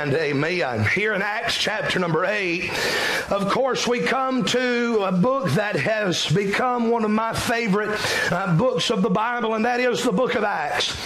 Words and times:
And 0.00 0.14
amen. 0.14 0.82
Here 0.86 1.12
in 1.12 1.20
Acts 1.20 1.58
chapter 1.58 1.98
number 1.98 2.24
8, 2.24 2.70
of 3.30 3.48
course, 3.48 3.86
we 3.86 4.00
come 4.00 4.44
to 4.46 5.04
a 5.04 5.12
book 5.12 5.50
that 5.50 5.76
has 5.76 6.26
become 6.28 6.90
one 6.90 7.04
of 7.04 7.10
my 7.12 7.32
favorite 7.32 7.96
uh, 8.32 8.56
books 8.56 8.90
of 8.90 9.02
the 9.02 9.10
Bible, 9.10 9.54
and 9.54 9.64
that 9.64 9.78
is 9.78 10.02
the 10.02 10.10
book 10.10 10.34
of 10.34 10.42
Acts. 10.42 10.96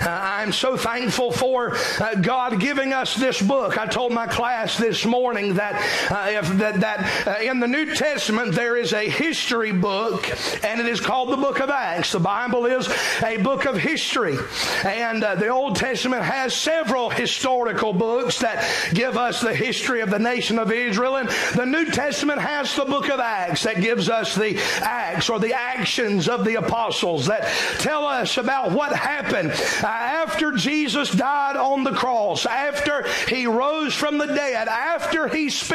Uh, 0.00 0.08
I'm 0.08 0.52
so 0.52 0.78
thankful 0.78 1.30
for 1.30 1.76
uh, 2.00 2.14
God 2.14 2.58
giving 2.58 2.94
us 2.94 3.14
this 3.14 3.40
book. 3.40 3.76
I 3.76 3.86
told 3.86 4.12
my 4.12 4.26
class 4.26 4.78
this 4.78 5.04
morning 5.04 5.54
that, 5.54 5.74
uh, 6.10 6.30
if, 6.30 6.48
that, 6.58 6.80
that 6.80 7.26
uh, 7.26 7.42
in 7.42 7.60
the 7.60 7.68
New 7.68 7.94
Testament 7.94 8.54
there 8.54 8.76
is 8.76 8.94
a 8.94 9.08
history 9.08 9.72
book, 9.72 10.30
and 10.64 10.80
it 10.80 10.86
is 10.86 11.00
called 11.00 11.28
the 11.28 11.36
book 11.36 11.60
of 11.60 11.68
Acts. 11.68 12.12
The 12.12 12.20
Bible 12.20 12.64
is 12.64 12.88
a 13.22 13.36
book 13.38 13.66
of 13.66 13.76
history, 13.76 14.38
and 14.84 15.22
uh, 15.22 15.34
the 15.34 15.48
Old 15.48 15.76
Testament 15.76 16.22
has 16.22 16.54
several 16.54 17.10
historical 17.10 17.92
books 17.92 18.38
that 18.38 18.66
give 18.94 19.18
us 19.18 19.42
the 19.42 19.54
history 19.54 20.00
of 20.00 20.08
the 20.08 20.18
nation 20.18 20.58
of 20.58 20.72
Israel, 20.72 21.16
and 21.16 21.28
the 21.54 21.73
New 21.74 21.86
Testament 21.86 22.40
has 22.40 22.76
the 22.76 22.84
book 22.84 23.08
of 23.08 23.18
Acts 23.18 23.64
that 23.64 23.80
gives 23.80 24.08
us 24.08 24.36
the 24.36 24.56
acts 24.80 25.28
or 25.28 25.40
the 25.40 25.54
actions 25.54 26.28
of 26.28 26.44
the 26.44 26.54
apostles 26.54 27.26
that 27.26 27.52
tell 27.80 28.06
us 28.06 28.36
about 28.36 28.70
what 28.70 28.94
happened 28.94 29.50
uh, 29.82 29.86
after 29.88 30.52
Jesus 30.52 31.10
died 31.10 31.56
on 31.56 31.82
the 31.82 31.90
cross, 31.90 32.46
after 32.46 33.04
he 33.26 33.48
rose 33.48 33.92
from 33.92 34.18
the 34.18 34.26
dead, 34.26 34.68
after 34.68 35.26
he 35.26 35.50
spent 35.50 35.74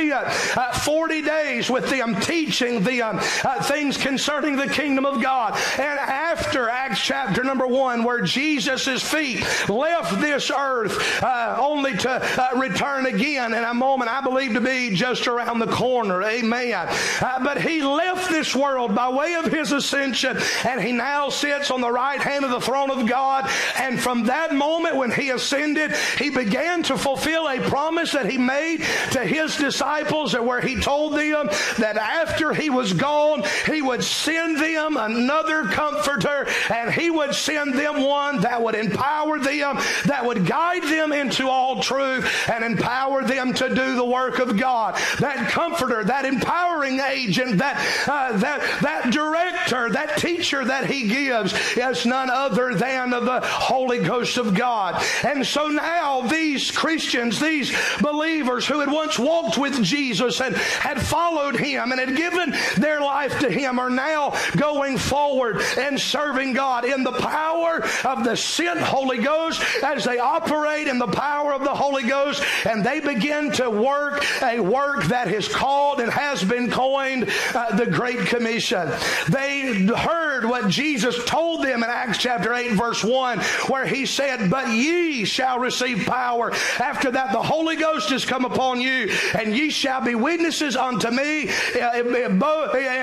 uh, 0.55 0.71
40 0.71 1.21
days 1.21 1.69
with 1.69 1.89
them 1.89 2.15
teaching 2.21 2.81
them 2.81 3.19
uh, 3.43 3.61
things 3.63 3.97
concerning 3.97 4.55
the 4.55 4.67
kingdom 4.69 5.05
of 5.05 5.21
God, 5.21 5.59
and 5.77 5.99
after 5.99 6.69
Acts 6.69 7.01
chapter 7.01 7.43
number 7.43 7.67
one, 7.67 8.05
where 8.05 8.21
Jesus' 8.21 9.03
feet 9.03 9.45
left 9.67 10.21
this 10.21 10.49
earth 10.49 11.21
only 11.21 11.97
to 11.97 12.49
return 12.55 13.05
again 13.05 13.53
in 13.53 13.65
a 13.65 13.73
moment 13.73 14.09
I 14.09 14.21
believe 14.21 14.53
to 14.53 14.61
be 14.61 14.95
just 14.95 15.27
around 15.27 15.59
the 15.59 15.67
corner. 15.67 15.88
Amen. 15.89 16.87
Uh, 17.21 17.43
but 17.43 17.61
he 17.61 17.81
left 17.81 18.29
this 18.29 18.55
world 18.55 18.93
by 18.93 19.09
way 19.09 19.33
of 19.35 19.45
his 19.45 19.71
ascension, 19.71 20.37
and 20.65 20.79
he 20.81 20.91
now 20.91 21.29
sits 21.29 21.71
on 21.71 21.81
the 21.81 21.91
right 21.91 22.21
hand 22.21 22.45
of 22.45 22.51
the 22.51 22.61
throne 22.61 22.91
of 22.91 23.07
God. 23.07 23.49
And 23.77 23.99
from 23.99 24.25
that 24.25 24.53
moment 24.53 24.95
when 24.95 25.11
he 25.11 25.29
ascended, 25.29 25.91
he 26.17 26.29
began 26.29 26.83
to 26.83 26.97
fulfill 26.97 27.47
a 27.47 27.59
promise 27.69 28.11
that 28.11 28.29
he 28.29 28.37
made 28.37 28.83
to 29.11 29.19
his 29.19 29.55
disciples, 29.57 30.37
where 30.37 30.61
he 30.61 30.79
told 30.79 31.13
them 31.13 31.47
that 31.79 31.97
after 31.97 32.53
he 32.53 32.69
was 32.69 32.93
gone, 32.93 33.43
he 33.65 33.81
would 33.81 34.03
send 34.03 34.57
them 34.59 34.95
another 34.95 35.63
comforter, 35.63 36.47
and 36.71 36.91
he 36.93 37.09
would 37.09 37.33
send 37.33 37.73
them 37.73 38.03
one 38.03 38.41
that 38.41 38.61
would 38.61 38.75
empower 38.75 39.39
them, 39.39 39.77
that 40.05 40.25
would 40.25 40.45
guide 40.45 40.83
them 40.83 41.11
into 41.11 41.47
all 41.49 41.81
truth, 41.81 42.29
and 42.49 42.63
empower 42.63 43.23
them 43.23 43.53
to 43.53 43.69
do 43.69 43.95
the 43.95 44.05
work 44.05 44.39
of 44.39 44.57
God. 44.57 44.95
That 45.19 45.49
comforter, 45.79 46.03
that 46.03 46.25
empowering 46.25 46.99
agent, 46.99 47.57
that 47.57 47.77
uh, 48.07 48.37
that 48.37 48.81
that 48.81 49.11
director, 49.11 49.89
that 49.89 50.17
teacher 50.17 50.65
that 50.65 50.85
he 50.89 51.07
gives 51.07 51.53
is 51.77 52.05
none 52.05 52.29
other 52.29 52.73
than 52.75 53.09
the 53.09 53.41
Holy 53.43 53.99
Ghost 53.99 54.37
of 54.37 54.53
God. 54.53 55.01
And 55.23 55.45
so 55.45 55.67
now 55.67 56.21
these 56.21 56.71
Christians, 56.71 57.39
these 57.39 57.75
believers 58.01 58.65
who 58.67 58.79
had 58.79 58.91
once 58.91 59.17
walked 59.17 59.57
with 59.57 59.81
Jesus 59.83 60.41
and 60.41 60.55
had 60.55 61.01
followed 61.01 61.55
him 61.55 61.91
and 61.91 61.99
had 61.99 62.15
given 62.15 62.53
their 62.77 63.01
life 63.01 63.39
to 63.39 63.49
him 63.49 63.79
are 63.79 63.89
now 63.89 64.33
going 64.57 64.97
forward 64.97 65.61
and 65.77 65.99
serving 65.99 66.53
God 66.53 66.85
in 66.85 67.03
the 67.03 67.11
power 67.11 67.83
of 68.05 68.23
the 68.23 68.35
sent 68.35 68.79
Holy 68.79 69.19
Ghost 69.19 69.61
as 69.83 70.03
they 70.03 70.19
operate 70.19 70.87
in 70.87 70.99
the 70.99 71.07
power 71.07 71.53
of 71.53 71.63
the 71.63 71.73
Holy 71.73 72.03
Ghost 72.03 72.43
and 72.65 72.83
they 72.83 72.99
begin 72.99 73.51
to 73.53 73.69
work 73.69 74.25
a 74.41 74.59
work 74.59 75.03
that 75.05 75.27
is 75.27 75.47
called 75.59 75.99
and 75.99 76.09
has 76.09 76.41
been 76.41 76.71
coined 76.71 77.29
uh, 77.53 77.75
the 77.75 77.85
Great 77.85 78.19
Commission. 78.19 78.89
They 79.27 79.85
heard 79.85 80.45
what 80.45 80.69
Jesus 80.69 81.21
told 81.25 81.63
them 81.63 81.83
in 81.83 81.89
Acts 81.89 82.17
chapter 82.17 82.53
8 82.53 82.71
verse 82.71 83.03
1 83.03 83.39
where 83.67 83.85
he 83.85 84.05
said, 84.05 84.49
But 84.49 84.69
ye 84.69 85.25
shall 85.25 85.59
receive 85.59 86.05
power. 86.05 86.51
After 86.79 87.11
that, 87.11 87.33
the 87.33 87.41
Holy 87.41 87.75
Ghost 87.75 88.09
has 88.11 88.23
come 88.23 88.45
upon 88.45 88.79
you, 88.79 89.11
and 89.37 89.55
ye 89.55 89.69
shall 89.69 90.01
be 90.01 90.15
witnesses 90.15 90.77
unto 90.77 91.11
me 91.11 91.49
uh, 91.75 91.91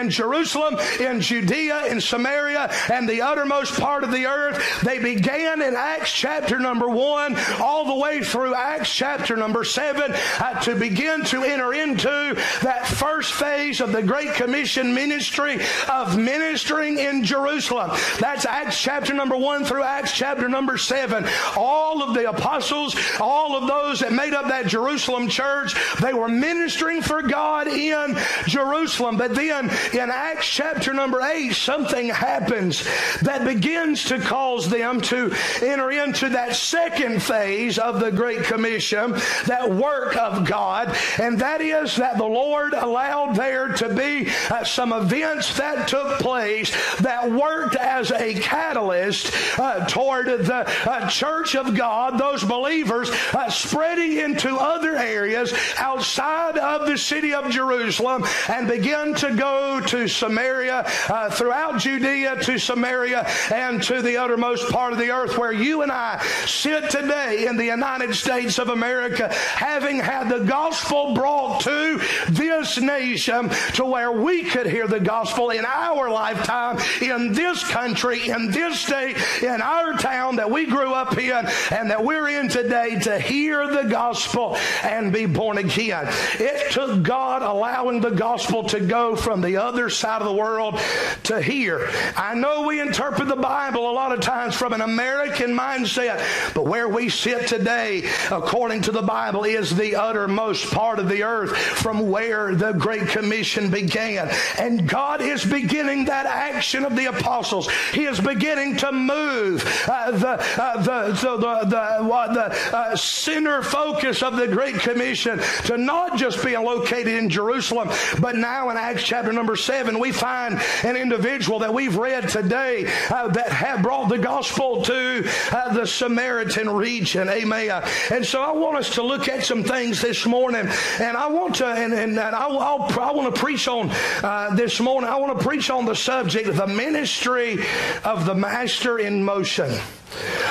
in 0.01 0.11
Jerusalem, 0.11 0.79
in 0.99 1.21
Judea, 1.21 1.87
in 1.87 2.01
Samaria, 2.01 2.73
and 2.91 3.07
the 3.07 3.21
uttermost 3.21 3.79
part 3.79 4.03
of 4.03 4.13
the 4.13 4.27
earth. 4.27 4.81
They 4.83 4.99
began 4.99 5.61
in 5.61 5.75
Acts 5.77 6.13
chapter 6.13 6.59
number 6.59 6.89
1 6.89 7.37
all 7.61 7.85
the 7.85 7.95
way 7.95 8.23
through 8.23 8.55
Acts 8.55 8.95
chapter 8.95 9.37
number 9.37 9.65
7 9.65 10.13
uh, 10.13 10.61
to 10.63 10.75
begin 10.75 11.25
to 11.25 11.43
enter 11.43 11.75
into 11.75 12.37
that 12.63 12.87
first 12.87 13.33
phase 13.33 13.81
of 13.81 13.93
the 13.93 14.03
Great 14.03 14.35
Commission 14.35 14.95
ministry 14.95 15.59
of 15.89 16.17
ministering 16.19 16.99
in 16.99 17.25
Jerusalem. 17.25 17.91
That's 18.21 18.47
Acts 18.47 18.81
chapter 18.81 19.15
number 19.15 19.37
1 19.37 19.65
through 19.65 19.83
Acts 19.83 20.13
chapter 20.13 20.49
number 20.49 20.77
7. 20.77 21.27
All 21.57 22.03
of 22.03 22.15
the 22.15 22.29
apostles, 22.29 22.97
all 23.21 23.57
of 23.57 23.67
those 23.67 24.01
that 24.01 24.13
made 24.13 24.35
up 24.35 24.49
that 24.49 24.67
Jerusalem 24.67 25.29
church, 25.29 25.75
they 26.01 26.13
were 26.13 26.29
ministering 26.29 27.03
for 27.03 27.23
God 27.23 27.69
in 27.69 28.17
Jerusalem. 28.47 29.17
But 29.17 29.35
then 29.35 29.71
in 29.93 30.11
Acts 30.11 30.47
chapter 30.47 30.93
number 30.93 31.21
8, 31.21 31.53
something 31.53 32.09
happens 32.09 32.87
that 33.23 33.45
begins 33.45 34.05
to 34.05 34.19
cause 34.19 34.69
them 34.69 35.01
to 35.03 35.33
enter 35.63 35.91
into 35.91 36.31
that 36.31 36.57
second 36.57 37.23
phase 37.23 37.79
of 37.79 38.01
the 38.01 38.11
Great 38.11 38.45
Commission, 38.45 39.13
that 39.47 39.71
work 39.71 40.17
of 40.17 40.45
God, 40.47 40.97
and 41.21 41.39
that 41.41 41.61
is 41.61 41.97
that 41.97 42.19
the 42.19 42.25
Lord 42.37 42.75
allowed 42.75 43.35
there 43.35 43.69
to 43.69 43.89
be 43.95 44.29
uh, 44.51 44.63
some 44.63 44.93
events 44.93 45.57
that 45.57 45.89
took 45.89 46.19
place 46.19 46.71
that 46.99 47.31
worked 47.31 47.77
as 47.77 48.11
a 48.11 48.35
catalyst 48.35 49.33
uh, 49.59 49.87
toward 49.87 50.27
the 50.27 50.67
uh, 50.85 51.09
church 51.09 51.57
of 51.57 51.75
God, 51.75 52.19
those 52.19 52.45
believers 52.45 53.09
uh, 53.33 53.49
spreading 53.49 54.19
into 54.19 54.55
other 54.55 54.97
areas 54.97 55.55
outside 55.79 56.59
of 56.59 56.87
the 56.87 56.99
city 56.99 57.33
of 57.33 57.49
Jerusalem 57.49 58.25
and 58.51 58.69
begin 58.69 59.15
to 59.15 59.35
go 59.35 59.81
to 59.81 60.07
Samaria, 60.07 60.85
uh, 61.09 61.31
throughout 61.31 61.81
Judea 61.81 62.37
to 62.43 62.59
Samaria, 62.59 63.27
and 63.51 63.83
to 63.85 64.03
the 64.03 64.19
uttermost 64.19 64.69
part 64.71 64.93
of 64.93 64.99
the 64.99 65.11
earth 65.11 65.39
where 65.39 65.53
you 65.53 65.81
and 65.81 65.91
I 65.91 66.23
sit 66.45 66.91
today 66.91 67.47
in 67.47 67.57
the 67.57 67.65
United 67.65 68.15
States 68.15 68.59
of 68.59 68.69
America, 68.69 69.33
having 69.33 69.99
had 70.01 70.29
the 70.29 70.41
gospel 70.41 71.15
brought 71.15 71.63
to 71.63 71.99
this 72.29 72.81
nation 72.81 73.51
to 73.75 73.85
where 73.85 74.13
we 74.13 74.45
could 74.45 74.67
hear 74.67 74.87
the 74.87 75.01
gospel 75.01 75.51
in 75.51 75.65
our 75.65 76.11
lifetime, 76.11 76.79
in 77.01 77.33
this 77.33 77.63
country, 77.69 78.29
in 78.29 78.51
this 78.51 78.81
state, 78.81 79.17
in 79.43 79.61
our 79.61 79.95
town 79.95 80.37
that 80.37 80.51
we 80.51 80.67
grew 80.67 80.93
up 80.93 81.17
in 81.19 81.47
and 81.71 81.91
that 81.91 82.05
we're 82.05 82.29
in 82.29 82.49
today 82.49 82.99
to 83.01 83.19
hear 83.19 83.67
the 83.67 83.89
gospel 83.89 84.57
and 84.83 85.13
be 85.13 85.27
born 85.27 85.59
again. 85.59 86.07
It 86.39 86.73
took 86.73 87.03
God 87.03 87.43
allowing 87.43 88.01
the 88.01 88.11
gospel 88.11 88.65
to 88.65 88.81
go 88.81 89.17
from 89.17 89.41
the 89.41 89.57
other 89.57 89.91
side 89.91 90.23
of 90.23 90.29
the 90.29 90.35
world 90.35 90.79
to 91.25 91.41
here. 91.41 91.89
I 92.17 92.35
know 92.35 92.67
we 92.67 92.81
interpret 92.81 93.29
the 93.29 93.37
Bible 93.37 93.91
a 93.91 93.93
lot 93.93 94.13
of 94.13 94.21
times 94.21 94.55
from 94.55 94.73
an 94.73 94.81
American 94.81 95.57
mindset, 95.57 96.23
but 96.55 96.67
where 96.67 96.89
we 96.89 97.09
sit 97.09 97.47
today, 97.47 98.09
according 98.31 98.83
to 98.83 98.93
the 98.93 99.03
Bible, 99.03 99.45
is 99.45 99.75
the 99.75 99.97
uttermost 99.97 100.71
part 100.73 100.99
of 100.99 101.09
the 101.09 101.23
earth 101.23 101.57
from 101.57 102.09
where 102.17 102.55
the 102.55 102.73
Great 102.73 103.09
Commission 103.09 103.71
began. 103.71 104.31
And 104.59 104.89
God 104.89 105.21
is 105.21 105.45
beginning 105.45 106.07
that 106.07 106.25
action 106.25 106.87
of 106.87 106.97
the 106.97 107.11
apostles, 107.11 107.71
he 107.93 108.05
is 108.05 108.19
beginning 108.19 108.79
to 108.79 108.91
move 108.91 109.63
uh, 109.87 110.13
the, 110.13 110.29
uh, 110.59 110.83
the, 110.83 111.13
the, 111.13 111.37
the, 111.37 111.69
the, 111.69 112.75
uh, 112.75 112.97
center 112.97 113.63
focus 113.63 114.23
of 114.23 114.37
the 114.37 114.49
Great 114.49 114.77
Commission 114.77 115.39
to 115.67 115.77
not 115.77 116.17
just 116.17 116.43
being 116.43 116.65
located 116.65 117.09
in 117.09 117.29
Jerusalem, 117.29 117.91
but 118.19 118.35
now 118.35 118.71
in 118.71 118.79
Acts 118.79 119.03
chapter 119.03 119.31
number 119.31 119.55
7, 119.55 119.99
we 119.99 120.11
find 120.11 120.59
an 120.85 120.97
individual 120.97 121.59
that 121.59 121.75
we've 121.75 121.99
read 121.99 122.31
today 122.31 122.91
uh, 123.11 123.29
that 123.29 123.53
had 123.53 123.83
brought 123.83 124.09
the 124.09 124.17
gospel 124.17 124.81
to 124.85 125.29
uh, 125.53 125.75
the 125.75 125.87
Samaritan 125.87 126.71
region. 126.71 127.29
Amen. 127.29 127.85
And 128.11 128.25
so 128.25 128.41
I 128.41 128.53
want 128.53 128.79
us 128.79 128.95
to 128.95 129.03
look 129.03 129.29
at 129.29 129.45
some 129.45 129.65
things 129.65 130.01
this 130.01 130.25
morning, 130.25 130.67
and 130.99 131.15
I 131.15 131.27
want 131.27 131.57
to, 131.57 131.67
and, 131.67 132.06
and, 132.11 132.19
I'll, 132.21 132.59
i 132.59 133.11
want 133.11 133.35
to 133.35 133.41
preach 133.41 133.69
on 133.69 133.91
uh, 134.23 134.55
this 134.55 134.81
morning. 134.81 135.11
I 135.11 135.17
want 135.17 135.39
to 135.39 135.45
preach 135.45 135.71
on 135.71 135.85
the 135.85 135.95
subject, 135.95 136.55
the 136.55 136.67
ministry 136.67 137.65
of 138.05 138.27
the 138.27 138.35
Master 138.35 138.99
in 138.99 139.25
motion 139.25 139.73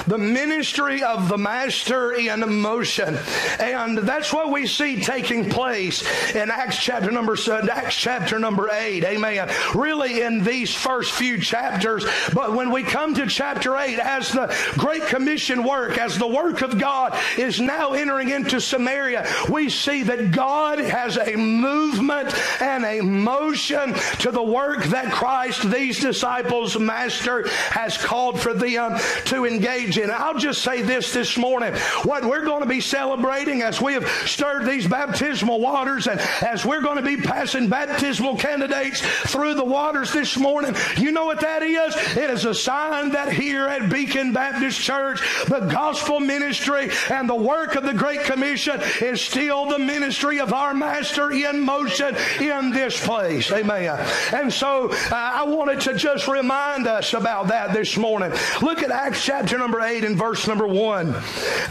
the 0.08 0.18
ministry 0.18 1.04
of 1.04 1.30
the 1.30 1.38
master 1.38 2.14
in 2.14 2.40
motion. 2.62 3.18
And 3.60 3.98
that's 3.98 4.34
what 4.34 4.52
we 4.52 4.68
see 4.68 5.02
taking 5.02 5.50
place 5.50 6.04
in 6.36 6.52
acts 6.52 6.78
chapter 6.78 7.12
number 7.12 7.36
seven, 7.36 7.70
acts 7.70 7.96
chapter 7.96 8.40
number 8.40 8.70
8 8.72 9.04
amen. 9.04 9.50
Really 9.74 10.22
in 10.22 10.44
these 10.44 10.74
first 10.74 11.12
few 11.12 11.40
chapters. 11.40 12.06
But 12.34 12.54
when 12.54 12.72
we 12.72 12.84
come 12.84 13.14
to 13.16 13.28
chapter 13.28 13.76
8 13.76 14.00
as 14.00 14.32
the 14.32 14.56
great 14.78 15.04
commission 15.08 15.64
work 15.64 15.98
as 15.98 16.18
the 16.18 16.28
work 16.28 16.62
of 16.62 16.78
god 16.80 17.18
is 17.38 17.60
now 17.60 17.94
entering 17.94 18.30
into 18.30 18.60
samaria 18.60 19.28
we 19.50 19.70
see 19.70 20.04
that 20.04 20.32
god 20.32 20.80
has 20.80 21.18
a 21.18 21.36
movement 21.36 22.34
and 22.62 22.86
a 22.86 23.02
motion 23.02 23.94
to 24.20 24.32
the 24.32 24.44
work 24.44 24.84
that 24.86 25.12
christ 25.12 25.70
these 25.72 26.00
disciples 26.00 26.78
master 26.78 27.48
has 27.70 27.98
called 27.98 28.40
for 28.40 28.54
them 28.54 29.00
to 29.26 29.46
engage 29.56 29.98
in. 29.98 30.12
I'll 30.12 30.38
just 30.38 30.62
say 30.62 30.82
this 30.82 31.14
this 31.14 31.38
morning. 31.38 31.74
What 32.04 32.26
we're 32.26 32.46
going 32.46 32.62
to 32.62 32.70
be 32.70 32.82
celebrating 32.82 33.62
as 33.62 33.82
we 33.82 33.94
have 33.94 34.08
stirred 34.26 34.66
these 34.66 34.88
baptismal 34.88 35.60
waters 35.60 36.08
and 36.08 36.20
as 36.20 36.66
we're 36.66 36.82
going 36.82 36.98
to 36.98 37.04
be 37.04 37.18
passing 37.18 37.70
baptismal 37.70 38.38
candidates 38.38 39.02
through 39.32 39.56
the 39.56 39.64
waters 39.64 40.12
this 40.12 40.38
morning, 40.38 40.76
you 40.98 41.12
know 41.12 41.26
what 41.26 41.42
that 41.42 41.64
is? 41.64 41.96
It 42.18 42.30
is 42.30 42.46
a 42.46 42.54
sign 42.54 43.12
that 43.12 43.32
here 43.32 43.68
at 43.68 43.90
Beacon 43.90 44.34
Baptist 44.34 44.80
Church, 44.80 45.22
the 45.48 45.62
gospel 45.72 46.20
ministry 46.20 46.90
and 47.10 47.30
the 47.30 47.36
work 47.36 47.76
of 47.76 47.84
the 47.84 47.94
Great 47.94 48.24
Commission 48.24 48.82
is 49.02 49.22
still 49.22 49.66
the 49.68 49.80
ministry 49.80 50.40
of 50.40 50.54
our 50.54 50.74
Master 50.74 51.32
in 51.32 51.62
motion 51.62 52.16
in 52.42 52.72
this 52.72 53.04
place. 53.06 53.52
Amen. 53.52 54.00
And 54.34 54.52
so 54.52 54.90
uh, 54.92 55.10
I 55.12 55.44
wanted 55.44 55.82
to 55.82 55.96
just 55.96 56.28
remind 56.28 56.88
us 56.88 57.14
about 57.14 57.48
that 57.48 57.74
this 57.74 57.98
morning. 57.98 58.32
Look 58.62 58.84
at 58.84 58.92
Acts 58.92 59.24
chapter 59.24 59.45
number 59.54 59.82
8 59.82 60.04
and 60.04 60.18
verse 60.18 60.48
number 60.48 60.68
1. 60.68 61.16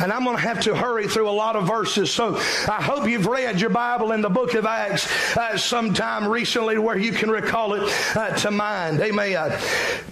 And 0.00 0.12
I'm 0.12 0.24
going 0.24 0.36
to 0.36 0.42
have 0.42 0.60
to 0.62 0.74
hurry 0.74 1.08
through 1.08 1.28
a 1.28 1.32
lot 1.32 1.56
of 1.56 1.66
verses. 1.66 2.10
So 2.10 2.36
I 2.36 2.82
hope 2.82 3.08
you've 3.08 3.26
read 3.26 3.60
your 3.60 3.70
Bible 3.70 4.12
in 4.12 4.20
the 4.20 4.28
book 4.28 4.54
of 4.54 4.66
Acts 4.66 5.36
uh, 5.36 5.56
sometime 5.56 6.28
recently 6.28 6.78
where 6.78 6.96
you 6.96 7.12
can 7.12 7.30
recall 7.30 7.74
it 7.74 7.92
uh, 8.16 8.34
to 8.36 8.50
mind. 8.50 9.00
Amen. 9.00 9.58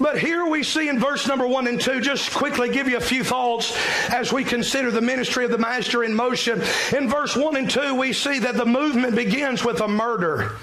But 0.01 0.19
here 0.19 0.47
we 0.47 0.63
see 0.63 0.89
in 0.89 0.99
verse 0.99 1.27
number 1.27 1.47
1 1.47 1.67
and 1.67 1.81
2, 1.81 2.01
just 2.01 2.33
quickly 2.33 2.71
give 2.71 2.89
you 2.89 2.97
a 2.97 3.01
few 3.01 3.25
thoughts 3.25 3.77
as 4.11 4.33
we 4.33 4.45
consider 4.45 4.91
the 4.91 5.01
ministry 5.01 5.45
of 5.45 5.51
the 5.51 5.59
Master 5.59 6.05
in 6.05 6.15
motion. 6.15 6.63
In 6.97 7.09
verse 7.09 7.37
1 7.37 7.57
and 7.57 7.71
2, 7.71 7.95
we 7.95 8.13
see 8.13 8.39
that 8.41 8.57
the 8.57 8.67
movement 8.67 9.15
begins 9.15 9.65
with 9.65 9.81
a 9.81 9.89
murder. 9.89 10.57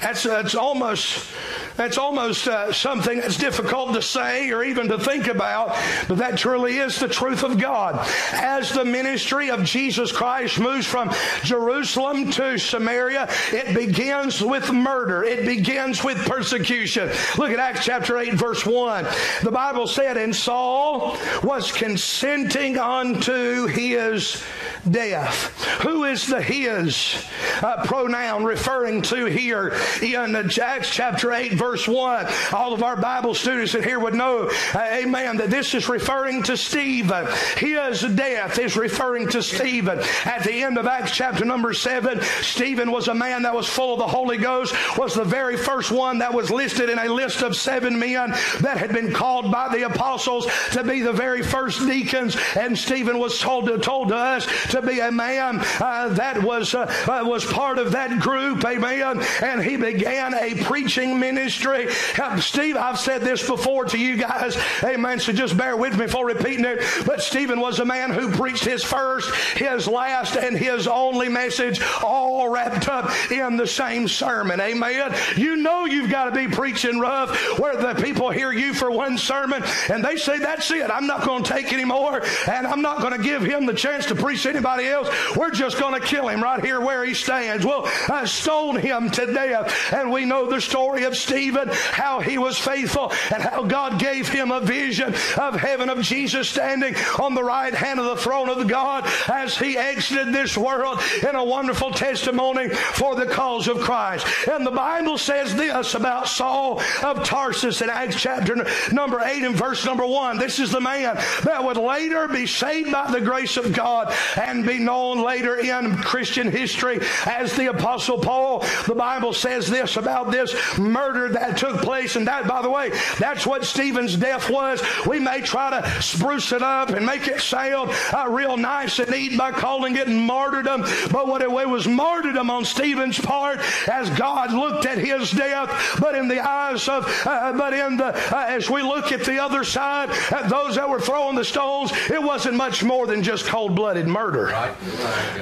That's, 0.00 0.22
that's 0.22 0.54
almost 0.54 1.30
that's 1.76 1.98
almost 1.98 2.46
uh, 2.46 2.72
something 2.72 3.20
that's 3.20 3.36
difficult 3.36 3.94
to 3.94 4.02
say 4.02 4.50
or 4.50 4.62
even 4.62 4.88
to 4.88 4.98
think 4.98 5.26
about, 5.26 5.76
but 6.08 6.18
that 6.18 6.38
truly 6.38 6.78
is 6.78 6.98
the 6.98 7.08
truth 7.08 7.42
of 7.42 7.58
God. 7.58 8.06
As 8.32 8.70
the 8.70 8.84
ministry 8.84 9.50
of 9.50 9.64
Jesus 9.64 10.12
Christ 10.12 10.60
moves 10.60 10.86
from 10.86 11.10
Jerusalem 11.42 12.30
to 12.32 12.58
Samaria, 12.58 13.28
it 13.52 13.74
begins 13.74 14.40
with 14.40 14.72
murder. 14.72 15.24
It 15.24 15.44
begins 15.44 16.04
with 16.04 16.18
persecution. 16.28 17.10
Look 17.38 17.50
at 17.50 17.58
Acts 17.58 17.84
chapter 17.84 18.18
8 18.18 18.34
verse 18.34 18.64
1. 18.64 19.06
The 19.42 19.50
Bible 19.50 19.86
said, 19.86 20.16
and 20.16 20.34
Saul 20.34 21.16
was 21.42 21.72
consenting 21.72 22.78
unto 22.78 23.66
his 23.66 24.42
death. 24.88 25.64
Who 25.82 26.04
is 26.04 26.26
the 26.26 26.42
his 26.42 27.24
uh, 27.62 27.84
pronoun 27.84 28.44
referring 28.44 29.02
to 29.02 29.26
here 29.26 29.76
in 30.02 30.36
Acts 30.36 30.90
chapter 30.90 31.32
8 31.32 31.52
verse 31.64 31.88
1. 31.88 32.26
All 32.52 32.74
of 32.74 32.82
our 32.82 32.94
Bible 32.94 33.32
students 33.32 33.74
in 33.74 33.82
here 33.82 33.98
would 33.98 34.12
know, 34.12 34.50
uh, 34.74 34.78
amen, 34.78 35.38
that 35.38 35.48
this 35.48 35.72
is 35.74 35.88
referring 35.88 36.42
to 36.42 36.58
Stephen. 36.58 37.26
His 37.56 38.02
death 38.02 38.58
is 38.58 38.76
referring 38.76 39.30
to 39.30 39.42
Stephen. 39.42 39.98
At 40.26 40.44
the 40.44 40.62
end 40.62 40.76
of 40.76 40.86
Acts 40.86 41.12
chapter 41.12 41.46
number 41.46 41.72
7, 41.72 42.20
Stephen 42.42 42.92
was 42.92 43.08
a 43.08 43.14
man 43.14 43.42
that 43.42 43.54
was 43.54 43.66
full 43.66 43.94
of 43.94 43.98
the 43.98 44.06
Holy 44.06 44.36
Ghost, 44.36 44.74
was 44.98 45.14
the 45.14 45.24
very 45.24 45.56
first 45.56 45.90
one 45.90 46.18
that 46.18 46.34
was 46.34 46.50
listed 46.50 46.90
in 46.90 46.98
a 46.98 47.08
list 47.08 47.40
of 47.40 47.56
seven 47.56 47.98
men 47.98 48.30
that 48.60 48.76
had 48.76 48.92
been 48.92 49.14
called 49.14 49.50
by 49.50 49.74
the 49.74 49.86
apostles 49.86 50.46
to 50.72 50.84
be 50.84 51.00
the 51.00 51.14
very 51.14 51.42
first 51.42 51.86
deacons. 51.86 52.36
And 52.56 52.76
Stephen 52.76 53.18
was 53.18 53.40
told 53.40 53.66
to, 53.66 53.78
told 53.78 54.08
to 54.08 54.16
us 54.16 54.46
to 54.70 54.82
be 54.82 55.00
a 55.00 55.10
man 55.10 55.60
uh, 55.80 56.08
that 56.10 56.42
was, 56.42 56.74
uh, 56.74 56.92
uh 57.08 57.24
was 57.24 57.46
part 57.46 57.78
of 57.78 57.92
that 57.92 58.20
group, 58.20 58.62
amen. 58.66 59.22
And 59.42 59.62
he 59.62 59.76
began 59.76 60.34
a 60.34 60.62
preaching 60.64 61.18
ministry 61.18 61.53
ministry. 61.54 61.92
Steve, 62.40 62.76
I've 62.76 62.98
said 62.98 63.22
this 63.22 63.46
before 63.46 63.84
to 63.86 63.98
you 63.98 64.16
guys. 64.16 64.56
Amen. 64.82 65.20
So 65.20 65.32
just 65.32 65.56
bear 65.56 65.76
with 65.76 65.98
me 65.98 66.06
for 66.06 66.26
repeating 66.26 66.64
it. 66.64 66.82
But 67.06 67.20
Stephen 67.20 67.60
was 67.60 67.78
a 67.78 67.84
man 67.84 68.10
who 68.10 68.30
preached 68.30 68.64
his 68.64 68.82
first, 68.82 69.32
his 69.56 69.86
last, 69.86 70.36
and 70.36 70.56
his 70.56 70.86
only 70.86 71.28
message 71.28 71.80
all 72.02 72.48
wrapped 72.48 72.88
up 72.88 73.10
in 73.30 73.56
the 73.56 73.66
same 73.66 74.08
sermon. 74.08 74.60
Amen. 74.60 75.14
You 75.36 75.56
know 75.56 75.84
you've 75.84 76.10
got 76.10 76.24
to 76.26 76.30
be 76.30 76.48
preaching 76.48 76.98
rough 77.00 77.58
where 77.58 77.76
the 77.76 78.00
people 78.00 78.30
hear 78.30 78.52
you 78.52 78.74
for 78.74 78.90
one 78.90 79.18
sermon 79.18 79.62
and 79.90 80.04
they 80.04 80.16
say, 80.16 80.38
That's 80.38 80.70
it. 80.70 80.90
I'm 80.90 81.06
not 81.06 81.24
going 81.24 81.44
to 81.44 81.52
take 81.52 81.72
any 81.72 81.84
more 81.84 82.22
and 82.48 82.66
I'm 82.66 82.82
not 82.82 83.00
going 83.00 83.16
to 83.16 83.22
give 83.22 83.42
him 83.42 83.66
the 83.66 83.74
chance 83.74 84.06
to 84.06 84.14
preach 84.14 84.46
anybody 84.46 84.86
else. 84.86 85.08
We're 85.36 85.50
just 85.50 85.78
going 85.78 86.00
to 86.00 86.06
kill 86.06 86.28
him 86.28 86.42
right 86.42 86.62
here 86.64 86.80
where 86.80 87.04
he 87.04 87.14
stands. 87.14 87.64
We'll 87.64 87.86
uh, 88.08 88.26
stone 88.26 88.76
him 88.76 89.10
to 89.10 89.26
death. 89.26 89.92
And 89.92 90.10
we 90.10 90.24
know 90.24 90.48
the 90.48 90.60
story 90.60 91.04
of 91.04 91.16
Stephen 91.16 91.43
Stephen, 91.44 91.68
how 91.90 92.20
he 92.20 92.38
was 92.38 92.56
faithful 92.56 93.12
and 93.30 93.42
how 93.42 93.62
God 93.64 94.00
gave 94.00 94.30
him 94.30 94.50
a 94.50 94.60
vision 94.60 95.14
of 95.36 95.54
heaven 95.54 95.90
of 95.90 96.00
Jesus 96.00 96.48
standing 96.48 96.94
on 97.20 97.34
the 97.34 97.44
right 97.44 97.74
hand 97.74 98.00
of 98.00 98.06
the 98.06 98.16
throne 98.16 98.48
of 98.48 98.66
God 98.66 99.06
as 99.28 99.54
he 99.58 99.76
exited 99.76 100.32
this 100.32 100.56
world 100.56 101.00
in 101.28 101.36
a 101.36 101.44
wonderful 101.44 101.90
testimony 101.90 102.70
for 102.70 103.14
the 103.14 103.26
cause 103.26 103.68
of 103.68 103.78
Christ. 103.80 104.26
And 104.48 104.64
the 104.64 104.70
Bible 104.70 105.18
says 105.18 105.54
this 105.54 105.94
about 105.94 106.28
Saul 106.28 106.80
of 107.02 107.22
Tarsus 107.24 107.82
in 107.82 107.90
Acts 107.90 108.18
chapter 108.18 108.66
number 108.90 109.20
8 109.20 109.42
and 109.42 109.54
verse 109.54 109.84
number 109.84 110.06
1. 110.06 110.38
This 110.38 110.58
is 110.58 110.70
the 110.70 110.80
man 110.80 111.16
that 111.42 111.62
would 111.62 111.76
later 111.76 112.26
be 112.26 112.46
saved 112.46 112.90
by 112.90 113.10
the 113.10 113.20
grace 113.20 113.58
of 113.58 113.74
God 113.74 114.14
and 114.40 114.64
be 114.64 114.78
known 114.78 115.22
later 115.22 115.56
in 115.56 115.94
Christian 115.98 116.50
history 116.50 117.00
as 117.26 117.54
the 117.54 117.68
Apostle 117.68 118.16
Paul. 118.16 118.60
The 118.86 118.94
Bible 118.94 119.34
says 119.34 119.68
this 119.68 119.98
about 119.98 120.30
this 120.30 120.54
murder 120.78 121.33
that 121.34 121.56
took 121.58 121.82
place. 121.82 122.16
And 122.16 122.26
that, 122.26 122.46
by 122.46 122.62
the 122.62 122.70
way, 122.70 122.90
that's 123.18 123.46
what 123.46 123.64
Stephen's 123.64 124.16
death 124.16 124.50
was. 124.50 124.82
We 125.06 125.20
may 125.20 125.40
try 125.42 125.80
to 125.80 126.02
spruce 126.02 126.52
it 126.52 126.62
up 126.62 126.90
and 126.90 127.04
make 127.04 127.28
it 127.28 127.40
sound 127.40 127.90
uh, 128.12 128.26
real 128.28 128.56
nice 128.56 128.98
and 128.98 129.10
neat 129.10 129.36
by 129.36 129.52
calling 129.52 129.96
it 129.96 130.08
martyrdom. 130.08 130.82
But 131.10 131.26
what 131.26 131.42
it 131.42 131.50
was 131.50 131.86
martyrdom 131.86 132.50
on 132.50 132.64
Stephen's 132.64 133.18
part 133.18 133.60
as 133.88 134.10
God 134.10 134.52
looked 134.52 134.86
at 134.86 134.98
his 134.98 135.30
death. 135.30 135.98
But 136.00 136.14
in 136.14 136.28
the 136.28 136.40
eyes 136.40 136.88
of, 136.88 137.04
uh, 137.26 137.52
but 137.52 137.72
in 137.72 137.96
the, 137.96 138.06
uh, 138.34 138.46
as 138.48 138.70
we 138.70 138.82
look 138.82 139.12
at 139.12 139.24
the 139.24 139.38
other 139.38 139.64
side, 139.64 140.10
at 140.30 140.48
those 140.48 140.76
that 140.76 140.88
were 140.88 141.00
throwing 141.00 141.36
the 141.36 141.44
stones, 141.44 141.92
it 142.10 142.22
wasn't 142.22 142.56
much 142.56 142.82
more 142.82 143.06
than 143.06 143.22
just 143.22 143.46
cold 143.46 143.74
blooded 143.74 144.06
murder. 144.06 144.74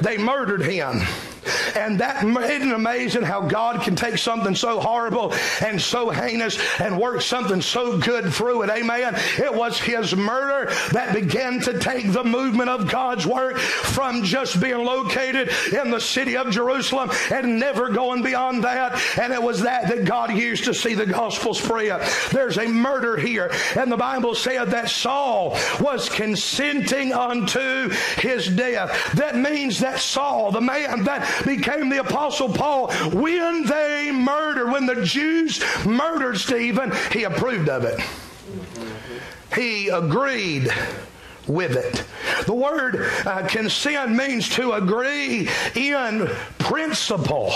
They 0.00 0.18
murdered 0.18 0.62
him. 0.62 1.00
And 1.76 1.98
that 2.00 2.24
isn't 2.24 2.72
amazing 2.72 3.22
how 3.22 3.40
God 3.40 3.82
can 3.82 3.96
take 3.96 4.18
something 4.18 4.54
so 4.54 4.80
horrible 4.80 5.34
and 5.60 5.80
so 5.80 6.10
heinous 6.10 6.58
and 6.80 7.00
work 7.00 7.22
something 7.22 7.60
so 7.60 7.98
good 7.98 8.32
through 8.32 8.62
it. 8.62 8.70
Amen. 8.70 9.14
It 9.38 9.54
was 9.54 9.78
his 9.78 10.14
murder 10.14 10.70
that 10.92 11.14
began 11.14 11.60
to 11.60 11.78
take 11.78 12.12
the 12.12 12.24
movement 12.24 12.68
of 12.68 12.90
God's 12.90 13.26
work 13.26 13.58
from 13.58 14.22
just 14.22 14.60
being 14.60 14.84
located 14.84 15.50
in 15.72 15.90
the 15.90 16.00
city 16.00 16.36
of 16.36 16.50
Jerusalem 16.50 17.10
and 17.30 17.58
never 17.58 17.88
going 17.88 18.22
beyond 18.22 18.64
that. 18.64 19.00
And 19.18 19.32
it 19.32 19.42
was 19.42 19.62
that 19.62 19.88
that 19.88 20.04
God 20.04 20.36
used 20.36 20.64
to 20.64 20.74
see 20.74 20.94
the 20.94 21.06
gospel 21.06 21.54
spread. 21.54 21.72
There's 22.30 22.58
a 22.58 22.68
murder 22.68 23.16
here. 23.16 23.50
And 23.76 23.90
the 23.90 23.96
Bible 23.96 24.34
said 24.34 24.70
that 24.70 24.88
Saul 24.90 25.56
was 25.80 26.08
consenting 26.08 27.12
unto 27.12 27.90
his 28.18 28.48
death. 28.48 29.14
That 29.14 29.36
means 29.36 29.80
that 29.80 30.00
Saul, 30.00 30.52
the 30.52 30.60
man 30.60 31.04
that 31.04 31.22
became 31.44 31.88
the 31.88 32.00
Apostle 32.00 32.48
Paul. 32.48 32.92
When 33.10 33.64
they 33.64 34.10
murdered, 34.12 34.70
when 34.70 34.86
the 34.86 35.04
Jews 35.04 35.62
murdered 35.84 36.38
Stephen, 36.38 36.92
he 37.10 37.24
approved 37.24 37.68
of 37.68 37.84
it. 37.84 38.00
He 39.54 39.88
agreed 39.88 40.72
with 41.46 41.76
it. 41.76 42.04
The 42.46 42.54
word 42.54 43.10
uh, 43.26 43.46
consent 43.46 44.12
means 44.12 44.48
to 44.50 44.72
agree 44.72 45.48
in 45.74 46.28
principle. 46.58 47.52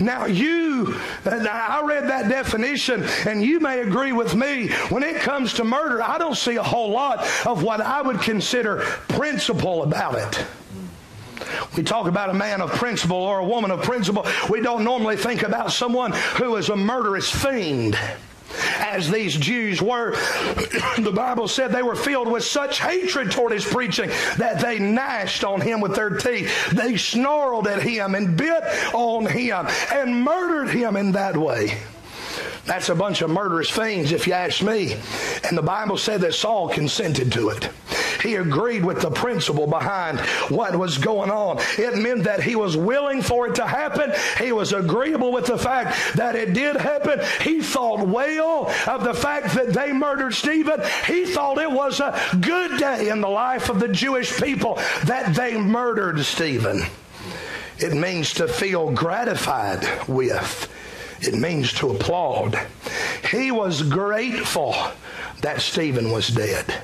Now, 0.00 0.26
you, 0.26 0.94
I 1.24 1.82
read 1.84 2.08
that 2.08 2.28
definition, 2.28 3.04
and 3.26 3.42
you 3.42 3.60
may 3.60 3.80
agree 3.80 4.12
with 4.12 4.34
me. 4.34 4.68
When 4.88 5.02
it 5.02 5.20
comes 5.20 5.54
to 5.54 5.64
murder, 5.64 6.02
I 6.02 6.18
don't 6.18 6.36
see 6.36 6.56
a 6.56 6.62
whole 6.62 6.90
lot 6.90 7.20
of 7.46 7.62
what 7.62 7.80
I 7.80 8.02
would 8.02 8.20
consider 8.20 8.80
principle 9.08 9.82
about 9.82 10.16
it. 10.16 10.46
We 11.76 11.82
talk 11.82 12.06
about 12.06 12.30
a 12.30 12.34
man 12.34 12.60
of 12.60 12.70
principle 12.72 13.16
or 13.16 13.40
a 13.40 13.44
woman 13.44 13.70
of 13.70 13.82
principle. 13.82 14.26
We 14.48 14.60
don't 14.60 14.84
normally 14.84 15.16
think 15.16 15.42
about 15.42 15.72
someone 15.72 16.12
who 16.36 16.56
is 16.56 16.68
a 16.68 16.76
murderous 16.76 17.30
fiend 17.30 17.98
as 18.78 19.10
these 19.10 19.36
Jews 19.36 19.82
were. 19.82 20.12
the 20.98 21.12
Bible 21.14 21.48
said 21.48 21.72
they 21.72 21.82
were 21.82 21.96
filled 21.96 22.30
with 22.30 22.44
such 22.44 22.80
hatred 22.80 23.30
toward 23.30 23.52
his 23.52 23.64
preaching 23.64 24.08
that 24.36 24.60
they 24.60 24.78
gnashed 24.78 25.44
on 25.44 25.60
him 25.60 25.80
with 25.80 25.94
their 25.94 26.10
teeth. 26.10 26.70
They 26.70 26.96
snarled 26.96 27.66
at 27.66 27.82
him 27.82 28.14
and 28.14 28.36
bit 28.36 28.62
on 28.94 29.26
him 29.26 29.66
and 29.92 30.22
murdered 30.22 30.70
him 30.70 30.96
in 30.96 31.12
that 31.12 31.36
way. 31.36 31.78
That's 32.66 32.88
a 32.88 32.94
bunch 32.94 33.20
of 33.20 33.28
murderous 33.28 33.68
fiends, 33.68 34.10
if 34.10 34.26
you 34.26 34.32
ask 34.32 34.62
me. 34.62 34.96
And 35.46 35.56
the 35.56 35.62
Bible 35.62 35.98
said 35.98 36.22
that 36.22 36.34
Saul 36.34 36.68
consented 36.70 37.30
to 37.32 37.50
it. 37.50 37.68
He 38.22 38.34
agreed 38.36 38.84
with 38.84 39.00
the 39.00 39.10
principle 39.10 39.66
behind 39.66 40.20
what 40.50 40.76
was 40.76 40.98
going 40.98 41.30
on. 41.30 41.58
It 41.78 41.96
meant 41.96 42.24
that 42.24 42.42
he 42.42 42.56
was 42.56 42.76
willing 42.76 43.22
for 43.22 43.48
it 43.48 43.56
to 43.56 43.66
happen. 43.66 44.12
He 44.38 44.52
was 44.52 44.72
agreeable 44.72 45.32
with 45.32 45.46
the 45.46 45.58
fact 45.58 46.16
that 46.16 46.36
it 46.36 46.52
did 46.52 46.76
happen. 46.76 47.20
He 47.42 47.60
thought 47.60 48.06
well 48.06 48.70
of 48.86 49.04
the 49.04 49.14
fact 49.14 49.54
that 49.54 49.72
they 49.72 49.92
murdered 49.92 50.34
Stephen. 50.34 50.80
He 51.06 51.26
thought 51.26 51.58
it 51.58 51.70
was 51.70 52.00
a 52.00 52.18
good 52.40 52.78
day 52.78 53.08
in 53.08 53.20
the 53.20 53.28
life 53.28 53.68
of 53.68 53.80
the 53.80 53.88
Jewish 53.88 54.40
people 54.40 54.74
that 55.04 55.34
they 55.34 55.56
murdered 55.56 56.20
Stephen. 56.20 56.82
It 57.78 57.92
means 57.92 58.34
to 58.34 58.46
feel 58.46 58.92
gratified 58.92 60.08
with. 60.08 60.70
It 61.20 61.34
means 61.34 61.72
to 61.74 61.90
applaud. 61.90 62.58
He 63.30 63.50
was 63.50 63.82
grateful 63.82 64.74
that 65.40 65.60
Stephen 65.60 66.10
was 66.10 66.28
dead. 66.28 66.82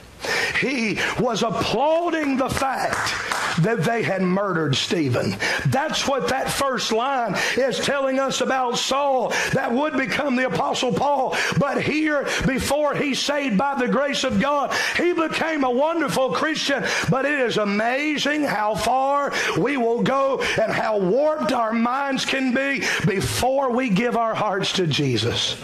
He 0.61 0.99
was 1.19 1.43
applauding 1.43 2.37
the 2.37 2.51
fact 2.51 3.15
that 3.63 3.85
they 3.85 4.03
had 4.03 4.23
murdered 4.23 4.75
Stephen. 4.75 5.37
That's 5.67 6.07
what 6.07 6.29
that 6.29 6.51
first 6.51 6.93
line 6.93 7.37
is 7.57 7.79
telling 7.79 8.19
us 8.19 8.41
about 8.41 8.79
Saul 8.79 9.31
that 9.53 9.73
would 9.73 9.97
become 9.97 10.37
the 10.37 10.47
Apostle 10.47 10.93
Paul. 10.93 11.37
But 11.59 11.83
here, 11.83 12.29
before 12.47 12.95
he's 12.95 13.19
saved 13.19 13.57
by 13.57 13.75
the 13.75 13.89
grace 13.89 14.25
of 14.25 14.41
God, 14.41 14.75
he 14.97 15.13
became 15.13 15.65
a 15.65 15.71
wonderful 15.71 16.31
Christian. 16.31 16.85
But 17.09 17.25
it 17.25 17.39
is 17.41 17.57
amazing 17.57 18.45
how 18.45 18.75
far 18.75 19.33
we 19.59 19.77
will 19.77 20.03
go 20.03 20.43
and 20.61 20.73
how 20.73 20.99
warped 20.99 21.53
our 21.53 21.73
minds 21.73 22.25
can 22.25 22.55
be 22.55 22.83
before 23.07 23.71
we 23.71 23.91
give 23.91 24.17
our 24.17 24.35
hearts 24.35 24.73
to 24.75 24.87
Jesus. 24.87 25.61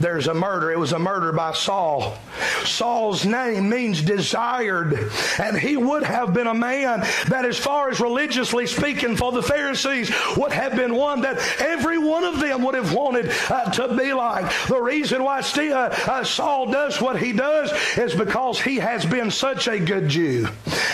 There's 0.00 0.28
a 0.28 0.34
murder. 0.34 0.72
It 0.72 0.78
was 0.78 0.92
a 0.92 0.98
murder 0.98 1.32
by 1.32 1.52
Saul. 1.52 2.16
Saul's 2.64 3.24
name 3.24 3.68
means 3.68 4.02
desired, 4.02 5.10
and 5.38 5.56
he 5.56 5.76
would 5.76 6.02
have 6.02 6.32
been 6.32 6.46
a 6.46 6.54
man 6.54 7.04
that, 7.32 7.44
as 7.44 7.58
far 7.58 7.90
as 7.90 8.00
religiously 8.00 8.66
speaking, 8.66 9.16
for 9.16 9.32
the 9.32 9.42
Pharisees, 9.42 10.10
would 10.36 10.52
have 10.52 10.76
been 10.76 10.94
one 10.94 11.22
that 11.22 11.38
every 11.60 11.98
one 11.98 12.24
of 12.24 12.40
them 12.40 12.62
would 12.62 12.74
have 12.74 12.92
wanted 12.92 13.30
uh, 13.48 13.70
to 13.72 13.96
be 13.96 14.12
like. 14.12 14.50
The 14.68 14.80
reason 14.80 15.24
why 15.24 15.40
uh, 15.40 15.72
uh, 15.72 16.24
Saul 16.24 16.70
does 16.70 17.00
what 17.00 17.18
he 17.20 17.32
does 17.32 17.72
is 17.96 18.14
because 18.14 18.60
he 18.60 18.76
has 18.76 19.04
been 19.04 19.30
such 19.30 19.66
a 19.68 19.78
good 19.78 20.08
Jew. 20.08 20.48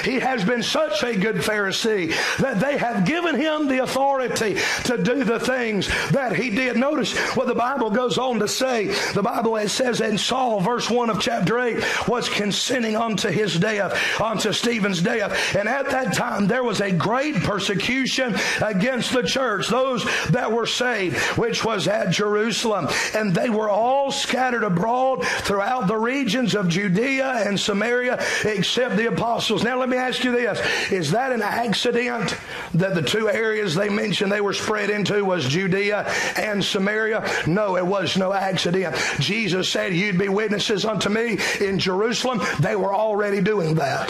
He 0.04 0.20
has 0.20 0.44
been 0.44 0.62
such 0.62 1.02
a 1.02 1.16
good 1.16 1.36
Pharisee 1.36 2.14
that 2.38 2.60
they 2.60 2.78
have 2.78 3.04
given 3.04 3.34
him 3.34 3.68
the 3.68 3.82
authority 3.82 4.56
to 4.84 5.02
do 5.02 5.24
the 5.24 5.40
things 5.40 5.88
that 6.10 6.36
he 6.36 6.50
did. 6.50 6.76
Notice 6.76 7.16
what 7.34 7.46
the 7.46 7.54
Bible 7.54 7.90
goes 7.90 8.16
on 8.16 8.38
to 8.38 8.48
say. 8.48 8.86
The 9.12 9.22
Bible 9.22 9.56
it 9.56 9.68
says 9.68 10.00
in 10.00 10.18
Saul, 10.18 10.60
verse 10.60 10.88
1 10.88 11.10
of 11.10 11.20
chapter 11.20 11.58
8, 11.58 12.08
was 12.08 12.28
consenting 12.28 12.96
unto 12.96 13.28
his 13.28 13.58
death, 13.58 14.20
unto 14.20 14.52
Stephen's 14.52 15.02
death. 15.02 15.56
And 15.56 15.68
at 15.68 15.90
that 15.90 16.14
time, 16.18 16.48
there 16.48 16.64
was 16.64 16.80
a 16.80 16.90
great 16.90 17.36
persecution 17.36 18.36
against 18.60 19.12
the 19.12 19.22
church, 19.22 19.68
those 19.68 20.04
that 20.30 20.50
were 20.50 20.66
saved, 20.66 21.16
which 21.38 21.64
was 21.64 21.86
at 21.86 22.10
Jerusalem. 22.10 22.88
And 23.14 23.34
they 23.34 23.48
were 23.48 23.70
all 23.70 24.10
scattered 24.10 24.64
abroad 24.64 25.24
throughout 25.24 25.86
the 25.86 25.96
regions 25.96 26.54
of 26.54 26.68
Judea 26.68 27.44
and 27.46 27.58
Samaria, 27.58 28.20
except 28.44 28.96
the 28.96 29.06
apostles. 29.06 29.62
Now, 29.62 29.78
let 29.78 29.88
me 29.88 29.96
ask 29.96 30.24
you 30.24 30.32
this 30.32 30.60
Is 30.90 31.12
that 31.12 31.32
an 31.32 31.42
accident 31.42 32.36
that 32.74 32.94
the 32.94 33.02
two 33.02 33.28
areas 33.28 33.74
they 33.74 33.88
mentioned 33.88 34.32
they 34.32 34.40
were 34.40 34.52
spread 34.52 34.90
into 34.90 35.24
was 35.24 35.46
Judea 35.46 36.10
and 36.36 36.64
Samaria? 36.64 37.28
No, 37.46 37.76
it 37.76 37.86
was 37.86 38.16
no 38.16 38.32
accident. 38.32 38.96
Jesus 39.20 39.68
said, 39.68 39.94
You'd 39.94 40.18
be 40.18 40.28
witnesses 40.28 40.84
unto 40.84 41.08
me 41.08 41.38
in 41.60 41.78
Jerusalem. 41.78 42.40
They 42.58 42.74
were 42.74 42.94
already 42.94 43.40
doing 43.40 43.76
that. 43.76 44.08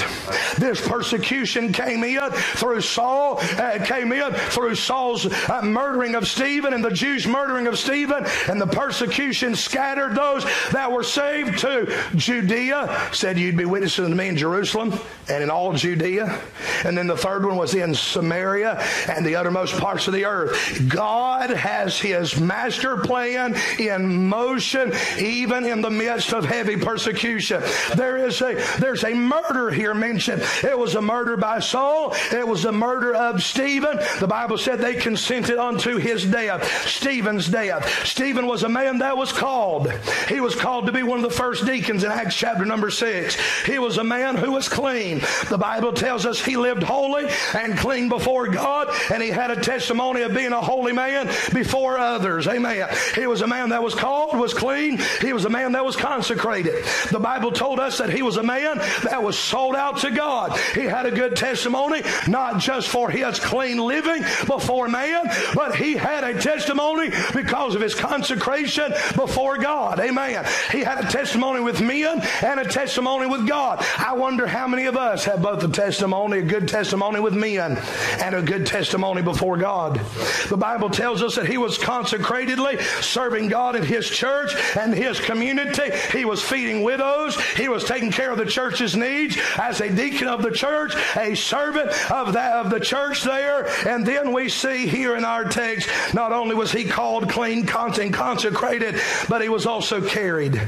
This 0.58 0.86
persecution 0.86 1.72
came 1.72 1.97
in 2.04 2.30
through 2.30 2.80
Saul, 2.80 3.38
uh, 3.40 3.78
came 3.84 4.12
in 4.12 4.32
through 4.32 4.74
Saul's 4.74 5.26
uh, 5.26 5.62
murdering 5.62 6.14
of 6.14 6.26
Stephen 6.26 6.72
and 6.72 6.84
the 6.84 6.90
Jews' 6.90 7.26
murdering 7.26 7.66
of 7.66 7.78
Stephen, 7.78 8.24
and 8.48 8.60
the 8.60 8.66
persecution 8.66 9.54
scattered 9.54 10.14
those 10.14 10.44
that 10.72 10.90
were 10.90 11.02
saved 11.02 11.58
to 11.58 11.94
Judea. 12.14 13.10
Said, 13.12 13.38
You'd 13.38 13.56
be 13.56 13.64
witnesses 13.64 14.04
unto 14.04 14.16
me 14.16 14.28
in 14.28 14.36
Jerusalem 14.36 14.98
and 15.28 15.42
in 15.42 15.50
all 15.50 15.72
Judea. 15.72 16.40
And 16.84 16.96
then 16.96 17.06
the 17.06 17.16
third 17.16 17.44
one 17.44 17.56
was 17.56 17.74
in 17.74 17.94
Samaria 17.94 18.82
and 19.08 19.24
the 19.24 19.36
uttermost 19.36 19.76
parts 19.78 20.06
of 20.06 20.14
the 20.14 20.24
earth. 20.24 20.88
God 20.88 21.50
has 21.50 21.98
his 21.98 22.38
master 22.38 22.96
plan 22.96 23.56
in 23.78 24.28
motion, 24.28 24.92
even 25.18 25.64
in 25.64 25.80
the 25.80 25.90
midst 25.90 26.32
of 26.32 26.44
heavy 26.44 26.76
persecution. 26.76 27.62
There 27.94 28.16
is 28.16 28.40
a 28.40 28.54
there's 28.78 29.04
a 29.04 29.14
murder 29.14 29.70
here 29.70 29.94
mentioned. 29.94 30.42
It 30.62 30.78
was 30.78 30.94
a 30.94 31.02
murder 31.02 31.36
by 31.36 31.60
Saul. 31.60 31.87
It 32.32 32.46
was 32.46 32.62
the 32.62 32.72
murder 32.72 33.14
of 33.14 33.42
Stephen. 33.42 33.98
The 34.20 34.26
Bible 34.26 34.58
said 34.58 34.78
they 34.78 34.94
consented 34.94 35.58
unto 35.58 35.96
his 35.96 36.24
death, 36.24 36.86
Stephen's 36.86 37.48
death. 37.48 38.06
Stephen 38.06 38.46
was 38.46 38.62
a 38.62 38.68
man 38.68 38.98
that 38.98 39.16
was 39.16 39.32
called. 39.32 39.92
He 40.28 40.40
was 40.40 40.54
called 40.54 40.86
to 40.86 40.92
be 40.92 41.02
one 41.02 41.18
of 41.18 41.30
the 41.30 41.36
first 41.36 41.64
deacons 41.64 42.04
in 42.04 42.10
Acts 42.10 42.34
chapter 42.34 42.64
number 42.64 42.90
six. 42.90 43.36
He 43.64 43.78
was 43.78 43.98
a 43.98 44.04
man 44.04 44.36
who 44.36 44.52
was 44.52 44.68
clean. 44.68 45.20
The 45.48 45.58
Bible 45.58 45.92
tells 45.92 46.26
us 46.26 46.40
he 46.44 46.56
lived 46.56 46.82
holy 46.82 47.28
and 47.54 47.76
clean 47.76 48.08
before 48.08 48.48
God, 48.48 48.88
and 49.12 49.22
he 49.22 49.30
had 49.30 49.50
a 49.50 49.60
testimony 49.60 50.22
of 50.22 50.34
being 50.34 50.52
a 50.52 50.60
holy 50.60 50.92
man 50.92 51.26
before 51.52 51.98
others. 51.98 52.46
Amen. 52.46 52.88
He 53.14 53.26
was 53.26 53.42
a 53.42 53.46
man 53.46 53.70
that 53.70 53.82
was 53.82 53.94
called, 53.94 54.38
was 54.38 54.54
clean. 54.54 54.98
He 55.20 55.32
was 55.32 55.44
a 55.44 55.50
man 55.50 55.72
that 55.72 55.84
was 55.84 55.96
consecrated. 55.96 56.84
The 57.10 57.18
Bible 57.18 57.52
told 57.52 57.80
us 57.80 57.98
that 57.98 58.10
he 58.10 58.22
was 58.22 58.36
a 58.36 58.42
man 58.42 58.78
that 59.04 59.22
was 59.22 59.38
sold 59.38 59.74
out 59.74 59.98
to 59.98 60.10
God. 60.10 60.58
He 60.74 60.84
had 60.84 61.06
a 61.06 61.10
good 61.10 61.36
testimony, 61.36 61.77
not 62.26 62.58
just 62.58 62.88
for 62.88 63.10
his 63.10 63.38
clean 63.38 63.78
living 63.78 64.22
before 64.46 64.88
man, 64.88 65.24
but 65.54 65.74
he 65.76 65.94
had 65.94 66.24
a 66.24 66.40
testimony 66.40 67.10
because 67.34 67.74
of 67.74 67.80
his 67.80 67.94
consecration 67.94 68.92
before 69.14 69.58
God. 69.58 70.00
Amen. 70.00 70.44
He 70.72 70.80
had 70.80 71.04
a 71.04 71.08
testimony 71.08 71.60
with 71.60 71.80
men 71.80 72.20
and 72.42 72.60
a 72.60 72.64
testimony 72.64 73.26
with 73.26 73.46
God. 73.46 73.84
I 73.98 74.14
wonder 74.14 74.46
how 74.46 74.66
many 74.66 74.86
of 74.86 74.96
us 74.96 75.24
have 75.24 75.42
both 75.42 75.62
a 75.62 75.68
testimony, 75.68 76.38
a 76.38 76.42
good 76.42 76.68
testimony 76.68 77.20
with 77.20 77.34
men, 77.34 77.78
and 78.20 78.34
a 78.34 78.42
good 78.42 78.66
testimony 78.66 79.22
before 79.22 79.56
God. 79.56 80.00
The 80.48 80.56
Bible 80.56 80.90
tells 80.90 81.22
us 81.22 81.36
that 81.36 81.46
he 81.46 81.58
was 81.58 81.78
consecratedly 81.78 82.80
serving 83.02 83.48
God 83.48 83.76
in 83.76 83.82
his 83.82 84.08
church 84.08 84.52
and 84.76 84.92
his 84.94 85.20
community. 85.20 85.90
He 86.12 86.24
was 86.24 86.42
feeding 86.42 86.82
widows. 86.82 87.38
He 87.56 87.68
was 87.68 87.84
taking 87.84 88.10
care 88.10 88.30
of 88.30 88.38
the 88.38 88.46
church's 88.46 88.96
needs 88.96 89.36
as 89.58 89.80
a 89.80 89.90
deacon 89.90 90.28
of 90.28 90.42
the 90.42 90.50
church, 90.50 90.94
a 91.16 91.34
servant 91.34 91.67
of 91.76 92.32
that 92.32 92.64
of 92.64 92.70
the 92.70 92.80
church 92.80 93.24
there. 93.24 93.66
And 93.86 94.06
then 94.06 94.32
we 94.32 94.48
see 94.48 94.86
here 94.86 95.16
in 95.16 95.24
our 95.24 95.44
text, 95.44 95.90
not 96.14 96.32
only 96.32 96.54
was 96.54 96.72
he 96.72 96.84
called 96.84 97.28
clean, 97.28 97.58
and 97.58 98.14
consecrated, 98.14 99.00
but 99.28 99.42
he 99.42 99.48
was 99.48 99.66
also 99.66 100.06
carried. 100.06 100.60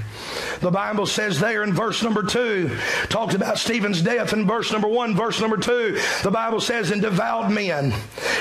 The 0.61 0.71
Bible 0.71 1.07
says 1.07 1.39
there 1.39 1.63
in 1.63 1.73
verse 1.73 2.03
number 2.03 2.23
two, 2.23 2.77
talks 3.09 3.35
about 3.35 3.59
Stephen's 3.59 4.03
death 4.03 4.33
in 4.33 4.47
verse 4.47 4.73
number 4.73 4.89
one, 4.89 5.15
verse 5.15 5.41
number 5.41 5.57
two. 5.57 5.99
The 6.23 6.31
Bible 6.31 6.61
says, 6.61 6.91
and 6.91 7.01
devout 7.01 7.51
men 7.51 7.93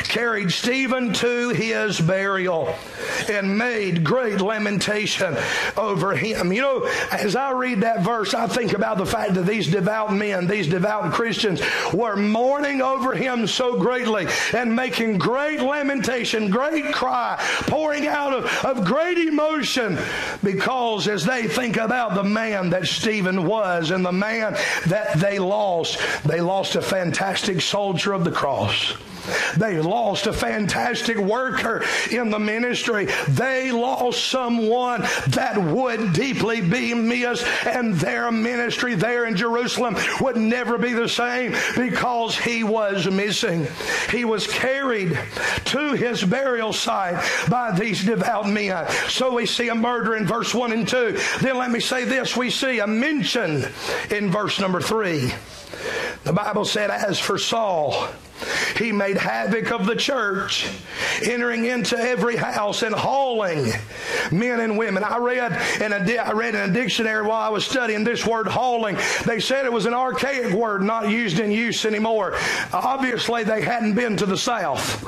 carried 0.03 0.51
Stephen 0.51 1.13
to 1.13 1.49
his 1.49 1.99
burial 1.99 2.73
and 3.29 3.57
made 3.57 4.03
great 4.03 4.41
lamentation 4.41 5.37
over 5.77 6.15
him. 6.15 6.51
You 6.51 6.61
know, 6.61 6.89
as 7.11 7.35
I 7.35 7.51
read 7.51 7.81
that 7.81 8.01
verse, 8.01 8.33
I 8.33 8.47
think 8.47 8.73
about 8.73 8.97
the 8.97 9.05
fact 9.05 9.35
that 9.35 9.45
these 9.45 9.67
devout 9.67 10.13
men, 10.13 10.47
these 10.47 10.67
devout 10.67 11.13
Christians, 11.13 11.61
were 11.93 12.15
more 12.15 12.48
mourning 12.49 12.81
over 12.81 13.13
him 13.13 13.45
so 13.45 13.77
greatly 13.79 14.25
and 14.55 14.75
making 14.75 15.19
great 15.19 15.61
lamentation, 15.61 16.49
great 16.49 16.91
cry, 16.91 17.35
pouring 17.67 18.07
out 18.07 18.33
of, 18.33 18.65
of 18.65 18.83
great 18.83 19.19
emotion 19.19 19.95
because 20.43 21.07
as 21.07 21.23
they 21.23 21.47
think 21.47 21.77
about 21.77 22.15
the 22.15 22.23
man 22.23 22.71
that 22.71 22.87
Stephen 22.87 23.45
was 23.45 23.91
and 23.91 24.03
the 24.03 24.11
man 24.11 24.53
that 24.87 25.19
they 25.19 25.37
lost, 25.37 25.99
they 26.25 26.41
lost 26.41 26.75
a 26.75 26.81
fantastic 26.81 27.61
soldier 27.61 28.13
of 28.13 28.23
the 28.23 28.31
cross. 28.31 28.95
They 29.57 29.79
lost 29.79 30.27
a 30.27 30.33
fantastic 30.33 31.17
worker 31.17 31.83
in 32.11 32.29
the 32.29 32.39
ministry. 32.39 33.07
They 33.27 33.71
lost 33.71 34.25
someone 34.25 35.01
that 35.27 35.57
would 35.57 36.13
deeply 36.13 36.61
be 36.61 36.93
missed, 36.93 37.45
and 37.65 37.95
their 37.95 38.31
ministry 38.31 38.95
there 38.95 39.25
in 39.25 39.35
Jerusalem 39.35 39.97
would 40.21 40.37
never 40.37 40.77
be 40.77 40.93
the 40.93 41.09
same 41.09 41.55
because 41.75 42.37
he 42.37 42.63
was 42.63 43.09
missing. 43.09 43.67
He 44.11 44.25
was 44.25 44.47
carried 44.47 45.17
to 45.65 45.93
his 45.93 46.23
burial 46.23 46.73
site 46.73 47.23
by 47.49 47.77
these 47.77 48.03
devout 48.03 48.47
men. 48.47 48.89
So 49.07 49.33
we 49.33 49.45
see 49.45 49.69
a 49.69 49.75
murder 49.75 50.15
in 50.15 50.25
verse 50.25 50.53
1 50.53 50.71
and 50.71 50.87
2. 50.87 51.19
Then 51.41 51.57
let 51.57 51.71
me 51.71 51.79
say 51.79 52.05
this 52.05 52.35
we 52.35 52.49
see 52.49 52.79
a 52.79 52.87
mention 52.87 53.65
in 54.09 54.31
verse 54.31 54.59
number 54.59 54.81
3. 54.81 55.31
The 56.23 56.33
Bible 56.33 56.65
said, 56.65 56.91
As 56.91 57.19
for 57.19 57.37
Saul, 57.37 58.09
he 58.77 58.91
made 58.91 59.17
havoc 59.17 59.71
of 59.71 59.85
the 59.85 59.95
church, 59.95 60.67
entering 61.23 61.65
into 61.65 61.97
every 61.97 62.35
house 62.35 62.83
and 62.83 62.93
hauling 62.95 63.71
men 64.31 64.59
and 64.59 64.77
women. 64.77 65.03
I 65.03 65.17
read 65.17 65.51
in 65.81 65.93
a, 65.93 66.17
I 66.17 66.31
read 66.31 66.55
in 66.55 66.69
a 66.69 66.73
dictionary 66.73 67.25
while 67.25 67.41
I 67.41 67.49
was 67.49 67.65
studying 67.65 68.03
this 68.03 68.25
word 68.25 68.47
hauling. 68.47 68.97
They 69.25 69.39
said 69.39 69.65
it 69.65 69.73
was 69.73 69.85
an 69.85 69.93
archaic 69.93 70.53
word, 70.53 70.81
not 70.81 71.09
used 71.09 71.39
in 71.39 71.51
use 71.51 71.85
anymore. 71.85 72.37
Obviously, 72.73 73.43
they 73.43 73.61
hadn't 73.61 73.93
been 73.95 74.17
to 74.17 74.25
the 74.25 74.37
South. 74.37 74.99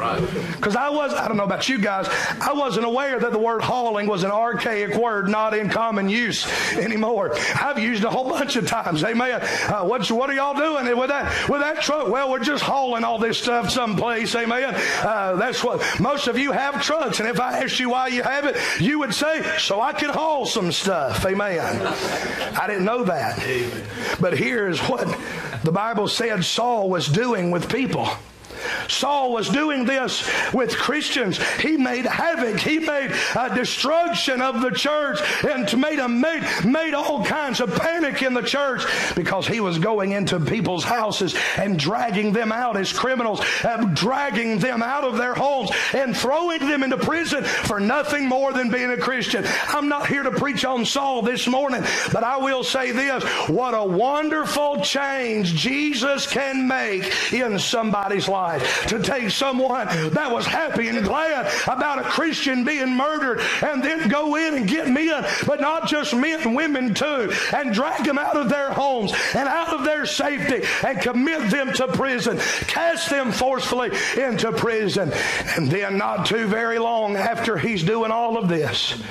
Because 0.55 0.75
I 0.75 0.89
was, 0.89 1.13
I 1.13 1.27
don't 1.27 1.37
know 1.37 1.43
about 1.43 1.69
you 1.69 1.79
guys, 1.79 2.07
I 2.39 2.53
wasn't 2.53 2.85
aware 2.85 3.19
that 3.19 3.31
the 3.31 3.39
word 3.39 3.61
hauling 3.61 4.07
was 4.07 4.23
an 4.23 4.31
archaic 4.31 4.95
word, 4.95 5.29
not 5.29 5.53
in 5.53 5.69
common 5.69 6.09
use 6.09 6.47
anymore. 6.73 7.35
I've 7.55 7.79
used 7.79 8.03
it 8.03 8.07
a 8.07 8.09
whole 8.09 8.29
bunch 8.29 8.55
of 8.55 8.67
times. 8.67 9.03
Amen. 9.03 9.41
Uh, 9.41 9.83
what, 9.83 10.09
what 10.11 10.29
are 10.29 10.33
y'all 10.33 10.55
doing 10.55 10.97
with 10.97 11.09
that, 11.09 11.49
with 11.49 11.61
that 11.61 11.81
truck? 11.81 12.07
Well, 12.07 12.29
we're 12.29 12.39
just 12.39 12.63
hauling 12.63 13.03
all 13.03 13.17
this 13.21 13.37
stuff 13.37 13.69
someplace. 13.69 14.35
Amen. 14.35 14.75
Uh, 15.01 15.35
that's 15.35 15.63
what 15.63 15.81
most 15.99 16.27
of 16.27 16.37
you 16.37 16.51
have 16.51 16.81
trucks. 16.81 17.19
And 17.19 17.29
if 17.29 17.39
I 17.39 17.63
asked 17.63 17.79
you 17.79 17.89
why 17.91 18.07
you 18.07 18.23
have 18.23 18.45
it, 18.45 18.57
you 18.79 18.99
would 18.99 19.13
say, 19.13 19.43
so 19.57 19.79
I 19.79 19.93
can 19.93 20.09
haul 20.09 20.45
some 20.45 20.71
stuff. 20.71 21.25
Amen. 21.25 21.87
I 22.59 22.67
didn't 22.67 22.85
know 22.85 23.03
that. 23.05 23.37
But 24.19 24.37
here's 24.37 24.79
what 24.81 25.07
the 25.63 25.71
Bible 25.71 26.07
said 26.07 26.43
Saul 26.43 26.89
was 26.89 27.07
doing 27.07 27.51
with 27.51 27.71
people. 27.71 28.07
Saul 28.87 29.31
was 29.31 29.49
doing 29.49 29.85
this 29.85 30.29
with 30.53 30.77
Christians. 30.77 31.39
He 31.59 31.77
made 31.77 32.05
havoc. 32.05 32.59
He 32.59 32.79
made 32.79 33.11
destruction 33.55 34.41
of 34.41 34.61
the 34.61 34.71
church 34.71 35.19
and 35.43 35.79
made, 35.79 35.99
a, 35.99 36.07
made, 36.07 36.43
made 36.65 36.93
all 36.93 37.23
kinds 37.23 37.59
of 37.61 37.75
panic 37.75 38.21
in 38.21 38.33
the 38.33 38.41
church 38.41 38.83
because 39.15 39.47
he 39.47 39.59
was 39.59 39.77
going 39.77 40.11
into 40.11 40.39
people's 40.39 40.83
houses 40.83 41.35
and 41.57 41.77
dragging 41.77 42.33
them 42.33 42.51
out 42.51 42.77
as 42.77 42.91
criminals, 42.93 43.41
and 43.63 43.95
dragging 43.95 44.59
them 44.59 44.81
out 44.81 45.03
of 45.03 45.17
their 45.17 45.33
homes 45.33 45.71
and 45.93 46.15
throwing 46.15 46.59
them 46.59 46.83
into 46.83 46.97
prison 46.97 47.43
for 47.43 47.79
nothing 47.79 48.27
more 48.27 48.53
than 48.53 48.69
being 48.69 48.91
a 48.91 48.97
Christian. 48.97 49.45
I'm 49.67 49.89
not 49.89 50.07
here 50.07 50.23
to 50.23 50.31
preach 50.31 50.65
on 50.65 50.85
Saul 50.85 51.21
this 51.21 51.47
morning, 51.47 51.83
but 52.11 52.23
I 52.23 52.37
will 52.37 52.63
say 52.63 52.91
this. 52.91 53.23
What 53.47 53.73
a 53.73 53.83
wonderful 53.83 54.81
change 54.81 55.53
Jesus 55.55 56.27
can 56.27 56.67
make 56.67 57.33
in 57.33 57.59
somebody's 57.59 58.27
life 58.27 58.60
to 58.87 59.01
take 59.01 59.29
someone 59.29 59.87
that 60.11 60.31
was 60.31 60.45
happy 60.45 60.87
and 60.87 61.03
glad 61.03 61.51
about 61.67 61.99
a 61.99 62.03
Christian 62.03 62.63
being 62.63 62.95
murdered 62.95 63.41
and 63.61 63.83
then 63.83 64.07
go 64.09 64.35
in 64.35 64.55
and 64.55 64.67
get 64.67 64.89
men, 64.89 65.25
but 65.45 65.61
not 65.61 65.87
just 65.87 66.15
men, 66.15 66.53
women 66.53 66.93
too, 66.93 67.31
and 67.53 67.73
drag 67.73 68.03
them 68.05 68.17
out 68.17 68.37
of 68.37 68.49
their 68.49 68.71
homes 68.71 69.13
and 69.35 69.47
out 69.47 69.73
of 69.73 69.83
their 69.83 70.05
safety 70.05 70.67
and 70.85 71.01
commit 71.01 71.49
them 71.49 71.71
to 71.73 71.87
prison, 71.87 72.37
cast 72.67 73.09
them 73.09 73.31
forcefully 73.31 73.91
into 74.17 74.51
prison. 74.51 75.11
And 75.55 75.69
then, 75.69 75.97
not 75.97 76.25
too 76.25 76.47
very 76.47 76.79
long 76.79 77.15
after 77.15 77.57
he's 77.57 77.83
doing 77.83 78.11
all 78.11 78.37
of 78.37 78.47
this, 78.47 79.01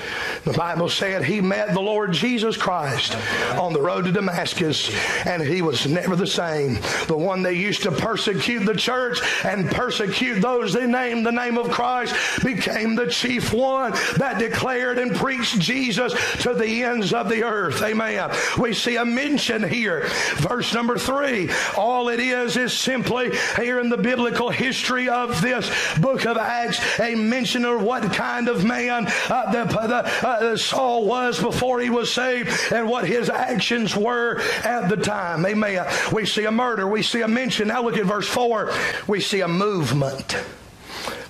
the 0.45 0.53
Bible 0.53 0.89
said 0.89 1.25
he 1.25 1.41
met 1.41 1.73
the 1.73 1.81
Lord 1.81 2.13
Jesus 2.13 2.57
Christ 2.57 3.17
on 3.59 3.73
the 3.73 3.81
road 3.81 4.05
to 4.05 4.13
Damascus, 4.13 4.91
and 5.27 5.43
he 5.43 5.63
was 5.63 5.87
never 5.87 6.17
the 6.17 6.27
same. 6.27 6.79
The 7.07 7.17
one 7.17 7.43
they 7.43 7.55
used 7.55 7.83
to 7.83 7.91
persecute 7.91 8.65
the 8.65 8.75
church 8.75 9.21
and 9.45 9.71
persecute 9.71 10.41
those 10.41 10.73
they 10.73 10.87
named 10.87 11.27
the 11.27 11.33
name 11.33 11.59
of 11.59 11.71
Christ 11.71 12.15
became 12.45 12.95
the 12.95 13.07
chief 13.07 13.53
one 13.53 13.93
that 14.17 14.39
declared 14.39 14.99
and 14.99 15.15
preached 15.15 15.59
Jesus 15.59 16.13
to 16.43 16.55
the 16.55 16.85
ends 16.85 17.13
of 17.13 17.29
the 17.29 17.45
earth. 17.45 17.83
Amen. 17.83 18.31
We 18.59 18.75
see 18.75 18.97
a 18.97 19.05
mention 19.05 19.63
here. 19.63 20.07
Verse 20.37 20.73
number 20.75 20.99
three. 20.99 21.51
All 21.77 22.09
it 22.09 22.21
is 22.21 22.57
is 22.57 22.77
simply 22.77 23.31
here 23.57 23.81
in 23.81 23.89
the 23.89 23.97
biblical 23.97 24.51
history 24.51 25.09
of 25.09 25.41
this 25.41 25.71
book 25.99 26.27
of 26.27 26.37
Acts 26.37 26.81
a 27.01 27.15
mention 27.15 27.65
of 27.65 27.83
what 27.83 28.13
kind 28.13 28.49
of 28.49 28.65
man 28.65 29.07
uh, 29.29 29.53
the, 29.53 29.65
the, 29.65 30.27
uh, 30.27 30.57
Saul 30.57 31.07
was 31.07 31.41
before 31.41 31.81
he 31.81 31.91
was 31.91 32.13
saved 32.13 32.73
and 32.73 32.89
what 32.89 33.07
his 33.07 33.29
actions 33.29 33.97
were 33.97 34.41
at 34.65 34.89
the 34.89 34.97
time. 34.97 35.45
Amen. 35.47 35.87
We 36.13 36.27
see 36.27 36.45
a 36.45 36.51
murder. 36.51 36.87
We 36.87 37.03
see 37.03 37.21
a 37.21 37.29
mention. 37.29 37.69
Now 37.69 37.83
look 37.83 37.97
at 37.97 38.07
verse 38.07 38.29
4. 38.29 38.73
We 39.07 39.20
see 39.21 39.41
a 39.41 39.49
movement. 39.49 40.37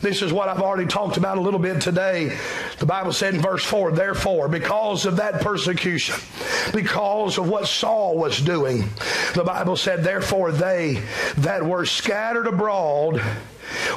This 0.00 0.22
is 0.22 0.32
what 0.32 0.48
I've 0.48 0.62
already 0.62 0.86
talked 0.86 1.18
about 1.18 1.36
a 1.36 1.42
little 1.42 1.60
bit 1.60 1.82
today. 1.82 2.34
The 2.78 2.86
Bible 2.86 3.12
said 3.12 3.34
in 3.34 3.42
verse 3.42 3.62
4, 3.64 3.92
therefore, 3.92 4.48
because 4.48 5.04
of 5.04 5.16
that 5.16 5.42
persecution, 5.42 6.16
because 6.72 7.36
of 7.36 7.48
what 7.48 7.66
Saul 7.66 8.16
was 8.16 8.40
doing, 8.40 8.88
the 9.34 9.44
Bible 9.44 9.76
said, 9.76 10.02
therefore, 10.02 10.52
they 10.52 11.02
that 11.38 11.62
were 11.64 11.84
scattered 11.84 12.46
abroad 12.46 13.22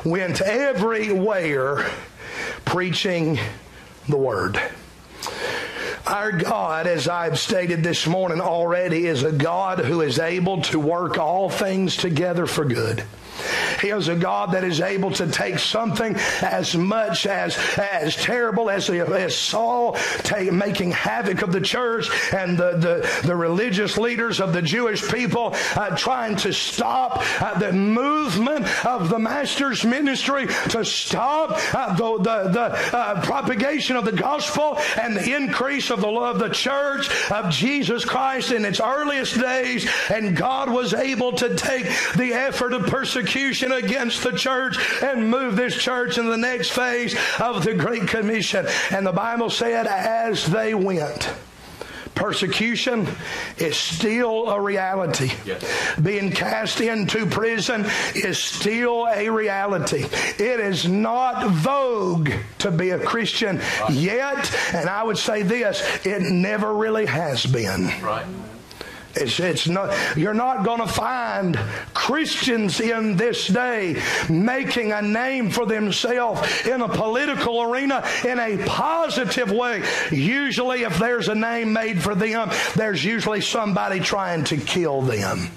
went 0.04 0.42
everywhere 0.42 1.90
preaching 2.66 3.40
the 4.10 4.18
word. 4.18 4.60
Our 6.06 6.34
God, 6.34 6.86
as 6.86 7.08
I've 7.08 7.40
stated 7.40 7.82
this 7.82 8.06
morning 8.06 8.42
already, 8.42 9.08
is 9.08 9.24
a 9.24 9.32
God 9.32 9.80
who 9.80 10.02
is 10.02 10.20
able 10.20 10.62
to 10.64 10.80
work 10.80 11.18
all 11.18 11.50
things 11.50 11.96
together 11.96 12.46
for 12.46 12.66
good. 12.66 13.06
He 13.82 13.90
is 13.90 14.08
a 14.08 14.16
God 14.16 14.52
that 14.52 14.64
is 14.64 14.82
able 14.82 15.12
to 15.12 15.28
take 15.28 15.60
something 15.60 16.16
as 16.42 16.76
much 16.76 17.26
as 17.26 17.58
as 17.78 18.16
terrible 18.16 18.70
as, 18.70 18.90
as 18.90 19.36
Saul 19.36 19.94
take, 20.20 20.52
making 20.52 20.92
havoc 20.92 21.42
of 21.42 21.52
the 21.52 21.62
church 21.62 22.10
and 22.34 22.58
the, 22.58 22.78
the, 22.78 23.22
the 23.28 23.36
religious 23.36 23.98
leaders 23.98 24.40
of 24.40 24.54
the 24.54 24.62
Jewish 24.62 25.08
people 25.12 25.56
uh, 25.76 25.96
trying 25.96 26.36
to 26.38 26.54
stop 26.54 27.24
uh, 27.42 27.58
the 27.60 27.74
movement 27.74 28.68
of 28.86 29.10
the 29.10 29.20
Master's 29.20 29.84
ministry, 29.84 30.48
to 30.70 30.86
stop 30.86 31.52
uh, 31.74 31.94
the, 31.96 32.18
the, 32.18 32.50
the 32.50 32.98
uh, 32.98 33.22
propagation 33.22 33.96
of 33.96 34.06
the 34.06 34.12
gospel 34.12 34.78
and 35.00 35.16
the 35.16 35.36
increase 35.36 35.90
of 35.90 36.02
the 36.02 36.08
love 36.08 36.34
of 36.34 36.40
the 36.40 36.50
church 36.50 37.10
of 37.32 37.52
Jesus 37.52 38.06
Christ 38.06 38.52
in 38.52 38.66
its 38.66 38.80
earliest 38.80 39.40
days. 39.40 39.90
And 40.12 40.36
God 40.36 40.70
was 40.70 40.94
able 40.94 41.34
to 41.34 41.56
take 41.56 41.86
the 42.16 42.34
effort 42.34 42.74
of 42.74 42.88
persecution 42.88 43.33
against 43.36 44.24
the 44.24 44.32
church 44.32 44.78
and 45.02 45.30
move 45.30 45.56
this 45.56 45.76
church 45.76 46.18
in 46.18 46.30
the 46.30 46.38
next 46.38 46.70
phase 46.70 47.16
of 47.40 47.64
the 47.64 47.74
Great 47.74 48.08
Commission. 48.08 48.68
And 48.92 49.06
the 49.06 49.12
Bible 49.12 49.50
said, 49.50 49.88
as 49.88 50.46
they 50.46 50.74
went, 50.74 51.34
persecution 52.16 53.08
is 53.58 53.76
still 53.76 54.50
a 54.50 54.62
reality. 54.62 55.32
Yes. 55.46 55.64
Being 56.00 56.32
cast 56.32 56.80
into 56.80 57.26
prison 57.26 57.86
is 58.16 58.38
still 58.38 59.08
a 59.08 59.30
reality. 59.30 60.06
It 60.38 60.60
is 60.60 60.88
not 60.88 61.50
vogue 61.50 62.32
to 62.60 62.72
be 62.72 62.92
a 62.92 63.00
Christian 63.00 63.58
right. 63.58 63.92
yet, 63.92 64.56
and 64.74 64.90
I 64.90 65.04
would 65.04 65.18
say 65.18 65.42
this 65.42 66.06
it 66.06 66.22
never 66.22 66.74
really 66.74 67.06
has 67.06 67.46
been. 67.46 67.90
Right. 68.02 68.26
It's, 69.16 69.40
it's 69.40 69.68
not, 69.68 70.18
you're 70.18 70.34
not 70.34 70.66
going 70.66 70.80
to 70.80 70.88
find 70.88 71.56
Christians 71.94 72.80
in 72.80 73.16
this 73.16 73.48
day 73.48 74.02
making 74.30 74.92
a 74.92 75.02
name 75.02 75.50
for 75.52 75.66
themselves 75.66 76.66
in 76.66 76.82
a 76.82 76.90
political 76.90 77.62
arena 77.62 78.04
in 78.26 78.40
a 78.40 78.58
positive 78.66 79.52
way. 79.52 79.84
Usually, 80.12 80.84
if 80.84 80.98
there's 80.98 81.30
a 81.30 81.36
name 81.36 81.74
made 81.74 82.02
for 82.02 82.16
them, 82.16 82.50
there's 82.76 83.04
usually 83.04 83.42
somebody 83.42 84.00
trying 84.00 84.44
to 84.46 84.58
kill 84.58 85.02
them. 85.02 85.50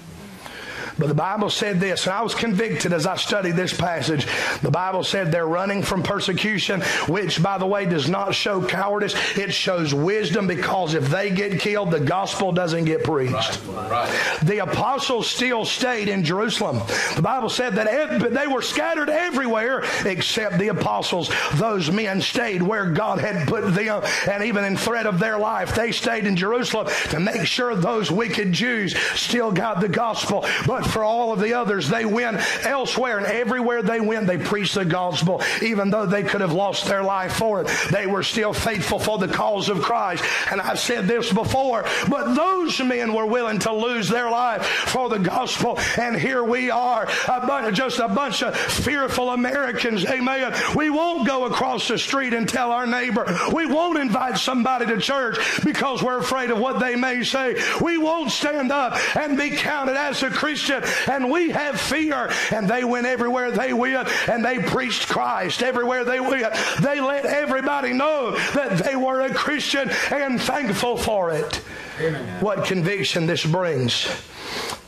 But 0.97 1.07
the 1.07 1.13
Bible 1.13 1.49
said 1.49 1.79
this, 1.79 2.05
and 2.05 2.13
I 2.13 2.21
was 2.21 2.33
convicted 2.33 2.93
as 2.93 3.05
I 3.05 3.15
studied 3.17 3.55
this 3.55 3.73
passage. 3.73 4.27
The 4.61 4.71
Bible 4.71 5.03
said 5.03 5.31
they're 5.31 5.47
running 5.47 5.83
from 5.83 6.03
persecution, 6.03 6.81
which, 7.07 7.41
by 7.41 7.57
the 7.57 7.67
way, 7.67 7.85
does 7.85 8.09
not 8.09 8.33
show 8.33 8.65
cowardice. 8.65 9.13
It 9.37 9.53
shows 9.53 9.93
wisdom 9.93 10.47
because 10.47 10.93
if 10.93 11.09
they 11.09 11.29
get 11.29 11.59
killed, 11.59 11.91
the 11.91 11.99
gospel 11.99 12.51
doesn't 12.51 12.85
get 12.85 13.03
preached. 13.03 13.61
Right, 13.65 13.91
right. 13.91 14.39
The 14.43 14.59
apostles 14.59 15.27
still 15.27 15.65
stayed 15.65 16.09
in 16.09 16.23
Jerusalem. 16.23 16.81
The 17.15 17.21
Bible 17.21 17.49
said 17.49 17.75
that 17.75 18.33
they 18.33 18.47
were 18.47 18.61
scattered 18.61 19.09
everywhere 19.09 19.83
except 20.05 20.57
the 20.57 20.69
apostles. 20.69 21.31
Those 21.55 21.91
men 21.91 22.21
stayed 22.21 22.61
where 22.61 22.91
God 22.91 23.19
had 23.19 23.47
put 23.47 23.73
them, 23.73 24.03
and 24.29 24.43
even 24.43 24.63
in 24.63 24.75
threat 24.77 25.05
of 25.05 25.19
their 25.19 25.37
life, 25.37 25.75
they 25.75 25.91
stayed 25.91 26.25
in 26.25 26.35
Jerusalem 26.35 26.87
to 27.09 27.19
make 27.19 27.45
sure 27.45 27.75
those 27.75 28.09
wicked 28.11 28.51
Jews 28.51 28.97
still 29.13 29.51
got 29.51 29.81
the 29.81 29.89
gospel. 29.89 30.45
But 30.65 30.86
for 30.87 31.03
all 31.03 31.33
of 31.33 31.39
the 31.39 31.53
others, 31.53 31.89
they 31.89 32.05
went 32.05 32.37
elsewhere, 32.65 33.17
and 33.17 33.27
everywhere 33.27 33.81
they 33.81 33.99
went, 33.99 34.27
they 34.27 34.37
preached 34.37 34.75
the 34.75 34.85
gospel. 34.85 35.41
Even 35.61 35.89
though 35.89 36.05
they 36.05 36.23
could 36.23 36.41
have 36.41 36.53
lost 36.53 36.85
their 36.85 37.03
life 37.03 37.33
for 37.33 37.61
it, 37.61 37.69
they 37.91 38.07
were 38.07 38.23
still 38.23 38.53
faithful 38.53 38.99
for 38.99 39.17
the 39.17 39.27
cause 39.27 39.69
of 39.69 39.81
Christ. 39.81 40.23
And 40.51 40.61
I've 40.61 40.79
said 40.79 41.07
this 41.07 41.31
before, 41.31 41.85
but 42.09 42.33
those 42.33 42.79
men 42.79 43.13
were 43.13 43.25
willing 43.25 43.59
to 43.59 43.73
lose 43.73 44.09
their 44.09 44.29
life 44.29 44.65
for 44.65 45.09
the 45.09 45.19
gospel. 45.19 45.79
And 45.97 46.15
here 46.15 46.43
we 46.43 46.69
are, 46.69 47.07
a 47.27 47.45
bunch, 47.45 47.75
just 47.75 47.99
a 47.99 48.07
bunch 48.07 48.43
of 48.43 48.55
fearful 48.55 49.29
Americans. 49.31 50.05
Amen. 50.05 50.53
We 50.75 50.89
won't 50.89 51.27
go 51.27 51.45
across 51.45 51.87
the 51.87 51.97
street 51.97 52.33
and 52.33 52.47
tell 52.47 52.71
our 52.71 52.87
neighbor. 52.87 53.25
We 53.53 53.65
won't 53.65 53.97
invite 53.97 54.37
somebody 54.37 54.85
to 54.87 54.99
church 54.99 55.37
because 55.63 56.03
we're 56.03 56.19
afraid 56.19 56.51
of 56.51 56.59
what 56.59 56.79
they 56.79 56.95
may 56.95 57.23
say. 57.23 57.61
We 57.81 57.97
won't 57.97 58.31
stand 58.31 58.71
up 58.71 58.97
and 59.15 59.37
be 59.37 59.51
counted 59.51 59.97
as 59.97 60.23
a 60.23 60.29
Christian. 60.29 60.76
And 61.07 61.31
we 61.31 61.51
have 61.51 61.79
fear. 61.79 62.29
And 62.51 62.67
they 62.67 62.83
went 62.83 63.05
everywhere 63.05 63.51
they 63.51 63.73
went 63.73 64.07
and 64.29 64.43
they 64.43 64.59
preached 64.59 65.07
Christ 65.07 65.63
everywhere 65.63 66.03
they 66.03 66.19
went. 66.19 66.53
They 66.81 66.99
let 66.99 67.25
everybody 67.25 67.93
know 67.93 68.31
that 68.53 68.83
they 68.83 68.95
were 68.95 69.21
a 69.21 69.33
Christian 69.33 69.89
and 70.11 70.41
thankful 70.41 70.97
for 70.97 71.31
it. 71.31 71.61
Amen. 71.99 72.41
What 72.41 72.65
conviction 72.65 73.25
this 73.25 73.45
brings. 73.45 74.07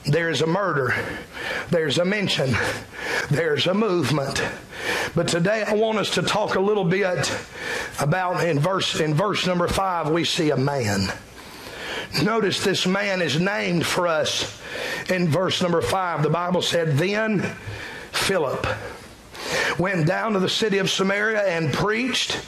There's 0.06 0.42
a 0.42 0.48
murder. 0.48 0.94
There's 1.70 1.98
a 1.98 2.06
mention. 2.06 2.56
There's 3.30 3.68
a 3.68 3.74
movement. 3.74 4.42
But 5.16 5.28
today 5.28 5.64
I 5.64 5.74
want 5.74 5.98
us 5.98 6.12
to 6.12 6.22
talk 6.22 6.56
a 6.56 6.60
little 6.60 6.86
bit 6.86 7.32
about 8.00 8.46
in 8.46 8.60
verse 8.60 9.00
in 9.00 9.14
verse 9.14 9.46
number 9.46 9.68
5 9.68 10.10
we 10.10 10.24
see 10.24 10.52
a 10.52 10.58
man. 10.58 11.12
Notice 12.24 12.64
this 12.64 12.88
man 12.88 13.22
is 13.22 13.40
named 13.40 13.86
for 13.86 14.08
us 14.08 14.60
in 15.10 15.28
verse 15.28 15.62
number 15.62 15.82
5. 15.82 16.24
The 16.24 16.30
Bible 16.30 16.62
said 16.62 16.98
then 16.98 17.42
Philip 18.12 18.66
went 19.78 20.08
down 20.08 20.34
to 20.34 20.40
the 20.40 20.50
city 20.50 20.80
of 20.80 20.90
Samaria 20.90 21.44
and 21.44 21.74
preached 21.74 22.40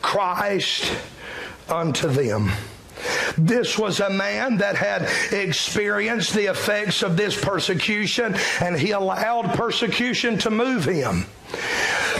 Christ 0.00 0.92
unto 1.68 2.08
them. 2.08 2.50
This 3.36 3.78
was 3.78 4.00
a 4.00 4.10
man 4.10 4.58
that 4.58 4.76
had 4.76 5.08
experienced 5.32 6.34
the 6.34 6.50
effects 6.50 7.02
of 7.02 7.16
this 7.16 7.38
persecution, 7.40 8.34
and 8.60 8.78
he 8.78 8.90
allowed 8.92 9.54
persecution 9.54 10.38
to 10.38 10.50
move 10.50 10.84
him. 10.84 11.26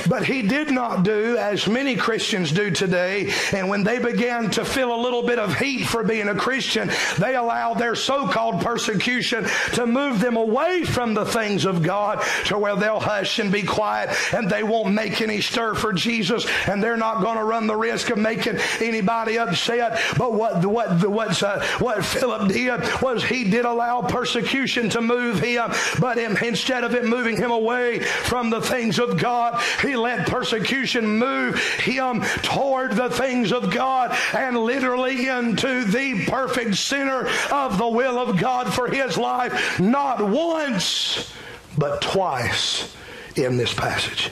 But 0.08 0.24
he 0.24 0.42
did 0.42 0.70
not 0.70 1.02
do 1.02 1.36
as 1.36 1.66
many 1.68 1.96
Christians 1.96 2.52
do 2.52 2.70
today. 2.70 3.32
And 3.52 3.68
when 3.68 3.84
they 3.84 3.98
began 3.98 4.50
to 4.52 4.64
feel 4.64 4.94
a 4.94 5.00
little 5.00 5.22
bit 5.22 5.38
of 5.38 5.56
heat 5.56 5.84
for 5.84 6.02
being 6.02 6.28
a 6.28 6.34
Christian, 6.34 6.90
they 7.18 7.36
allowed 7.36 7.74
their 7.74 7.94
so 7.94 8.26
called 8.26 8.60
persecution 8.60 9.46
to 9.74 9.86
move 9.86 10.20
them 10.20 10.36
away 10.36 10.84
from 10.84 11.14
the 11.14 11.24
things 11.24 11.64
of 11.64 11.82
God 11.82 12.22
to 12.46 12.58
where 12.58 12.76
they'll 12.76 13.00
hush 13.00 13.38
and 13.38 13.52
be 13.52 13.62
quiet 13.62 14.10
and 14.32 14.48
they 14.48 14.62
won't 14.62 14.94
make 14.94 15.20
any 15.20 15.40
stir 15.40 15.74
for 15.74 15.92
Jesus 15.92 16.46
and 16.66 16.82
they're 16.82 16.96
not 16.96 17.22
going 17.22 17.36
to 17.36 17.44
run 17.44 17.66
the 17.66 17.76
risk 17.76 18.10
of 18.10 18.18
making 18.18 18.58
anybody 18.80 19.38
upset. 19.38 20.00
But 20.16 20.32
what, 20.34 20.64
what, 20.64 21.08
what, 21.08 21.42
uh, 21.42 21.60
what 21.78 22.04
Philip 22.04 22.48
did 22.48 22.80
was 23.02 23.24
he 23.24 23.44
did 23.44 23.64
allow 23.64 24.02
persecution 24.02 24.90
to 24.90 25.00
move 25.00 25.40
him, 25.40 25.70
but 26.00 26.18
instead 26.18 26.84
of 26.84 26.94
it 26.94 27.04
moving 27.04 27.36
him 27.36 27.50
away 27.50 28.00
from 28.00 28.50
the 28.50 28.60
things 28.60 28.98
of 28.98 29.18
God, 29.18 29.60
he 29.80 29.91
let 29.96 30.26
persecution 30.26 31.06
move 31.06 31.58
him 31.76 32.22
toward 32.42 32.92
the 32.92 33.10
things 33.10 33.52
of 33.52 33.70
God 33.70 34.16
and 34.34 34.56
literally 34.56 35.28
into 35.28 35.84
the 35.84 36.24
perfect 36.26 36.76
center 36.76 37.28
of 37.50 37.78
the 37.78 37.88
will 37.88 38.18
of 38.18 38.38
God 38.38 38.72
for 38.72 38.88
his 38.88 39.16
life, 39.16 39.80
not 39.80 40.22
once, 40.22 41.32
but 41.76 42.02
twice 42.02 42.94
in 43.36 43.56
this 43.56 43.72
passage. 43.72 44.30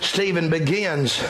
Stephen 0.00 0.48
begins 0.50 1.22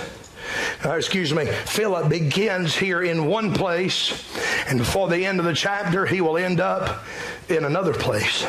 uh, 0.84 0.92
excuse 0.92 1.34
me, 1.34 1.44
Philip 1.44 2.08
begins 2.08 2.74
here 2.74 3.02
in 3.02 3.26
one 3.26 3.52
place, 3.52 4.24
and 4.68 4.78
before 4.78 5.08
the 5.08 5.26
end 5.26 5.40
of 5.40 5.44
the 5.44 5.54
chapter, 5.54 6.06
he 6.06 6.20
will 6.20 6.38
end 6.38 6.60
up 6.60 7.04
in 7.50 7.64
another 7.64 7.94
place. 7.94 8.46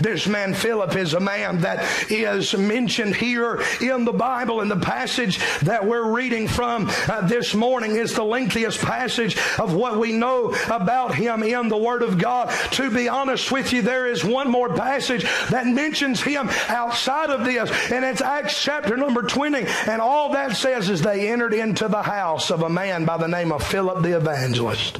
This 0.00 0.26
man 0.26 0.54
Philip 0.54 0.96
is 0.96 1.14
a 1.14 1.20
man 1.20 1.60
that 1.60 2.10
is 2.10 2.56
mentioned 2.56 3.14
here 3.14 3.62
in 3.80 4.04
the 4.04 4.12
Bible. 4.12 4.60
In 4.60 4.68
the 4.68 4.76
passage 4.76 5.38
that 5.60 5.86
we're 5.86 6.10
reading 6.10 6.48
from 6.48 6.90
uh, 7.08 7.26
this 7.26 7.54
morning 7.54 7.96
is 7.96 8.12
the 8.12 8.24
lengthiest 8.24 8.80
passage 8.80 9.38
of 9.58 9.74
what 9.74 9.98
we 9.98 10.12
know 10.12 10.54
about 10.70 11.14
him 11.14 11.42
in 11.42 11.68
the 11.68 11.76
Word 11.76 12.02
of 12.02 12.18
God. 12.18 12.50
To 12.72 12.90
be 12.90 13.08
honest 13.08 13.52
with 13.52 13.72
you, 13.72 13.82
there 13.82 14.06
is 14.06 14.24
one 14.24 14.50
more 14.50 14.74
passage 14.74 15.24
that 15.50 15.66
mentions 15.66 16.20
him 16.20 16.50
outside 16.68 17.30
of 17.30 17.44
this, 17.44 17.70
and 17.90 18.04
it's 18.04 18.20
Acts 18.20 18.60
chapter 18.60 18.96
number 18.96 19.22
20. 19.22 19.64
And 19.86 20.00
all 20.00 20.32
that 20.32 20.56
says 20.56 20.90
is 20.90 21.02
they 21.02 21.30
entered 21.30 21.54
into 21.54 21.88
the 21.88 22.02
house 22.02 22.50
of 22.50 22.62
a 22.62 22.68
man 22.68 23.04
by 23.04 23.16
the 23.16 23.28
name 23.28 23.52
of 23.52 23.62
Philip 23.62 24.02
the 24.02 24.16
evangelist 24.16 24.98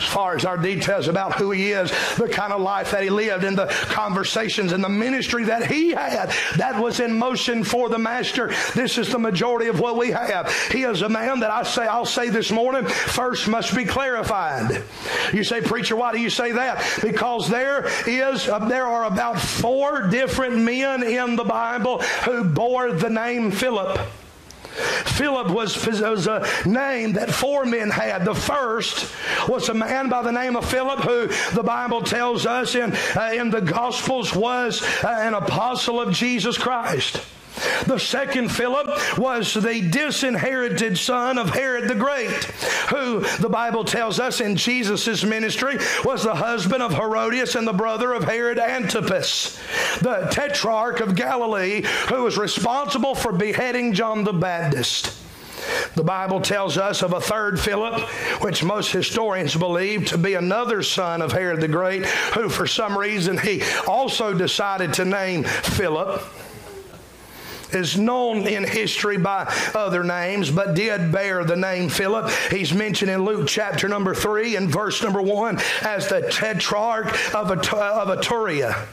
as 0.00 0.08
far 0.08 0.34
as 0.34 0.44
our 0.44 0.56
details 0.56 1.08
about 1.08 1.34
who 1.34 1.50
he 1.50 1.72
is, 1.72 1.90
the 2.16 2.28
kind 2.28 2.52
of 2.52 2.60
life 2.60 2.90
that 2.90 3.02
he 3.02 3.10
lived, 3.10 3.44
and 3.44 3.56
the 3.56 3.66
conversations 3.66 4.72
and 4.72 4.82
the 4.82 4.88
ministry 4.88 5.44
that 5.44 5.70
he 5.70 5.90
had 5.90 6.32
that 6.56 6.80
was 6.80 7.00
in 7.00 7.18
motion 7.18 7.62
for 7.64 7.88
the 7.88 7.98
master. 7.98 8.52
This 8.74 8.96
is 8.96 9.10
the 9.10 9.18
majority 9.18 9.68
of 9.68 9.78
what 9.78 9.96
we 9.96 10.10
have. 10.10 10.50
He 10.70 10.82
is 10.84 11.02
a 11.02 11.08
man 11.08 11.40
that 11.40 11.50
I 11.50 11.62
say, 11.64 11.86
I'll 11.86 12.06
say 12.06 12.30
this 12.30 12.50
morning, 12.50 12.86
first 12.86 13.46
must 13.46 13.74
be 13.76 13.84
clarified. 13.84 14.82
You 15.32 15.44
say, 15.44 15.60
preacher, 15.60 15.96
why 15.96 16.12
do 16.12 16.20
you 16.20 16.30
say 16.30 16.52
that? 16.52 16.82
Because 17.02 17.48
there 17.48 17.86
is, 18.06 18.48
uh, 18.48 18.60
there 18.60 18.86
are 18.86 19.04
about 19.04 19.38
four 19.38 20.08
different 20.08 20.58
men 20.58 21.02
in 21.02 21.36
the 21.36 21.44
Bible 21.44 21.98
who 22.24 22.44
bore 22.44 22.92
the 22.92 23.10
name 23.10 23.50
Philip. 23.50 23.98
Philip 24.80 25.48
was, 25.48 25.86
was 25.86 26.26
a 26.26 26.46
name 26.66 27.14
that 27.14 27.30
four 27.32 27.64
men 27.64 27.90
had. 27.90 28.24
The 28.24 28.34
first 28.34 29.12
was 29.48 29.68
a 29.68 29.74
man 29.74 30.08
by 30.08 30.22
the 30.22 30.32
name 30.32 30.56
of 30.56 30.68
Philip, 30.68 31.00
who 31.00 31.28
the 31.54 31.62
Bible 31.62 32.02
tells 32.02 32.46
us 32.46 32.74
in, 32.74 32.92
uh, 33.16 33.30
in 33.34 33.50
the 33.50 33.60
Gospels 33.60 34.34
was 34.34 34.82
uh, 35.04 35.08
an 35.08 35.34
apostle 35.34 36.00
of 36.00 36.12
Jesus 36.12 36.58
Christ. 36.58 37.24
The 37.86 37.98
second 37.98 38.50
Philip 38.50 39.18
was 39.18 39.54
the 39.54 39.80
disinherited 39.80 40.96
son 40.96 41.38
of 41.38 41.50
Herod 41.50 41.88
the 41.88 41.94
Great, 41.94 42.30
who 42.88 43.20
the 43.38 43.48
Bible 43.48 43.84
tells 43.84 44.18
us 44.20 44.40
in 44.40 44.56
Jesus' 44.56 45.24
ministry 45.24 45.78
was 46.04 46.22
the 46.22 46.34
husband 46.34 46.82
of 46.82 46.94
Herodias 46.94 47.54
and 47.54 47.66
the 47.66 47.72
brother 47.72 48.12
of 48.12 48.24
Herod 48.24 48.58
Antipas, 48.58 49.58
the 50.00 50.28
tetrarch 50.30 51.00
of 51.00 51.14
Galilee, 51.14 51.82
who 52.08 52.22
was 52.22 52.38
responsible 52.38 53.14
for 53.14 53.32
beheading 53.32 53.92
John 53.92 54.24
the 54.24 54.32
Baptist. 54.32 55.16
The 55.94 56.04
Bible 56.04 56.40
tells 56.40 56.78
us 56.78 57.02
of 57.02 57.12
a 57.12 57.20
third 57.20 57.60
Philip, 57.60 58.00
which 58.42 58.64
most 58.64 58.92
historians 58.92 59.54
believe 59.54 60.06
to 60.06 60.18
be 60.18 60.34
another 60.34 60.82
son 60.82 61.20
of 61.20 61.32
Herod 61.32 61.60
the 61.60 61.68
Great, 61.68 62.06
who 62.06 62.48
for 62.48 62.66
some 62.66 62.96
reason 62.96 63.36
he 63.38 63.62
also 63.86 64.32
decided 64.32 64.94
to 64.94 65.04
name 65.04 65.44
Philip 65.44 66.22
is 67.74 67.96
known 67.96 68.46
in 68.46 68.64
history 68.64 69.18
by 69.18 69.52
other 69.74 70.04
names, 70.04 70.50
but 70.50 70.74
did 70.74 71.12
bear 71.12 71.44
the 71.44 71.56
name 71.56 71.88
Philip. 71.88 72.30
He's 72.50 72.72
mentioned 72.72 73.10
in 73.10 73.24
Luke 73.24 73.48
chapter 73.48 73.88
number 73.88 74.14
3 74.14 74.56
and 74.56 74.70
verse 74.70 75.02
number 75.02 75.22
1 75.22 75.58
as 75.82 76.08
the 76.08 76.22
tetrarch 76.30 77.06
of, 77.34 77.50
of 77.50 77.58
Iturea. 77.58 78.86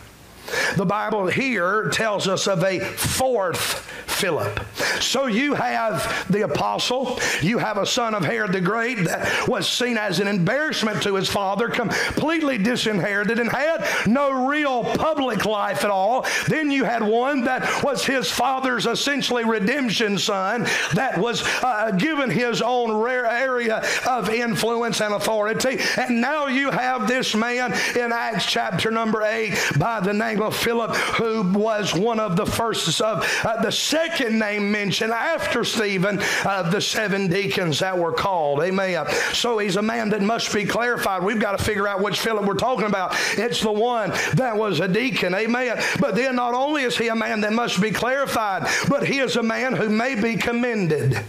The 0.75 0.85
Bible 0.85 1.27
here 1.27 1.89
tells 1.89 2.27
us 2.27 2.47
of 2.47 2.63
a 2.63 2.79
fourth 2.79 3.85
Philip. 4.05 4.59
So 4.99 5.27
you 5.27 5.53
have 5.53 6.25
the 6.31 6.41
apostle, 6.41 7.19
you 7.41 7.59
have 7.59 7.77
a 7.77 7.85
son 7.85 8.15
of 8.15 8.25
Herod 8.25 8.51
the 8.51 8.61
Great 8.61 9.03
that 9.05 9.47
was 9.47 9.69
seen 9.69 9.95
as 9.95 10.19
an 10.19 10.27
embarrassment 10.27 11.03
to 11.03 11.15
his 11.15 11.29
father, 11.29 11.69
completely 11.69 12.57
disinherited, 12.57 13.37
and 13.37 13.51
had 13.51 13.87
no 14.07 14.47
real 14.47 14.83
public 14.83 15.45
life 15.45 15.83
at 15.83 15.91
all. 15.91 16.25
Then 16.47 16.71
you 16.71 16.83
had 16.83 17.03
one 17.03 17.43
that 17.43 17.83
was 17.83 18.05
his 18.05 18.31
father's 18.31 18.87
essentially 18.87 19.45
redemption 19.45 20.17
son 20.17 20.63
that 20.93 21.17
was 21.19 21.43
uh, 21.61 21.91
given 21.91 22.31
his 22.31 22.61
own 22.61 22.91
rare 22.91 23.27
area 23.27 23.83
of 24.07 24.29
influence 24.29 24.99
and 24.99 25.13
authority. 25.13 25.77
And 25.97 26.21
now 26.21 26.47
you 26.47 26.71
have 26.71 27.07
this 27.07 27.35
man 27.35 27.73
in 27.95 28.11
Acts 28.11 28.47
chapter 28.47 28.89
number 28.89 29.21
8 29.21 29.53
by 29.77 29.99
the 29.99 30.13
name 30.13 30.36
of 30.41 30.55
Philip, 30.55 30.95
who 30.95 31.43
was 31.43 31.93
one 31.93 32.19
of 32.19 32.35
the 32.35 32.45
first 32.45 32.87
of 33.01 33.25
uh, 33.43 33.61
the 33.61 33.71
second 33.71 34.39
name 34.39 34.71
mentioned 34.71 35.11
after 35.11 35.63
Stephen 35.63 36.21
of 36.45 36.71
the 36.71 36.81
seven 36.81 37.27
deacons 37.27 37.79
that 37.79 37.97
were 37.97 38.11
called. 38.11 38.61
Amen. 38.61 39.05
So 39.33 39.57
he's 39.59 39.75
a 39.75 39.81
man 39.81 40.09
that 40.09 40.21
must 40.21 40.53
be 40.53 40.65
clarified. 40.65 41.23
We've 41.23 41.39
got 41.39 41.57
to 41.57 41.63
figure 41.63 41.87
out 41.87 42.01
which 42.01 42.19
Philip 42.19 42.45
we're 42.45 42.53
talking 42.55 42.85
about. 42.85 43.15
It's 43.33 43.61
the 43.61 43.71
one 43.71 44.11
that 44.33 44.55
was 44.55 44.79
a 44.79 44.87
deacon. 44.87 45.33
Amen. 45.33 45.81
But 45.99 46.15
then 46.15 46.35
not 46.35 46.53
only 46.53 46.83
is 46.83 46.97
he 46.97 47.07
a 47.07 47.15
man 47.15 47.41
that 47.41 47.53
must 47.53 47.81
be 47.81 47.91
clarified, 47.91 48.67
but 48.89 49.05
he 49.05 49.19
is 49.19 49.35
a 49.35 49.43
man 49.43 49.73
who 49.73 49.89
may 49.89 50.19
be 50.19 50.35
commended. 50.35 51.19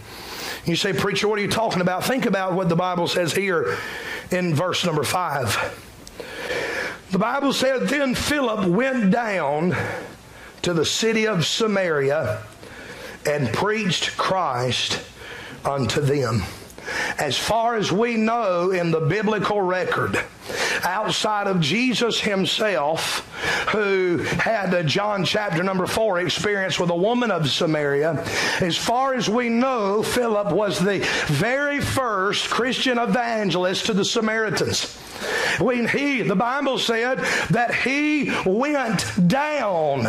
You 0.64 0.76
say, 0.76 0.92
Preacher, 0.92 1.28
what 1.28 1.38
are 1.38 1.42
you 1.42 1.48
talking 1.48 1.80
about? 1.80 2.04
Think 2.04 2.26
about 2.26 2.52
what 2.52 2.68
the 2.68 2.76
Bible 2.76 3.08
says 3.08 3.32
here 3.32 3.78
in 4.30 4.54
verse 4.54 4.84
number 4.84 5.02
five. 5.02 5.56
The 7.10 7.18
Bible 7.18 7.54
said, 7.54 7.88
Then 7.88 8.14
Philip 8.14 8.66
went 8.66 9.10
down 9.10 9.74
to 10.60 10.74
the 10.74 10.84
city 10.84 11.26
of 11.26 11.46
Samaria 11.46 12.42
and 13.24 13.52
preached 13.52 14.18
Christ 14.18 15.00
unto 15.64 16.02
them. 16.02 16.42
As 17.18 17.38
far 17.38 17.76
as 17.76 17.90
we 17.90 18.16
know 18.16 18.72
in 18.72 18.90
the 18.90 19.00
biblical 19.00 19.62
record, 19.62 20.22
outside 20.82 21.46
of 21.46 21.60
Jesus 21.60 22.20
himself, 22.20 23.24
who 23.70 24.18
had 24.18 24.70
the 24.70 24.84
John 24.84 25.24
chapter 25.24 25.62
number 25.62 25.86
four 25.86 26.20
experience 26.20 26.78
with 26.78 26.90
a 26.90 26.96
woman 26.96 27.30
of 27.30 27.48
Samaria, 27.48 28.22
as 28.60 28.76
far 28.76 29.14
as 29.14 29.30
we 29.30 29.48
know, 29.48 30.02
Philip 30.02 30.52
was 30.52 30.78
the 30.78 30.98
very 31.26 31.80
first 31.80 32.50
Christian 32.50 32.98
evangelist 32.98 33.86
to 33.86 33.94
the 33.94 34.04
Samaritans. 34.04 34.98
When 35.58 35.88
he, 35.88 36.22
the 36.22 36.36
Bible 36.36 36.78
said 36.78 37.18
that 37.50 37.74
he 37.74 38.32
went 38.44 39.04
down 39.28 40.06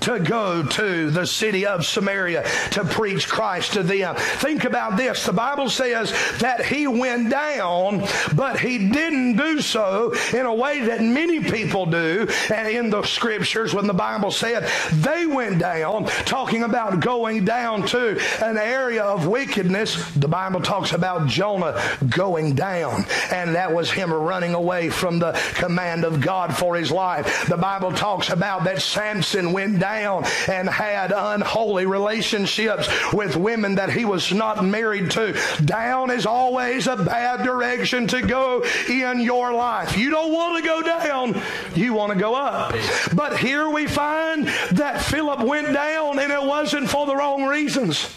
to 0.00 0.20
go 0.20 0.62
to 0.62 1.10
the 1.10 1.26
city 1.26 1.66
of 1.66 1.84
Samaria 1.84 2.44
to 2.72 2.84
preach 2.84 3.28
Christ 3.28 3.74
to 3.74 3.82
them. 3.82 4.16
Think 4.16 4.64
about 4.64 4.96
this. 4.96 5.24
The 5.24 5.32
Bible 5.32 5.68
says 5.68 6.12
that 6.38 6.64
he 6.64 6.86
went 6.86 7.30
down, 7.30 8.04
but 8.34 8.58
he 8.58 8.90
didn't 8.90 9.36
do 9.36 9.60
so 9.60 10.14
in 10.32 10.46
a 10.46 10.54
way 10.54 10.80
that 10.86 11.02
many 11.02 11.42
people 11.42 11.86
do. 11.86 12.28
And 12.52 12.68
in 12.68 12.90
the 12.90 13.02
scriptures, 13.02 13.74
when 13.74 13.86
the 13.86 13.94
Bible 13.94 14.30
said 14.30 14.68
they 14.92 15.26
went 15.26 15.58
down, 15.58 16.06
talking 16.06 16.62
about 16.62 17.00
going 17.00 17.44
down 17.44 17.86
to 17.88 18.20
an 18.44 18.58
area 18.58 19.02
of 19.02 19.26
wickedness, 19.26 20.10
the 20.12 20.28
Bible 20.28 20.60
talks 20.60 20.92
about 20.92 21.26
Jonah 21.26 21.80
going 22.08 22.54
down. 22.54 23.04
And 23.30 23.54
that 23.54 23.72
was 23.72 23.90
him 23.90 24.12
running 24.12 24.54
away 24.54 24.90
from 24.90 25.18
the 25.18 25.32
command 25.54 26.04
of 26.04 26.20
God 26.20 26.56
for 26.56 26.76
his 26.76 26.90
life. 26.90 27.46
The 27.48 27.56
Bible 27.56 27.92
talks 27.92 28.30
about 28.30 28.64
that 28.64 28.82
Samson 28.82 29.52
went 29.52 29.69
down 29.78 30.24
and 30.48 30.68
had 30.68 31.12
unholy 31.12 31.86
relationships 31.86 32.88
with 33.12 33.36
women 33.36 33.76
that 33.76 33.90
he 33.90 34.04
was 34.04 34.32
not 34.32 34.64
married 34.64 35.10
to. 35.12 35.38
Down 35.64 36.10
is 36.10 36.26
always 36.26 36.86
a 36.86 36.96
bad 36.96 37.44
direction 37.44 38.06
to 38.08 38.22
go 38.22 38.64
in 38.88 39.20
your 39.20 39.52
life. 39.52 39.96
You 39.96 40.10
don't 40.10 40.32
want 40.32 40.62
to 40.62 40.68
go 40.68 40.82
down, 40.82 41.40
you 41.74 41.94
want 41.94 42.12
to 42.12 42.18
go 42.18 42.34
up. 42.34 42.74
But 43.14 43.38
here 43.38 43.68
we 43.68 43.86
find 43.86 44.46
that 44.72 45.02
Philip 45.02 45.40
went 45.40 45.72
down 45.72 46.18
and 46.18 46.32
it 46.32 46.42
wasn't 46.42 46.88
for 46.88 47.06
the 47.06 47.16
wrong 47.16 47.44
reasons. 47.44 48.08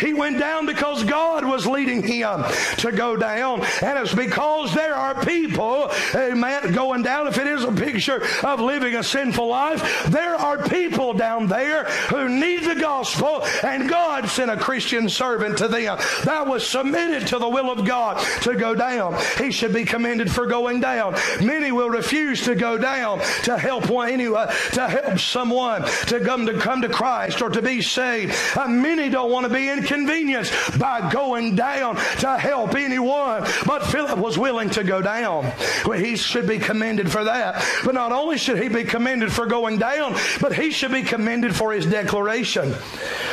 He 0.00 0.12
went 0.12 0.38
down 0.38 0.66
because 0.66 1.04
God 1.04 1.44
was 1.44 1.66
leading 1.66 2.02
him 2.02 2.44
to 2.78 2.92
go 2.92 3.16
down. 3.16 3.62
And 3.82 3.98
it's 3.98 4.14
because 4.14 4.74
there 4.74 4.94
are 4.94 5.24
people, 5.24 5.90
amen, 6.14 6.72
going 6.72 7.02
down. 7.02 7.26
If 7.26 7.38
it 7.38 7.46
is 7.46 7.64
a 7.64 7.72
picture 7.72 8.22
of 8.42 8.60
living 8.60 8.94
a 8.94 9.02
sinful 9.02 9.46
life, 9.46 10.04
there 10.06 10.34
are 10.34 10.58
people 10.68 10.83
down 10.90 11.46
there 11.46 11.84
who 11.84 12.28
need 12.28 12.64
the 12.64 12.74
gospel, 12.74 13.42
and 13.62 13.88
God 13.88 14.28
sent 14.28 14.50
a 14.50 14.56
Christian 14.56 15.08
servant 15.08 15.58
to 15.58 15.68
them 15.68 15.98
that 16.24 16.46
was 16.46 16.66
submitted 16.66 17.28
to 17.28 17.38
the 17.38 17.48
will 17.48 17.70
of 17.70 17.84
God 17.84 18.24
to 18.42 18.54
go 18.54 18.74
down. 18.74 19.16
He 19.38 19.50
should 19.50 19.72
be 19.72 19.84
commended 19.84 20.30
for 20.30 20.46
going 20.46 20.80
down. 20.80 21.16
Many 21.42 21.72
will 21.72 21.90
refuse 21.90 22.42
to 22.44 22.54
go 22.54 22.78
down 22.78 23.20
to 23.44 23.58
help 23.58 23.90
one 23.90 24.10
anyway, 24.10 24.46
to 24.72 24.88
help 24.88 25.18
someone 25.18 25.82
to 26.06 26.20
come 26.20 26.46
to 26.46 26.58
come 26.58 26.82
to 26.82 26.88
Christ 26.88 27.42
or 27.42 27.50
to 27.50 27.62
be 27.62 27.82
saved. 27.82 28.34
Uh, 28.56 28.68
many 28.68 29.08
don't 29.08 29.30
want 29.30 29.46
to 29.46 29.52
be 29.52 29.68
inconvenienced 29.68 30.78
by 30.78 31.10
going 31.10 31.56
down 31.56 31.96
to 31.96 32.36
help 32.38 32.74
anyone. 32.74 33.44
But 33.66 33.86
Philip 33.86 34.18
was 34.18 34.38
willing 34.38 34.70
to 34.70 34.84
go 34.84 35.02
down. 35.02 35.52
Well, 35.84 35.98
he 35.98 36.16
should 36.16 36.46
be 36.46 36.58
commended 36.58 37.10
for 37.10 37.24
that. 37.24 37.64
But 37.84 37.94
not 37.94 38.12
only 38.12 38.38
should 38.38 38.62
he 38.62 38.68
be 38.68 38.84
commended 38.84 39.32
for 39.32 39.46
going 39.46 39.78
down, 39.78 40.16
but 40.40 40.54
he 40.54 40.70
should 40.74 40.92
be 40.92 41.02
commended 41.02 41.54
for 41.54 41.72
his 41.72 41.86
declaration. 41.86 42.74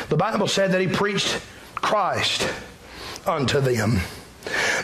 The 0.10 0.18
Bible 0.18 0.48
said 0.48 0.72
that 0.72 0.82
he 0.82 0.88
preached 0.88 1.42
Christ 1.76 2.48
unto 3.26 3.60
them. 3.60 4.00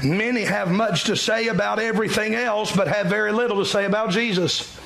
Many 0.03 0.43
have 0.43 0.71
much 0.71 1.05
to 1.05 1.15
say 1.15 1.47
about 1.47 1.79
everything 1.79 2.35
else, 2.35 2.75
but 2.75 2.87
have 2.87 3.07
very 3.07 3.31
little 3.31 3.57
to 3.57 3.65
say 3.65 3.85
about 3.85 4.11
Jesus. 4.11 4.77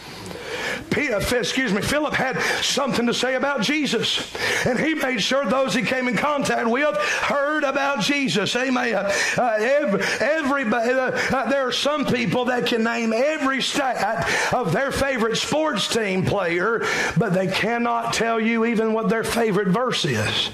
Excuse 0.92 1.74
me, 1.74 1.82
Philip 1.82 2.14
had 2.14 2.40
something 2.62 3.08
to 3.08 3.14
say 3.14 3.36
about 3.36 3.62
Jesus. 3.62 4.36
And 4.66 4.80
he 4.80 4.94
made 4.94 5.22
sure 5.22 5.46
those 5.46 5.74
he 5.74 5.82
came 5.82 6.08
in 6.08 6.18
contact 6.18 6.68
with 6.68 6.98
heard 6.98 7.64
about 7.64 8.02
Jesus. 8.02 8.56
Amen. 8.56 8.96
Uh, 8.96 9.58
every, 9.60 10.02
everybody, 10.20 10.92
uh, 10.92 11.12
uh, 11.12 11.50
there 11.50 11.68
are 11.68 11.72
some 11.72 12.06
people 12.06 12.46
that 12.46 12.66
can 12.66 12.84
name 12.84 13.14
every 13.14 13.62
stat 13.62 14.54
of 14.54 14.74
their 14.74 14.92
favorite 14.92 15.38
sports 15.38 15.88
team 15.88 16.26
player, 16.26 16.86
but 17.18 17.34
they 17.34 17.48
cannot 17.48 18.14
tell 18.14 18.40
you 18.40 18.66
even 18.66 18.94
what 18.94 19.10
their 19.10 19.24
favorite 19.24 19.70
verse 19.70 20.06
is. 20.06 20.52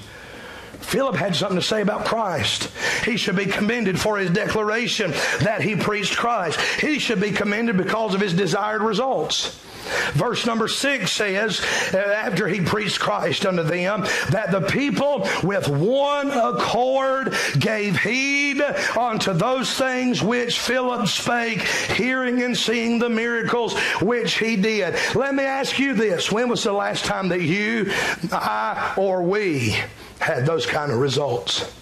Philip 0.80 1.16
had 1.16 1.36
something 1.36 1.58
to 1.58 1.62
say 1.62 1.82
about 1.82 2.04
Christ. 2.04 2.70
He 3.04 3.16
should 3.16 3.36
be 3.36 3.46
commended 3.46 4.00
for 4.00 4.18
his 4.18 4.30
declaration 4.30 5.10
that 5.40 5.60
he 5.60 5.76
preached 5.76 6.16
Christ. 6.16 6.60
He 6.80 6.98
should 6.98 7.20
be 7.20 7.30
commended 7.30 7.76
because 7.76 8.14
of 8.14 8.20
his 8.20 8.34
desired 8.34 8.82
results. 8.82 9.64
Verse 10.12 10.44
number 10.46 10.68
six 10.68 11.12
says, 11.12 11.62
uh, 11.92 11.98
after 11.98 12.46
he 12.46 12.60
preached 12.60 13.00
Christ 13.00 13.46
unto 13.46 13.62
them, 13.62 14.02
that 14.30 14.50
the 14.50 14.60
people 14.60 15.26
with 15.42 15.68
one 15.68 16.30
accord 16.30 17.34
gave 17.58 17.98
heed 17.98 18.60
unto 18.60 19.32
those 19.32 19.72
things 19.74 20.22
which 20.22 20.58
Philip 20.58 21.08
spake, 21.08 21.62
hearing 21.62 22.42
and 22.42 22.56
seeing 22.56 22.98
the 22.98 23.08
miracles 23.08 23.78
which 24.00 24.38
he 24.38 24.56
did. 24.56 24.94
Let 25.14 25.34
me 25.34 25.44
ask 25.44 25.78
you 25.78 25.94
this 25.94 26.30
when 26.30 26.48
was 26.48 26.64
the 26.64 26.72
last 26.72 27.04
time 27.04 27.28
that 27.28 27.42
you, 27.42 27.90
I, 28.30 28.94
or 28.96 29.22
we 29.22 29.76
had 30.20 30.46
those 30.46 30.66
kind 30.66 30.92
of 30.92 30.98
results? 30.98 31.72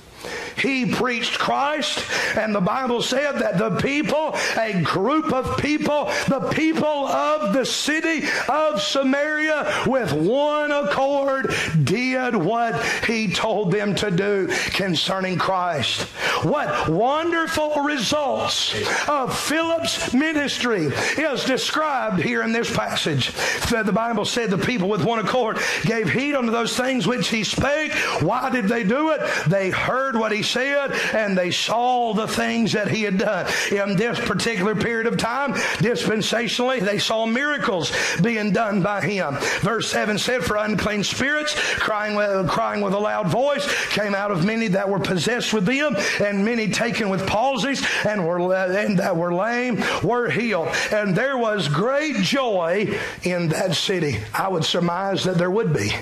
He 0.59 0.87
preached 0.87 1.39
Christ, 1.39 2.05
and 2.37 2.55
the 2.55 2.61
Bible 2.61 3.03
said 3.03 3.39
that 3.39 3.59
the 3.59 3.77
people, 3.77 4.35
a 4.59 4.81
group 4.83 5.33
of 5.33 5.59
people, 5.59 6.07
the 6.29 6.49
people 6.53 7.07
of 7.07 7.53
the 7.53 7.67
city 7.67 8.27
of 8.49 8.81
Samaria, 8.81 9.85
with 9.87 10.13
one 10.13 10.73
accord, 10.73 11.55
did 11.85 12.35
what 12.35 12.83
he 13.07 13.33
told 13.33 13.71
them 13.71 13.95
to 13.97 14.11
do 14.11 14.49
concerning 14.71 15.39
Christ. 15.39 16.03
What 16.43 16.89
wonderful 16.89 17.83
results 17.83 18.75
of 19.09 19.39
Philip's 19.39 20.15
ministry 20.15 20.87
is 21.19 21.45
described 21.45 22.21
here 22.21 22.43
in 22.43 22.53
this 22.53 22.75
passage. 22.75 23.33
The 23.69 23.93
Bible 23.93 24.25
said 24.25 24.51
the 24.51 24.59
people 24.59 24.89
with 24.89 25.05
one 25.05 25.19
accord 25.19 25.59
gave 25.83 26.11
heed 26.11 26.35
unto 26.35 26.51
those 26.51 26.77
things 26.77 27.07
which 27.07 27.29
he 27.29 27.45
spake. 27.45 27.93
Why 28.23 28.51
did 28.51 28.67
they 28.67 28.85
do 28.85 29.11
it? 29.11 29.21
They 29.47 29.71
heard 29.71 30.17
what 30.17 30.33
he 30.33 30.43
said 30.47 30.93
and 31.15 31.37
they 31.37 31.51
saw 31.51 32.13
the 32.15 32.27
things 32.27 32.73
that 32.73 32.89
he 32.89 33.03
had 33.03 33.19
done. 33.19 33.47
In 33.71 33.97
this 33.97 34.19
particular 34.21 34.75
period 34.75 35.07
of 35.07 35.17
time, 35.17 35.53
dispensationally, 35.53 36.81
they 36.81 36.99
saw 36.99 37.27
miracles 37.27 37.93
being 38.23 38.53
done 38.53 38.83
by 38.83 39.01
him. 39.01 39.37
Verse 39.61 39.91
7 39.91 40.19
said, 40.19 40.45
For 40.45 40.57
unclean 40.57 41.05
spirits, 41.05 41.55
crying 41.75 42.15
with, 42.15 42.49
crying 42.49 42.81
with 42.81 42.95
a 42.95 42.99
loud 42.99 43.29
voice, 43.29 43.67
came 43.89 44.15
out 44.15 44.31
of 44.31 44.45
many 44.45 44.69
that 44.69 44.89
were 44.89 45.01
possessed 45.01 45.53
with 45.53 45.67
them, 45.67 45.97
and 46.21 46.45
many 46.45 46.69
taken 46.71 47.09
with 47.09 47.27
palsies 47.27 47.85
and 48.07 48.27
were 48.27 48.37
and 48.55 48.99
that 48.99 49.17
were 49.17 49.35
lame 49.35 49.83
were 50.03 50.31
healed. 50.31 50.69
And 50.93 51.15
there 51.15 51.37
was 51.37 51.69
great 51.69 52.17
joy 52.17 52.99
in 53.23 53.49
that 53.49 53.75
city. 53.75 54.19
I 54.33 54.49
would 54.49 54.65
surmise 54.65 55.25
that 55.25 55.39
there 55.39 55.51
would 55.51 55.73
be. 55.73 55.93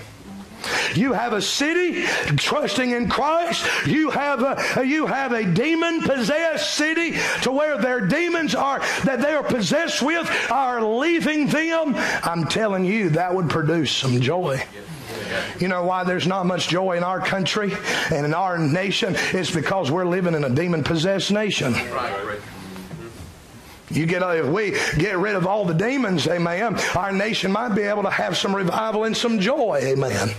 You 0.94 1.12
have 1.12 1.33
a 1.33 1.42
city 1.42 2.03
trusting 2.37 2.90
in 2.90 3.09
Christ. 3.09 3.66
You 3.87 4.11
have 4.11 4.42
a, 4.42 4.85
you 4.85 5.07
have 5.07 5.33
a 5.33 5.44
demon 5.44 6.03
possessed 6.03 6.74
city 6.74 7.16
to 7.42 7.53
where 7.53 7.79
their 7.79 8.07
demons 8.07 8.55
are 8.55 8.81
that 9.05 9.20
they 9.20 9.35
are 9.35 9.42
possessed 9.42 10.03
with 10.03 10.31
are 10.50 10.83
leaving 10.83 11.46
them. 11.46 11.94
I'm 11.96 12.44
telling 12.46 12.85
you, 12.85 13.11
that 13.11 13.35
would 13.35 13.50
produce 13.50 13.92
some 13.92 14.20
joy. 14.20 14.64
You 15.59 15.68
know 15.68 15.85
why 15.85 16.05
there's 16.05 16.27
not 16.27 16.46
much 16.46 16.68
joy 16.68 16.96
in 16.96 17.03
our 17.03 17.20
country 17.20 17.72
and 18.11 18.27
in 18.27 18.35
our 18.35 18.59
nation? 18.59 19.14
It's 19.33 19.50
because 19.50 19.90
we're 19.90 20.07
living 20.07 20.35
in 20.35 20.44
a 20.44 20.50
demon 20.50 20.85
possessed 20.85 21.31
nation. 21.31 21.74
You 23.90 24.07
get 24.07 24.23
if 24.23 24.47
we 24.47 24.70
get 24.97 25.18
rid 25.18 25.35
of 25.35 25.47
all 25.47 25.66
the 25.66 25.75
demons, 25.75 26.27
amen. 26.27 26.79
Our 26.97 27.12
nation 27.12 27.53
might 27.53 27.75
be 27.75 27.83
able 27.83 28.05
to 28.05 28.11
have 28.11 28.37
some 28.37 28.57
revival 28.57 29.05
and 29.05 29.14
some 29.14 29.38
joy, 29.38 29.81
amen. 29.83 30.31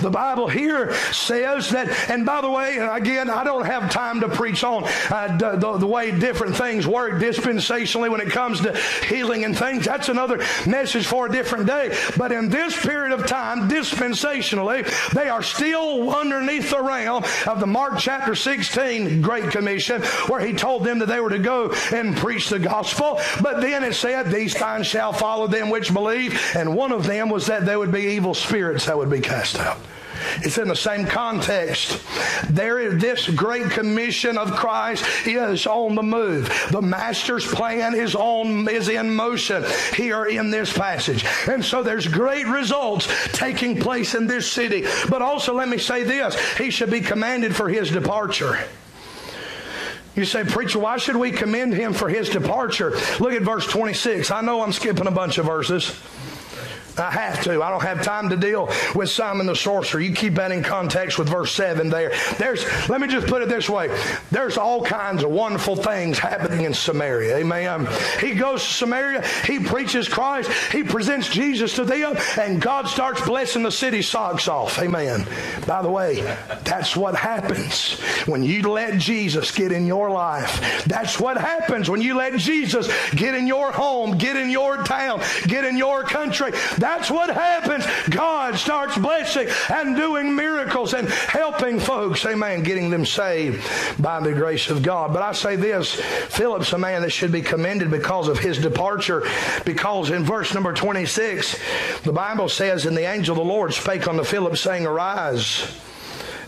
The 0.00 0.10
Bible 0.10 0.48
here 0.48 0.94
says 1.12 1.68
that, 1.70 2.10
and 2.10 2.24
by 2.24 2.40
the 2.40 2.50
way, 2.50 2.78
again, 2.78 3.28
I 3.28 3.44
don't 3.44 3.66
have 3.66 3.90
time 3.90 4.20
to 4.20 4.28
preach 4.28 4.64
on 4.64 4.84
uh, 5.10 5.36
the, 5.36 5.56
the, 5.56 5.78
the, 5.78 5.86
way 5.86 6.18
different 6.18 6.56
things 6.56 6.86
work 6.86 7.20
dispensationally 7.20 8.10
when 8.10 8.22
it 8.22 8.30
comes 8.30 8.60
to 8.62 8.74
healing 9.06 9.44
and 9.44 9.56
things. 9.56 9.84
That's 9.84 10.08
another 10.08 10.38
message 10.66 11.06
for 11.06 11.26
a 11.26 11.30
different 11.30 11.66
day. 11.66 11.94
But 12.16 12.32
in 12.32 12.48
this 12.48 12.80
period 12.80 13.12
of 13.12 13.26
time, 13.26 13.68
dispensationally, 13.68 15.12
they 15.12 15.28
are 15.28 15.42
still 15.42 16.14
underneath 16.14 16.70
the 16.70 16.82
realm 16.82 17.24
of 17.46 17.60
the 17.60 17.66
Mark 17.66 17.98
chapter 17.98 18.34
16 18.34 19.20
Great 19.20 19.50
Commission, 19.50 20.00
where 20.28 20.40
he 20.40 20.54
told 20.54 20.84
them 20.84 21.00
that 21.00 21.06
they 21.06 21.20
were 21.20 21.30
to 21.30 21.38
go 21.38 21.72
and 21.92 22.16
preach 22.16 22.48
the 22.48 22.58
gospel 22.58 22.77
gospel. 22.78 23.20
But 23.42 23.60
then 23.60 23.84
it 23.84 23.94
said, 23.94 24.30
These 24.30 24.56
signs 24.56 24.86
shall 24.86 25.12
follow 25.12 25.46
them 25.46 25.70
which 25.70 25.92
believe. 25.92 26.40
And 26.56 26.76
one 26.76 26.92
of 26.92 27.06
them 27.06 27.28
was 27.28 27.46
that 27.46 27.66
there 27.66 27.78
would 27.78 27.92
be 27.92 28.14
evil 28.14 28.34
spirits 28.34 28.86
that 28.86 28.96
would 28.96 29.10
be 29.10 29.20
cast 29.20 29.58
out. 29.58 29.78
It's 30.42 30.58
in 30.58 30.66
the 30.66 30.76
same 30.76 31.06
context. 31.06 32.04
There 32.50 32.80
is 32.80 33.00
this 33.00 33.28
great 33.28 33.70
commission 33.70 34.36
of 34.36 34.52
Christ 34.52 35.04
is 35.26 35.66
on 35.66 35.94
the 35.94 36.02
move. 36.02 36.50
The 36.72 36.82
master's 36.82 37.46
plan 37.46 37.94
is 37.94 38.16
on 38.16 38.68
is 38.68 38.88
in 38.88 39.14
motion 39.14 39.64
here 39.94 40.26
in 40.26 40.50
this 40.50 40.72
passage. 40.72 41.24
And 41.48 41.64
so 41.64 41.82
there's 41.82 42.08
great 42.08 42.46
results 42.46 43.08
taking 43.32 43.80
place 43.80 44.14
in 44.14 44.26
this 44.26 44.50
city. 44.50 44.86
But 45.08 45.22
also 45.22 45.54
let 45.54 45.68
me 45.68 45.78
say 45.78 46.02
this, 46.02 46.36
he 46.56 46.70
should 46.70 46.90
be 46.90 47.00
commanded 47.00 47.54
for 47.54 47.68
his 47.68 47.90
departure. 47.90 48.58
You 50.18 50.24
say, 50.24 50.42
Preacher, 50.42 50.80
why 50.80 50.96
should 50.96 51.14
we 51.14 51.30
commend 51.30 51.74
him 51.74 51.92
for 51.92 52.08
his 52.08 52.28
departure? 52.28 52.90
Look 53.20 53.32
at 53.34 53.42
verse 53.42 53.64
26. 53.68 54.32
I 54.32 54.40
know 54.40 54.62
I'm 54.62 54.72
skipping 54.72 55.06
a 55.06 55.12
bunch 55.12 55.38
of 55.38 55.46
verses. 55.46 55.94
I 56.98 57.10
have 57.10 57.42
to. 57.44 57.62
I 57.62 57.70
don't 57.70 57.82
have 57.82 58.02
time 58.02 58.28
to 58.30 58.36
deal 58.36 58.70
with 58.94 59.10
Simon 59.10 59.46
the 59.46 59.56
sorcerer. 59.56 60.00
You 60.00 60.14
keep 60.14 60.34
that 60.34 60.52
in 60.52 60.62
context 60.62 61.18
with 61.18 61.28
verse 61.28 61.52
7 61.52 61.88
there. 61.88 62.12
There's, 62.38 62.64
let 62.88 63.00
me 63.00 63.08
just 63.08 63.26
put 63.26 63.42
it 63.42 63.48
this 63.48 63.68
way. 63.68 63.88
There's 64.30 64.56
all 64.56 64.82
kinds 64.82 65.22
of 65.22 65.30
wonderful 65.30 65.76
things 65.76 66.18
happening 66.18 66.64
in 66.64 66.74
Samaria. 66.74 67.36
Amen. 67.36 67.68
Um, 67.68 67.88
he 68.20 68.34
goes 68.34 68.62
to 68.62 68.72
Samaria, 68.72 69.26
he 69.44 69.58
preaches 69.58 70.08
Christ, 70.08 70.50
he 70.72 70.82
presents 70.82 71.28
Jesus 71.28 71.74
to 71.74 71.84
them, 71.84 72.16
and 72.38 72.60
God 72.60 72.88
starts 72.88 73.20
blessing 73.22 73.62
the 73.62 73.72
city 73.72 74.02
socks 74.02 74.48
off. 74.48 74.78
Amen. 74.78 75.26
By 75.66 75.82
the 75.82 75.90
way, 75.90 76.20
that's 76.64 76.96
what 76.96 77.14
happens 77.14 78.00
when 78.26 78.42
you 78.42 78.62
let 78.70 78.98
Jesus 78.98 79.50
get 79.50 79.72
in 79.72 79.86
your 79.86 80.10
life. 80.10 80.84
That's 80.84 81.18
what 81.18 81.36
happens 81.36 81.90
when 81.90 82.00
you 82.00 82.16
let 82.16 82.36
Jesus 82.36 82.88
get 83.12 83.34
in 83.34 83.46
your 83.46 83.72
home, 83.72 84.18
get 84.18 84.36
in 84.36 84.50
your 84.50 84.82
town, 84.84 85.20
get 85.46 85.64
in 85.64 85.76
your 85.76 86.02
country. 86.02 86.52
That's 86.88 87.10
what 87.10 87.28
happens. 87.28 87.84
God 88.08 88.56
starts 88.56 88.96
blessing 88.96 89.46
and 89.68 89.94
doing 89.94 90.34
miracles 90.34 90.94
and 90.94 91.06
helping 91.06 91.78
folks, 91.78 92.24
amen, 92.24 92.62
getting 92.62 92.88
them 92.88 93.04
saved 93.04 93.62
by 94.00 94.20
the 94.20 94.32
grace 94.32 94.70
of 94.70 94.82
God. 94.82 95.12
But 95.12 95.22
I 95.22 95.32
say 95.32 95.54
this 95.54 95.96
Philip's 96.30 96.72
a 96.72 96.78
man 96.78 97.02
that 97.02 97.10
should 97.10 97.30
be 97.30 97.42
commended 97.42 97.90
because 97.90 98.26
of 98.28 98.38
his 98.38 98.56
departure, 98.56 99.22
because 99.66 100.08
in 100.08 100.24
verse 100.24 100.54
number 100.54 100.72
26, 100.72 101.60
the 102.04 102.12
Bible 102.12 102.48
says, 102.48 102.86
And 102.86 102.96
the 102.96 103.02
angel 103.02 103.34
of 103.34 103.46
the 103.46 103.52
Lord 103.52 103.74
spake 103.74 104.08
unto 104.08 104.24
Philip, 104.24 104.56
saying, 104.56 104.86
Arise 104.86 105.78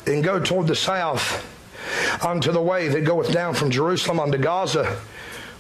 and 0.06 0.24
go 0.24 0.40
toward 0.40 0.68
the 0.68 0.74
south 0.74 1.46
unto 2.24 2.50
the 2.50 2.62
way 2.62 2.88
that 2.88 3.02
goeth 3.02 3.30
down 3.30 3.52
from 3.52 3.70
Jerusalem 3.70 4.18
unto 4.18 4.38
Gaza, 4.38 5.00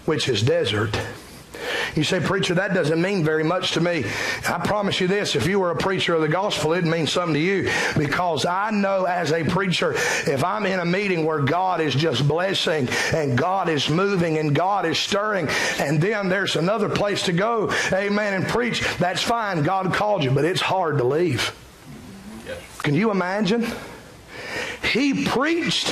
which 0.06 0.26
is 0.26 0.42
desert. 0.42 0.98
You 1.96 2.04
say, 2.04 2.20
Preacher, 2.20 2.54
that 2.54 2.74
doesn't 2.74 3.00
mean 3.00 3.24
very 3.24 3.44
much 3.44 3.72
to 3.72 3.80
me. 3.80 4.04
I 4.48 4.58
promise 4.58 5.00
you 5.00 5.08
this 5.08 5.34
if 5.34 5.46
you 5.46 5.58
were 5.58 5.70
a 5.70 5.76
preacher 5.76 6.14
of 6.14 6.20
the 6.20 6.28
gospel, 6.28 6.72
it'd 6.72 6.86
mean 6.86 7.06
something 7.06 7.34
to 7.34 7.40
you 7.40 7.70
because 7.96 8.46
I 8.46 8.70
know 8.70 9.04
as 9.04 9.32
a 9.32 9.44
preacher, 9.44 9.94
if 9.94 10.44
I'm 10.44 10.66
in 10.66 10.80
a 10.80 10.84
meeting 10.84 11.24
where 11.24 11.40
God 11.40 11.80
is 11.80 11.94
just 11.94 12.26
blessing 12.26 12.88
and 13.14 13.36
God 13.36 13.68
is 13.68 13.88
moving 13.88 14.38
and 14.38 14.54
God 14.54 14.86
is 14.86 14.98
stirring, 14.98 15.48
and 15.78 16.00
then 16.00 16.28
there's 16.28 16.56
another 16.56 16.88
place 16.88 17.24
to 17.24 17.32
go, 17.32 17.72
amen, 17.92 18.34
and 18.34 18.46
preach, 18.46 18.80
that's 18.98 19.22
fine. 19.22 19.62
God 19.62 19.92
called 19.92 20.22
you, 20.22 20.30
but 20.30 20.44
it's 20.44 20.60
hard 20.60 20.98
to 20.98 21.04
leave. 21.04 21.54
Yes. 22.46 22.80
Can 22.82 22.94
you 22.94 23.10
imagine? 23.10 23.66
He 24.82 25.24
preached 25.24 25.88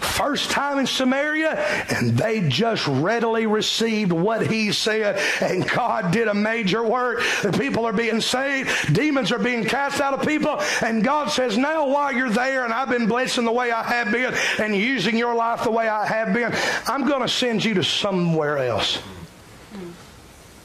First 0.00 0.50
time 0.50 0.78
in 0.78 0.86
Samaria, 0.86 1.56
and 1.88 2.16
they 2.16 2.40
just 2.48 2.86
readily 2.86 3.46
received 3.46 4.12
what 4.12 4.46
he 4.46 4.72
said, 4.72 5.18
and 5.40 5.68
God 5.68 6.12
did 6.12 6.28
a 6.28 6.34
major 6.34 6.82
work. 6.82 7.22
The 7.42 7.52
people 7.52 7.86
are 7.86 7.92
being 7.92 8.20
saved, 8.20 8.94
demons 8.94 9.32
are 9.32 9.38
being 9.38 9.64
cast 9.64 10.00
out 10.00 10.14
of 10.14 10.26
people, 10.26 10.60
and 10.82 11.02
God 11.02 11.30
says, 11.30 11.56
Now 11.56 11.88
while 11.88 12.12
you're 12.12 12.30
there, 12.30 12.64
and 12.64 12.72
I've 12.72 12.88
been 12.88 13.06
blessing 13.06 13.44
the 13.44 13.52
way 13.52 13.70
I 13.70 13.82
have 13.82 14.12
been, 14.12 14.34
and 14.58 14.76
using 14.76 15.16
your 15.16 15.34
life 15.34 15.64
the 15.64 15.70
way 15.70 15.88
I 15.88 16.06
have 16.06 16.32
been, 16.32 16.52
I'm 16.86 17.06
going 17.06 17.22
to 17.22 17.28
send 17.28 17.64
you 17.64 17.74
to 17.74 17.84
somewhere 17.84 18.58
else. 18.58 18.98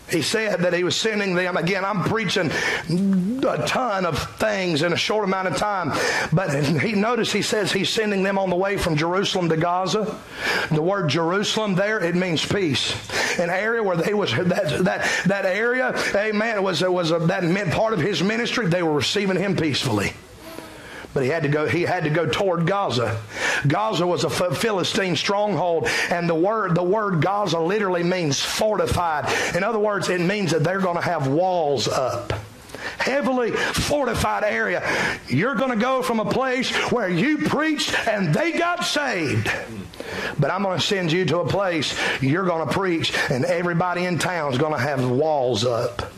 He 0.10 0.22
said 0.22 0.62
that 0.62 0.74
he 0.74 0.84
was 0.84 0.96
sending 0.96 1.36
them. 1.36 1.58
Again, 1.58 1.84
I'm 1.84 2.04
preaching 2.04 2.50
a 2.50 3.68
ton 3.68 4.06
of 4.06 4.18
things 4.38 4.82
in 4.82 4.94
a 4.94 4.98
short 4.98 5.26
amount 5.26 5.50
of 5.50 5.58
time. 5.58 5.92
But 6.32 6.64
he 6.82 6.94
notice 6.94 7.32
he 7.32 7.42
says 7.42 7.72
he's 7.72 7.90
sending 7.90 8.24
them 8.24 8.38
on 8.38 8.50
the 8.50 8.56
way 8.56 8.78
from 8.78 8.96
Jerusalem 8.96 9.50
to 9.50 9.58
Gaza. 9.58 10.18
The 10.72 10.82
word 10.82 11.10
Jerusalem 11.10 11.76
there, 11.76 12.02
it 12.04 12.16
means 12.16 12.46
peace. 12.46 12.94
An 13.40 13.50
area 13.50 13.84
where 13.84 13.98
they 13.98 14.14
was 14.14 14.32
that 14.34 14.84
that 14.86 15.24
that 15.26 15.46
area, 15.46 15.94
amen, 16.16 16.64
was 16.64 16.82
was 16.82 17.12
a, 17.12 17.20
that 17.20 17.44
meant 17.44 17.72
part 17.72 17.94
of 17.94 18.00
his 18.00 18.24
ministry. 18.24 18.68
They 18.68 18.84
were 18.84 18.94
receiving 18.94 19.38
him 19.38 19.56
peacefully 19.56 20.14
but 21.14 21.24
he 21.24 21.30
had 21.30 21.44
to 21.44 21.50
go 21.50 21.68
he 21.68 21.84
had 21.84 22.04
to 22.04 22.10
go 22.10 22.26
toward 22.28 22.66
Gaza. 22.68 23.20
Gaza 23.68 24.06
was 24.06 24.24
a 24.24 24.30
Philistine 24.30 25.16
stronghold 25.16 25.88
and 26.10 26.30
the 26.30 26.36
word 26.36 26.76
the 26.76 26.84
word 26.84 27.22
Gaza 27.22 27.60
literally 27.60 28.04
means 28.04 28.40
fortified. 28.40 29.32
In 29.56 29.64
other 29.64 29.80
words, 29.80 30.10
it 30.10 30.22
means 30.22 30.52
that 30.52 30.64
they're 30.64 30.80
going 30.80 30.98
to 30.98 31.02
have 31.02 31.28
walls 31.28 31.88
up 31.88 32.34
heavily 33.00 33.52
fortified 33.52 34.44
area. 34.44 34.84
You're 35.28 35.56
going 35.56 35.72
to 35.72 35.78
go 35.78 36.02
from 36.02 36.20
a 36.20 36.26
place 36.26 36.76
where 36.92 37.10
you 37.10 37.40
preached 37.40 37.96
and 38.08 38.34
they 38.34 38.52
got 38.52 38.84
saved. 38.84 39.52
But 40.40 40.52
I'm 40.52 40.64
going 40.64 40.78
to 40.80 40.86
send 40.86 41.12
you 41.12 41.26
to 41.26 41.40
a 41.40 41.48
place 41.48 41.98
you're 42.22 42.46
going 42.46 42.68
to 42.68 42.74
preach 42.74 43.14
and 43.30 43.46
everybody 43.46 44.06
in 44.06 44.20
town 44.20 44.52
is 44.52 44.58
going 44.58 44.74
to 44.74 44.80
have 44.80 45.10
walls 45.10 45.64
up. 45.66 46.12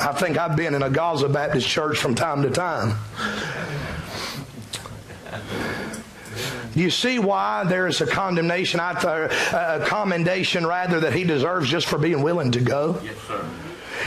I 0.00 0.12
think 0.12 0.38
I've 0.38 0.56
been 0.56 0.74
in 0.74 0.82
a 0.82 0.90
Gaza 0.90 1.28
Baptist 1.28 1.68
church 1.68 1.98
from 1.98 2.14
time 2.14 2.42
to 2.42 2.50
time. 2.50 2.96
You 6.74 6.90
see 6.90 7.18
why 7.18 7.64
there 7.64 7.88
is 7.88 8.00
a 8.00 8.06
condemnation, 8.06 8.78
a 8.78 9.84
commendation 9.86 10.64
rather, 10.64 11.00
that 11.00 11.12
he 11.12 11.24
deserves 11.24 11.68
just 11.68 11.86
for 11.86 11.98
being 11.98 12.22
willing 12.22 12.52
to 12.52 12.60
go? 12.60 13.00
Yes, 13.02 13.16
sir. 13.26 13.44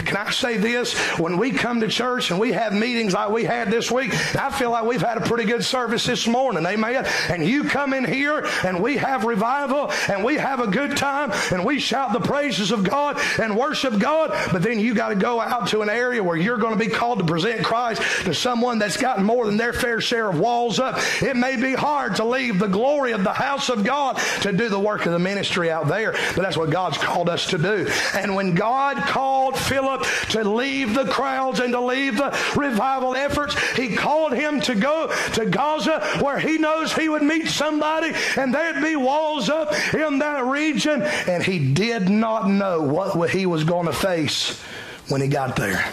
Can 0.06 0.17
I 0.17 0.32
say 0.32 0.58
this? 0.58 0.93
When 1.19 1.38
we 1.38 1.51
come 1.51 1.82
to 1.82 1.88
church 1.88 2.32
and 2.32 2.39
we 2.39 2.51
have 2.54 2.73
meetings 2.73 3.13
like 3.13 3.30
we 3.30 3.43
had 3.43 3.69
this 3.69 3.91
week, 3.91 4.13
I 4.36 4.49
feel 4.51 4.71
like 4.71 4.86
we've 4.86 5.01
had 5.01 5.17
a 5.17 5.21
pretty 5.21 5.45
good 5.45 5.63
service 5.63 6.06
this 6.06 6.27
morning. 6.27 6.65
Amen. 6.65 7.06
And 7.30 7.45
you 7.45 7.63
come 7.63 7.93
in 7.93 8.06
here 8.06 8.45
and 8.63 8.82
we 8.82 8.97
have 8.97 9.23
revival 9.23 9.91
and 10.10 10.23
we 10.23 10.36
have 10.36 10.60
a 10.60 10.67
good 10.67 10.97
time 10.97 11.32
and 11.51 11.65
we 11.65 11.80
shout 11.80 12.13
the 12.13 12.19
praises 12.19 12.71
of 12.71 12.84
God 12.84 13.19
and 13.39 13.58
worship 13.58 13.99
God. 13.99 14.32
But 14.51 14.63
then 14.63 14.80
you 14.80 14.93
got 14.93 15.10
to 15.10 15.15
go 15.15 15.39
out 15.39 15.67
to 15.69 15.82
an 15.82 15.89
area 15.89 16.23
where 16.23 16.38
you're 16.38 16.58
going 16.58 16.77
to 16.77 16.84
be 16.84 16.91
called 16.91 17.19
to 17.19 17.25
present 17.25 17.63
Christ 17.63 18.01
to 18.25 18.34
someone 18.34 18.80
that's 18.80 18.97
gotten 18.97 19.23
more 19.25 19.45
than 19.45 19.58
their 19.58 19.73
fair 19.73 20.01
share 20.01 20.30
of 20.30 20.39
walls 20.39 20.80
up. 20.80 20.99
It 21.21 21.36
may 21.36 21.56
be 21.56 21.73
hard 21.73 22.15
to 22.17 22.25
leave 22.25 22.60
the 22.60 22.67
glory 22.67 23.12
of 23.12 23.23
the 23.23 23.34
house 23.34 23.69
of 23.69 23.84
God 23.84 24.17
to 24.41 24.51
do 24.51 24.69
the 24.69 24.80
work 24.80 25.06
of 25.06 25.12
the 25.12 25.19
ministry 25.19 25.69
out 25.71 25.88
there, 25.88 26.12
but 26.12 26.38
that's 26.38 26.58
what 26.58 26.69
God's 26.69 26.97
called 26.97 27.30
us 27.30 27.47
to 27.47 27.58
do. 27.58 27.89
And 28.13 28.36
when 28.36 28.56
God 28.56 28.97
called 28.97 29.58
Philip 29.58 29.81
Philip 29.82 30.04
to 30.30 30.48
leave 30.48 30.94
the 30.94 31.06
crowds 31.06 31.60
and 31.60 31.74
to 31.74 31.80
leave 31.80 32.17
the 32.17 32.38
revival 32.56 33.15
efforts. 33.15 33.60
He 33.72 33.96
called 33.96 34.34
him 34.34 34.62
to 34.62 34.76
go 34.76 35.12
to 35.34 35.46
Gaza 35.46 36.02
where 36.22 36.39
he 36.39 36.58
knows 36.58 36.94
he 36.94 37.10
would 37.10 37.24
meet 37.24 37.48
somebody 37.48 38.12
and 38.38 38.54
there'd 38.54 38.84
be 38.84 38.96
walls 38.96 39.50
up 39.50 39.74
in 39.94 40.20
that 40.20 40.46
region. 40.46 41.02
And 41.02 41.44
he 41.44 41.74
did 41.74 42.10
not 42.10 42.48
know 42.48 42.82
what 42.82 43.32
he 43.32 43.46
was 43.46 43.63
going 43.63 43.88
to 43.88 43.94
face 43.94 44.62
when 45.08 45.22
he 45.22 45.28
got 45.28 45.56
there. 45.56 45.91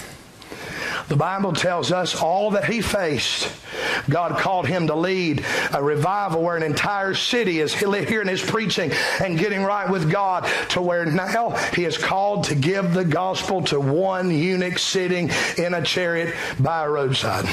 The 1.06 1.16
Bible 1.16 1.52
tells 1.52 1.92
us 1.92 2.20
all 2.20 2.50
that 2.52 2.64
he 2.64 2.80
faced. 2.80 3.52
God 4.10 4.38
called 4.38 4.66
him 4.66 4.86
to 4.88 4.94
lead 4.94 5.44
a 5.72 5.82
revival 5.82 6.42
where 6.42 6.56
an 6.56 6.62
entire 6.62 7.14
city 7.14 7.60
is 7.60 7.72
hearing 7.72 8.28
his 8.28 8.42
preaching 8.42 8.90
and 9.22 9.38
getting 9.38 9.62
right 9.62 9.88
with 9.88 10.10
God 10.10 10.48
to 10.70 10.82
where 10.82 11.04
now 11.06 11.50
he 11.74 11.84
is 11.84 11.96
called 11.96 12.44
to 12.44 12.54
give 12.54 12.94
the 12.94 13.04
gospel 13.04 13.62
to 13.64 13.80
one 13.80 14.30
eunuch 14.30 14.78
sitting 14.78 15.30
in 15.56 15.74
a 15.74 15.82
chariot 15.82 16.34
by 16.58 16.84
a 16.84 16.90
roadside. 16.90 17.48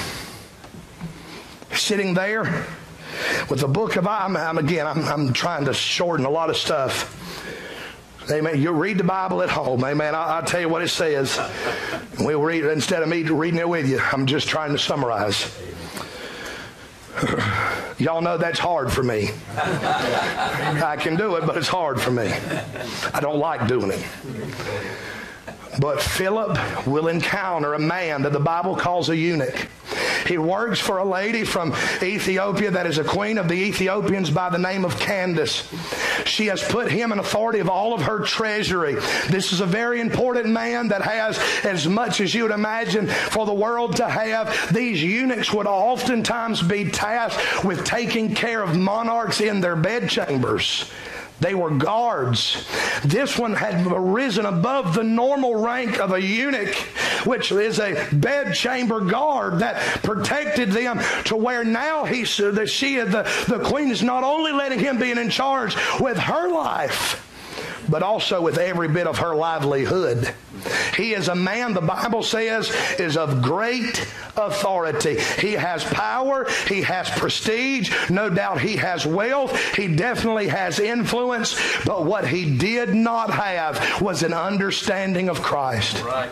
Sitting 1.73 2.13
there 2.13 2.65
With 3.49 3.60
the 3.60 3.67
book 3.67 3.95
of 3.95 4.08
I'm, 4.08 4.36
I'm 4.36 4.58
again, 4.58 4.88
I'm, 4.88 5.03
I'm 5.05 5.34
trying 5.34 5.65
to 5.65 5.73
shorten 5.73 6.25
a 6.25 6.29
lot 6.29 6.49
of 6.49 6.58
stuff. 6.58 7.21
Amen. 8.31 8.59
You 8.59 8.71
read 8.71 8.97
the 8.97 9.03
Bible 9.03 9.43
at 9.43 9.49
home. 9.49 9.83
Amen. 9.83 10.15
I, 10.15 10.39
will 10.39 10.47
tell 10.47 10.59
you 10.59 10.69
what 10.69 10.82
it 10.82 10.88
says. 10.88 11.39
We'll 12.19 12.41
read 12.41 12.65
instead 12.65 13.03
of 13.03 13.09
me 13.09 13.23
reading 13.23 13.59
it 13.59 13.69
with 13.69 13.88
you. 13.88 13.99
I'm 13.99 14.26
just 14.26 14.47
trying 14.47 14.71
to 14.71 14.80
summarize. 14.80 15.55
Y'all 17.97 18.21
know 18.21 18.38
that's 18.38 18.59
hard 18.59 18.91
for 18.91 19.03
me. 19.03 19.30
I 19.55 20.97
can 20.99 21.15
do 21.15 21.36
it, 21.36 21.45
but 21.45 21.55
it's 21.55 21.67
hard 21.67 22.01
for 22.01 22.11
me. 22.11 22.34
I 23.13 23.19
don't 23.21 23.39
like 23.39 23.67
doing 23.67 23.91
it. 23.91 24.05
But 25.80 26.01
Philip 26.01 26.88
will 26.88 27.07
encounter 27.07 27.73
a 27.73 27.80
man 27.80 28.23
that 28.23 28.34
the 28.34 28.39
Bible 28.39 28.76
calls 28.76 29.09
a 29.09 29.15
eunuch. 29.15 29.67
He 30.26 30.38
works 30.38 30.80
for 30.80 30.97
a 30.97 31.05
lady 31.05 31.43
from 31.43 31.73
Ethiopia 32.01 32.71
that 32.71 32.88
is 32.88 32.97
a 32.97 33.03
queen 33.03 33.38
of 33.38 33.47
the 33.47 33.55
Ethiopians 33.55 34.30
by 34.30 34.49
the 34.49 34.57
name 34.57 34.86
of 34.86 34.99
Candace. 34.99 35.71
She 36.26 36.47
has 36.47 36.63
put 36.63 36.91
him 36.91 37.11
in 37.11 37.19
authority 37.19 37.59
of 37.59 37.69
all 37.69 37.93
of 37.93 38.03
her 38.03 38.19
treasury. 38.19 38.95
This 39.30 39.53
is 39.53 39.61
a 39.61 39.65
very 39.65 40.01
important 40.01 40.47
man 40.47 40.89
that 40.89 41.01
has 41.01 41.38
as 41.63 41.88
much 41.88 42.21
as 42.21 42.34
you 42.34 42.43
would 42.43 42.51
imagine 42.51 43.07
for 43.07 43.45
the 43.45 43.53
world 43.53 43.97
to 43.97 44.09
have. 44.09 44.73
These 44.73 45.03
eunuchs 45.03 45.53
would 45.53 45.67
oftentimes 45.67 46.61
be 46.61 46.89
tasked 46.89 47.63
with 47.63 47.86
taking 47.86 48.34
care 48.34 48.61
of 48.63 48.76
monarchs 48.76 49.41
in 49.41 49.61
their 49.61 49.76
bedchambers. 49.76 50.89
They 51.39 51.53
were 51.53 51.71
guards. 51.71 52.65
This 53.03 53.38
one 53.38 53.53
had 53.53 53.86
risen 53.86 54.45
above 54.45 54.95
the 54.95 55.03
normal 55.03 55.55
rank 55.55 55.99
of 55.99 56.13
a 56.13 56.21
eunuch, 56.21 56.73
which 57.25 57.51
is 57.51 57.79
a 57.79 58.07
bedchamber 58.13 59.01
guard 59.01 59.59
that 59.59 59.75
protected 60.01 60.71
them 60.71 60.99
to 61.25 61.36
where 61.36 61.63
now 61.63 62.05
he 62.05 62.23
the, 62.23 62.65
she 62.65 62.95
the, 62.95 63.29
the 63.47 63.59
queen 63.59 63.91
is 63.91 64.01
not 64.01 64.23
only 64.23 64.51
letting 64.51 64.79
him 64.79 64.97
be 64.97 65.11
in 65.11 65.29
charge 65.29 65.75
with 65.99 66.17
her 66.17 66.49
life, 66.49 67.24
but 67.89 68.03
also 68.03 68.41
with 68.41 68.57
every 68.57 68.88
bit 68.88 69.07
of 69.07 69.19
her 69.19 69.36
livelihood. 69.36 70.33
He 70.95 71.13
is 71.13 71.27
a 71.27 71.36
man, 71.36 71.73
the 71.73 71.81
Bible 71.81 72.23
says, 72.23 72.69
is 72.99 73.17
of 73.17 73.41
great 73.41 74.01
authority. 74.38 75.19
He 75.39 75.53
has 75.53 75.83
power, 75.83 76.47
he 76.67 76.81
has 76.81 77.09
prestige, 77.09 77.93
no 78.09 78.29
doubt 78.29 78.61
he 78.61 78.77
has 78.77 79.05
wealth, 79.05 79.75
he 79.75 79.93
definitely 79.95 80.47
has 80.47 80.79
influence, 80.79 81.59
but 81.86 82.05
what 82.05 82.27
he 82.27 82.57
did 82.57 82.93
not 82.93 83.29
have 83.31 84.01
was 84.01 84.23
an 84.23 84.33
understanding 84.33 85.29
of 85.29 85.41
Christ. 85.41 86.03
Right. 86.03 86.31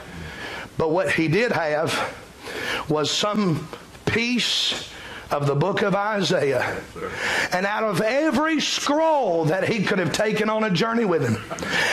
But 0.78 0.92
what 0.92 1.12
he 1.12 1.28
did 1.28 1.52
have 1.52 2.16
was 2.90 3.12
some 3.12 3.68
piece 4.06 4.93
of 5.34 5.48
the 5.48 5.56
book 5.56 5.82
of 5.82 5.96
Isaiah. 5.96 6.80
And 7.52 7.66
out 7.66 7.84
of 7.84 8.02
every 8.02 8.62
scroll 8.62 9.46
that 9.46 9.68
he 9.68 9.84
could 9.84 9.98
have 10.00 10.14
taken 10.14 10.48
on 10.48 10.64
a 10.64 10.70
journey 10.70 11.06
with 11.06 11.28
him, 11.28 11.42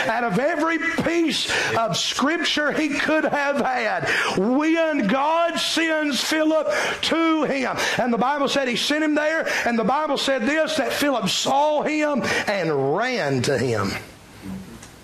out 0.07 0.23
of 0.23 0.37
every 0.37 0.77
piece 1.03 1.51
of 1.75 1.97
scripture 1.97 2.71
he 2.71 2.89
could 2.89 3.25
have 3.25 3.57
had, 3.57 4.07
when 4.37 5.07
God 5.07 5.59
sends 5.59 6.23
Philip 6.23 6.71
to 7.01 7.43
him. 7.43 7.75
And 7.97 8.13
the 8.13 8.17
Bible 8.17 8.47
said 8.47 8.67
he 8.67 8.75
sent 8.75 9.03
him 9.03 9.15
there, 9.15 9.49
and 9.65 9.77
the 9.77 9.83
Bible 9.83 10.17
said 10.17 10.43
this 10.43 10.75
that 10.77 10.93
Philip 10.93 11.27
saw 11.27 11.81
him 11.81 12.21
and 12.47 12.95
ran 12.95 13.41
to 13.43 13.57
him. 13.57 13.91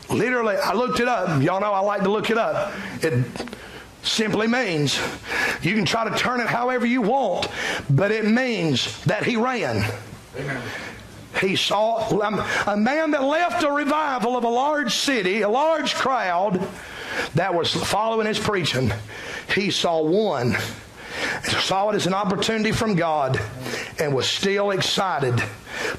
Literally, 0.10 0.56
I 0.56 0.74
looked 0.74 1.00
it 1.00 1.08
up. 1.08 1.42
Y'all 1.42 1.60
know 1.60 1.74
I 1.74 1.80
like 1.80 2.04
to 2.04 2.10
look 2.10 2.30
it 2.30 2.38
up. 2.38 2.72
It 3.02 3.26
simply 4.08 4.48
means 4.48 5.00
you 5.62 5.74
can 5.76 5.86
try 5.86 6.10
to 6.10 6.16
turn 6.18 6.40
it 6.40 6.48
however 6.48 6.86
you 6.86 7.02
want, 7.02 7.48
but 7.90 8.12
it 8.12 8.26
means 8.26 9.04
that 9.06 9.24
he 9.24 9.36
ran. 9.36 9.84
Amen. 10.38 10.62
He 11.42 11.56
saw 11.56 12.10
um, 12.22 12.44
a 12.66 12.78
man 12.78 13.12
that 13.12 13.24
left 13.24 13.64
a 13.64 13.72
revival 13.72 14.36
of 14.36 14.44
a 14.44 14.50
large 14.50 14.96
city, 14.96 15.42
a 15.42 15.50
large 15.50 15.94
crowd 15.94 16.68
that 17.36 17.54
was 17.54 17.74
following 17.74 18.28
his 18.28 18.40
preaching. 18.40 18.92
He 19.54 19.70
saw 19.72 20.02
one, 20.02 20.56
saw 21.44 21.90
it 21.90 21.96
as 21.96 22.08
an 22.08 22.14
opportunity 22.14 22.72
from 22.72 22.96
God, 22.96 23.40
and 24.00 24.16
was 24.16 24.28
still 24.28 24.72
excited 24.72 25.42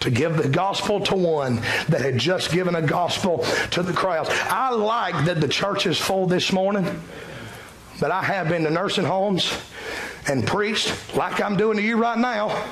to 0.00 0.11
give 0.11 0.36
the 0.36 0.48
gospel 0.48 1.00
to 1.00 1.14
one 1.14 1.56
that 1.88 2.00
had 2.00 2.18
just 2.18 2.50
given 2.50 2.74
a 2.74 2.82
gospel 2.82 3.44
to 3.70 3.82
the 3.82 3.92
crowds. 3.92 4.28
I 4.32 4.70
like 4.70 5.26
that 5.26 5.40
the 5.40 5.48
church 5.48 5.86
is 5.86 5.98
full 5.98 6.26
this 6.26 6.52
morning. 6.52 6.84
But 8.01 8.11
I 8.11 8.22
have 8.22 8.49
been 8.49 8.64
to 8.64 8.70
nursing 8.70 9.05
homes 9.05 9.53
and 10.28 10.46
preached, 10.46 11.16
like 11.16 11.40
I'm 11.40 11.57
doing 11.57 11.76
to 11.78 11.82
you 11.82 11.96
right 11.96 12.18
now, 12.18 12.64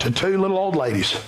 to 0.00 0.10
two 0.10 0.38
little 0.38 0.58
old 0.58 0.76
ladies 0.76 1.18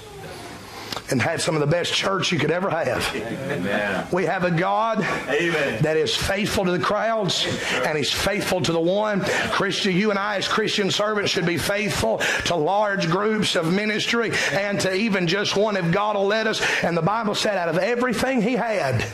and 1.12 1.20
had 1.20 1.40
some 1.40 1.55
of 1.55 1.61
the 1.61 1.66
best 1.66 1.93
church 1.93 2.32
you 2.32 2.38
could 2.38 2.51
ever 2.51 2.70
have. 2.70 3.14
Amen. 3.14 4.07
We 4.12 4.24
have 4.24 4.45
a 4.45 4.51
God 4.51 5.01
Amen. 5.28 5.82
that 5.82 5.97
is 5.97 6.16
faithful 6.16 6.64
to 6.64 6.70
the 6.70 6.78
crowds 6.78 7.47
and 7.84 7.97
He's 7.97 8.11
faithful 8.11 8.62
to 8.62 8.72
the 8.72 8.80
one. 8.80 9.20
Christian, 9.51 9.95
you 9.95 10.11
and 10.11 10.18
I 10.18 10.36
as 10.36 10.49
Christian 10.49 10.90
servants 10.90 11.30
should 11.30 11.47
be 11.47 11.59
faithful 11.59 12.18
to 12.47 12.57
large 12.57 13.09
groups 13.11 13.57
of 13.57 13.72
ministry 13.72 14.32
and 14.53 14.80
to 14.80 14.95
even 14.95 15.26
just 15.26 15.55
one 15.55 15.76
if 15.76 15.93
God 15.93 16.16
will 16.16 16.26
let 16.26 16.47
us. 16.47 16.62
And 16.82 16.97
the 16.97 17.03
Bible 17.03 17.34
said 17.34 17.59
out 17.59 17.68
of 17.68 17.78
everything 17.78 18.40
He 18.40 18.55
had, 18.55 19.05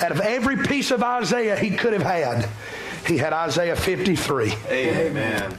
out 0.00 0.12
of 0.12 0.20
every 0.20 0.56
piece 0.56 0.90
of 0.90 1.02
Isaiah 1.02 1.56
He 1.56 1.70
could 1.70 1.92
have 1.92 2.02
had, 2.02 2.48
he 3.06 3.16
had 3.16 3.32
Isaiah 3.32 3.76
53. 3.76 4.52
Amen. 4.68 5.56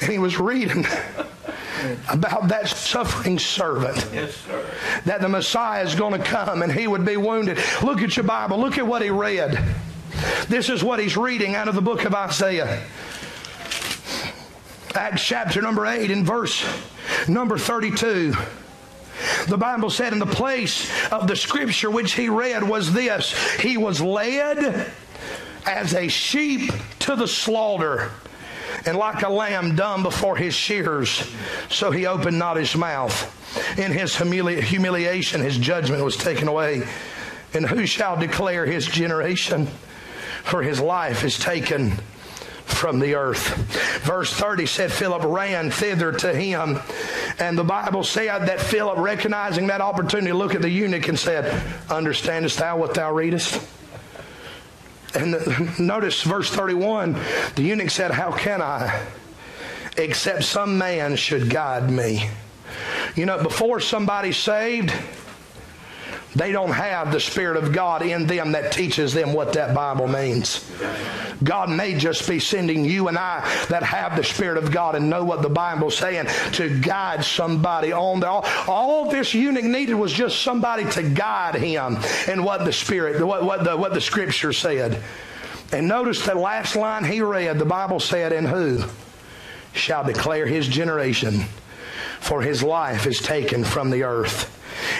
And 0.00 0.10
he 0.10 0.18
was 0.18 0.38
reading 0.38 0.84
about 2.08 2.48
that 2.48 2.68
suffering 2.68 3.38
servant. 3.38 4.08
Yes, 4.12 4.36
sir. 4.36 4.66
That 5.04 5.20
the 5.20 5.28
Messiah 5.28 5.84
is 5.84 5.94
going 5.94 6.20
to 6.20 6.24
come 6.24 6.62
and 6.62 6.72
he 6.72 6.86
would 6.86 7.04
be 7.04 7.16
wounded. 7.16 7.58
Look 7.82 8.02
at 8.02 8.16
your 8.16 8.24
Bible. 8.24 8.58
Look 8.58 8.78
at 8.78 8.86
what 8.86 9.02
he 9.02 9.10
read. 9.10 9.62
This 10.48 10.68
is 10.68 10.82
what 10.82 11.00
he's 11.00 11.16
reading 11.16 11.54
out 11.54 11.68
of 11.68 11.74
the 11.74 11.82
book 11.82 12.04
of 12.04 12.14
Isaiah. 12.14 12.82
Acts 14.94 15.24
chapter 15.24 15.60
number 15.60 15.86
8 15.86 16.10
in 16.10 16.24
verse 16.24 16.64
number 17.28 17.58
32. 17.58 18.34
The 19.48 19.56
Bible 19.56 19.90
said 19.90 20.12
in 20.12 20.18
the 20.18 20.26
place 20.26 20.90
of 21.10 21.26
the 21.26 21.36
scripture 21.36 21.90
which 21.90 22.12
he 22.12 22.28
read 22.28 22.62
was 22.62 22.92
this 22.92 23.32
He 23.56 23.76
was 23.76 24.00
led 24.00 24.90
as 25.66 25.94
a 25.94 26.08
sheep 26.08 26.70
to 27.00 27.16
the 27.16 27.28
slaughter, 27.28 28.10
and 28.86 28.96
like 28.96 29.22
a 29.22 29.28
lamb 29.28 29.76
dumb 29.76 30.02
before 30.02 30.36
his 30.36 30.54
shears, 30.54 31.30
so 31.70 31.90
he 31.90 32.06
opened 32.06 32.38
not 32.38 32.56
his 32.56 32.74
mouth. 32.76 33.30
In 33.78 33.92
his 33.92 34.14
humili- 34.14 34.60
humiliation, 34.60 35.40
his 35.40 35.56
judgment 35.56 36.04
was 36.04 36.16
taken 36.16 36.48
away. 36.48 36.86
And 37.52 37.64
who 37.64 37.86
shall 37.86 38.16
declare 38.16 38.66
his 38.66 38.84
generation? 38.86 39.68
For 40.42 40.62
his 40.62 40.80
life 40.80 41.24
is 41.24 41.38
taken 41.38 41.92
from 42.64 42.98
the 42.98 43.14
earth. 43.14 43.54
Verse 44.02 44.32
30 44.32 44.66
said 44.66 44.92
Philip 44.92 45.22
ran 45.24 45.70
thither 45.70 46.12
to 46.12 46.34
him. 46.34 46.78
And 47.38 47.56
the 47.56 47.64
Bible 47.64 48.02
said 48.02 48.46
that 48.46 48.60
Philip, 48.60 48.98
recognizing 48.98 49.68
that 49.68 49.80
opportunity, 49.80 50.32
looked 50.32 50.54
at 50.54 50.62
the 50.62 50.70
eunuch 50.70 51.08
and 51.08 51.18
said, 51.18 51.62
Understandest 51.88 52.58
thou 52.58 52.76
what 52.76 52.94
thou 52.94 53.12
readest? 53.12 53.60
And 55.14 55.78
notice 55.78 56.22
verse 56.22 56.50
31 56.50 57.16
the 57.54 57.62
eunuch 57.62 57.90
said, 57.90 58.10
How 58.10 58.32
can 58.32 58.60
I? 58.60 59.06
Except 59.96 60.42
some 60.42 60.76
man 60.76 61.16
should 61.16 61.48
guide 61.50 61.90
me. 61.90 62.28
You 63.14 63.26
know, 63.26 63.42
before 63.42 63.78
somebody's 63.78 64.36
saved, 64.36 64.92
they 66.34 66.50
don't 66.50 66.72
have 66.72 67.12
the 67.12 67.20
Spirit 67.20 67.56
of 67.56 67.72
God 67.72 68.02
in 68.02 68.26
them 68.26 68.52
that 68.52 68.72
teaches 68.72 69.14
them 69.14 69.32
what 69.32 69.52
that 69.52 69.74
Bible 69.74 70.08
means. 70.08 70.68
God 71.42 71.70
may 71.70 71.96
just 71.96 72.28
be 72.28 72.40
sending 72.40 72.84
you 72.84 73.08
and 73.08 73.16
I 73.16 73.40
that 73.68 73.82
have 73.82 74.16
the 74.16 74.24
Spirit 74.24 74.58
of 74.58 74.72
God 74.72 74.96
and 74.96 75.08
know 75.08 75.24
what 75.24 75.42
the 75.42 75.48
Bible's 75.48 75.96
saying 75.96 76.26
to 76.52 76.80
guide 76.80 77.24
somebody 77.24 77.92
on 77.92 78.20
there. 78.20 78.30
All, 78.30 78.44
all 78.66 79.10
this 79.10 79.32
eunuch 79.32 79.64
needed 79.64 79.94
was 79.94 80.12
just 80.12 80.42
somebody 80.42 80.84
to 80.90 81.02
guide 81.02 81.54
him 81.54 81.98
in 82.28 82.42
what 82.42 82.64
the 82.64 82.72
Spirit, 82.72 83.24
what, 83.24 83.44
what, 83.44 83.62
the, 83.62 83.76
what 83.76 83.94
the 83.94 84.00
Scripture 84.00 84.52
said. 84.52 85.02
And 85.72 85.88
notice 85.88 86.24
the 86.24 86.34
last 86.34 86.76
line 86.76 87.04
he 87.04 87.20
read, 87.20 87.58
the 87.58 87.64
Bible 87.64 88.00
said, 88.00 88.32
And 88.32 88.46
who 88.46 88.84
shall 89.72 90.04
declare 90.04 90.46
his 90.46 90.66
generation? 90.66 91.44
For 92.24 92.40
his 92.40 92.62
life 92.62 93.06
is 93.06 93.20
taken 93.20 93.64
from 93.64 93.90
the 93.90 94.02
earth. 94.02 94.50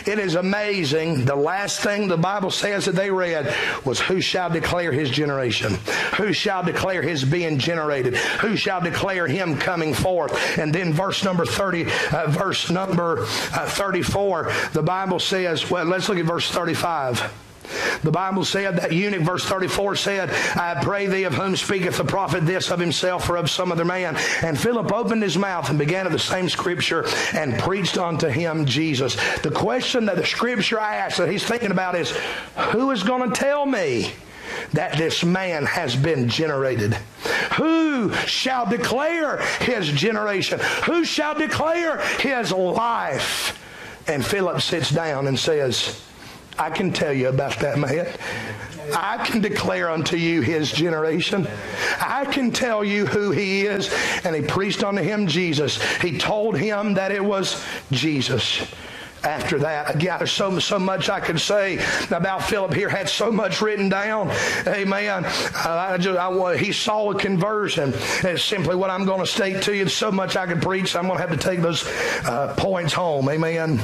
It 0.06 0.18
is 0.18 0.34
amazing. 0.34 1.24
The 1.24 1.34
last 1.34 1.80
thing 1.80 2.06
the 2.06 2.18
Bible 2.18 2.50
says 2.50 2.84
that 2.84 2.94
they 2.94 3.10
read 3.10 3.52
was, 3.82 3.98
Who 3.98 4.20
shall 4.20 4.50
declare 4.50 4.92
his 4.92 5.08
generation? 5.08 5.74
Who 6.16 6.34
shall 6.34 6.62
declare 6.62 7.00
his 7.00 7.24
being 7.24 7.58
generated? 7.58 8.16
Who 8.16 8.56
shall 8.56 8.82
declare 8.82 9.26
him 9.26 9.56
coming 9.56 9.94
forth? 9.94 10.58
And 10.58 10.72
then 10.72 10.92
verse 10.92 11.24
number 11.24 11.46
30, 11.46 11.86
uh, 12.12 12.26
verse 12.28 12.70
number 12.70 13.22
uh, 13.22 13.70
34, 13.70 14.52
the 14.74 14.82
Bible 14.82 15.18
says, 15.18 15.70
well, 15.70 15.86
let's 15.86 16.10
look 16.10 16.18
at 16.18 16.26
verse 16.26 16.50
35. 16.50 17.32
The 18.02 18.10
Bible 18.10 18.44
said 18.44 18.76
that 18.76 18.92
eunuch, 18.92 19.22
verse 19.22 19.44
34 19.44 19.96
said, 19.96 20.30
I 20.30 20.82
pray 20.82 21.06
thee 21.06 21.24
of 21.24 21.34
whom 21.34 21.56
speaketh 21.56 21.96
the 21.96 22.04
prophet 22.04 22.44
this 22.44 22.70
of 22.70 22.78
himself 22.78 23.28
or 23.30 23.36
of 23.36 23.50
some 23.50 23.72
other 23.72 23.84
man. 23.84 24.16
And 24.42 24.58
Philip 24.58 24.92
opened 24.92 25.22
his 25.22 25.38
mouth 25.38 25.70
and 25.70 25.78
began 25.78 26.06
at 26.06 26.12
the 26.12 26.18
same 26.18 26.48
scripture 26.48 27.06
and 27.32 27.58
preached 27.58 27.96
unto 27.96 28.28
him 28.28 28.66
Jesus. 28.66 29.16
The 29.40 29.50
question 29.50 30.06
that 30.06 30.16
the 30.16 30.26
scripture 30.26 30.78
asks 30.78 31.18
that 31.18 31.30
he's 31.30 31.44
thinking 31.44 31.70
about 31.70 31.94
is, 31.94 32.10
who 32.72 32.90
is 32.90 33.02
going 33.02 33.30
to 33.30 33.40
tell 33.40 33.64
me? 33.64 34.12
that 34.72 34.96
this 34.96 35.24
man 35.24 35.64
has 35.66 35.96
been 35.96 36.28
generated. 36.28 36.94
Who 37.56 38.12
shall 38.12 38.66
declare 38.66 39.38
his 39.60 39.88
generation? 39.88 40.60
Who 40.86 41.04
shall 41.04 41.34
declare 41.34 41.98
his 42.18 42.52
life? 42.52 43.60
And 44.06 44.24
Philip 44.24 44.60
sits 44.60 44.90
down 44.90 45.26
and 45.26 45.38
says, 45.38 46.00
I 46.58 46.70
can 46.70 46.92
tell 46.92 47.12
you 47.12 47.28
about 47.28 47.58
that 47.60 47.78
man. 47.78 48.06
I 48.94 49.24
can 49.24 49.40
declare 49.40 49.90
unto 49.90 50.16
you 50.16 50.42
his 50.42 50.70
generation. 50.70 51.48
I 51.98 52.26
can 52.26 52.50
tell 52.50 52.84
you 52.84 53.06
who 53.06 53.30
he 53.30 53.62
is. 53.62 53.92
And 54.24 54.36
he 54.36 54.42
preached 54.42 54.84
unto 54.84 55.02
him 55.02 55.26
Jesus. 55.26 55.82
He 56.00 56.18
told 56.18 56.56
him 56.56 56.94
that 56.94 57.10
it 57.10 57.24
was 57.24 57.64
Jesus 57.90 58.66
after 59.24 59.58
that. 59.60 59.94
Again, 59.94 60.18
there's 60.18 60.32
so, 60.32 60.58
so 60.58 60.78
much 60.78 61.08
I 61.08 61.18
could 61.20 61.40
say 61.40 61.78
about 62.10 62.42
Philip 62.44 62.74
here. 62.74 62.88
Had 62.88 63.08
so 63.08 63.32
much 63.32 63.62
written 63.62 63.88
down. 63.88 64.30
Amen. 64.66 65.24
I 65.24 65.96
just, 65.98 66.18
I, 66.18 66.56
he 66.56 66.72
saw 66.72 67.10
a 67.10 67.18
conversion. 67.18 67.92
It's 68.22 68.44
simply 68.44 68.76
what 68.76 68.90
I'm 68.90 69.06
going 69.06 69.20
to 69.20 69.26
state 69.26 69.62
to 69.62 69.74
you. 69.74 69.88
so 69.88 70.12
much 70.12 70.36
I 70.36 70.46
could 70.46 70.62
preach. 70.62 70.94
I'm 70.94 71.06
going 71.06 71.18
to 71.18 71.26
have 71.26 71.38
to 71.38 71.48
take 71.48 71.60
those 71.60 71.86
uh, 72.24 72.54
points 72.56 72.92
home. 72.92 73.28
Amen. 73.28 73.80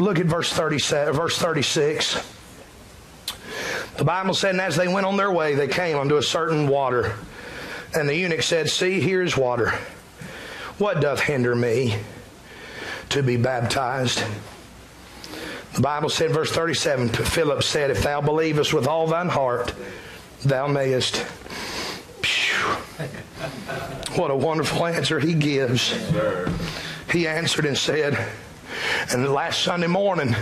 Look 0.00 0.18
at 0.18 0.24
verse 0.24 0.50
37, 0.50 1.12
verse 1.12 1.36
36. 1.36 2.26
The 3.98 4.04
Bible 4.04 4.32
said, 4.32 4.52
and 4.52 4.60
as 4.62 4.74
they 4.74 4.88
went 4.88 5.04
on 5.04 5.18
their 5.18 5.30
way, 5.30 5.54
they 5.54 5.68
came 5.68 5.98
unto 5.98 6.16
a 6.16 6.22
certain 6.22 6.68
water. 6.68 7.12
And 7.94 8.08
the 8.08 8.16
eunuch 8.16 8.40
said, 8.40 8.70
See, 8.70 8.98
here 9.00 9.20
is 9.20 9.36
water. 9.36 9.72
What 10.78 11.02
doth 11.02 11.20
hinder 11.20 11.54
me 11.54 11.96
to 13.10 13.22
be 13.22 13.36
baptized? 13.36 14.24
The 15.74 15.82
Bible 15.82 16.08
said, 16.08 16.30
verse 16.30 16.50
37, 16.50 17.10
Philip 17.10 17.62
said, 17.62 17.90
If 17.90 18.02
thou 18.02 18.22
believest 18.22 18.72
with 18.72 18.86
all 18.86 19.06
thine 19.06 19.28
heart, 19.28 19.74
thou 20.42 20.66
mayest. 20.66 21.18
What 24.16 24.30
a 24.30 24.36
wonderful 24.36 24.86
answer 24.86 25.20
he 25.20 25.34
gives. 25.34 25.94
He 27.12 27.28
answered 27.28 27.66
and 27.66 27.76
said, 27.76 28.16
and 29.10 29.28
last 29.32 29.62
Sunday 29.62 29.86
morning, 29.86 30.34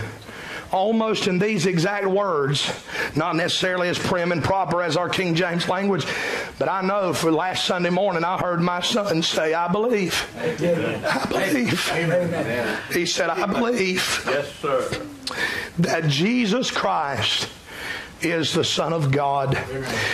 almost 0.71 1.27
in 1.27 1.39
these 1.39 1.65
exact 1.65 2.05
words, 2.07 2.71
not 3.15 3.35
necessarily 3.35 3.89
as 3.89 3.97
prim 3.97 4.31
and 4.31 4.43
proper 4.43 4.81
as 4.81 4.97
our 4.97 5.09
King 5.09 5.35
James 5.35 5.67
language, 5.67 6.05
but 6.57 6.69
I 6.69 6.81
know 6.81 7.13
for 7.13 7.31
last 7.31 7.65
Sunday 7.65 7.89
morning 7.89 8.23
I 8.23 8.37
heard 8.37 8.61
my 8.61 8.81
son 8.81 9.23
say, 9.23 9.53
I 9.53 9.67
believe. 9.71 10.27
I 10.37 11.25
believe. 11.29 11.91
Amen. 11.91 12.79
He 12.91 13.05
said, 13.05 13.29
I 13.29 13.45
believe. 13.45 14.23
Yes, 14.25 14.53
sir. 14.55 15.07
That 15.79 16.07
Jesus 16.07 16.71
Christ 16.71 17.47
is 18.21 18.53
the 18.53 18.63
Son 18.63 18.93
of 18.93 19.11
God. 19.11 19.55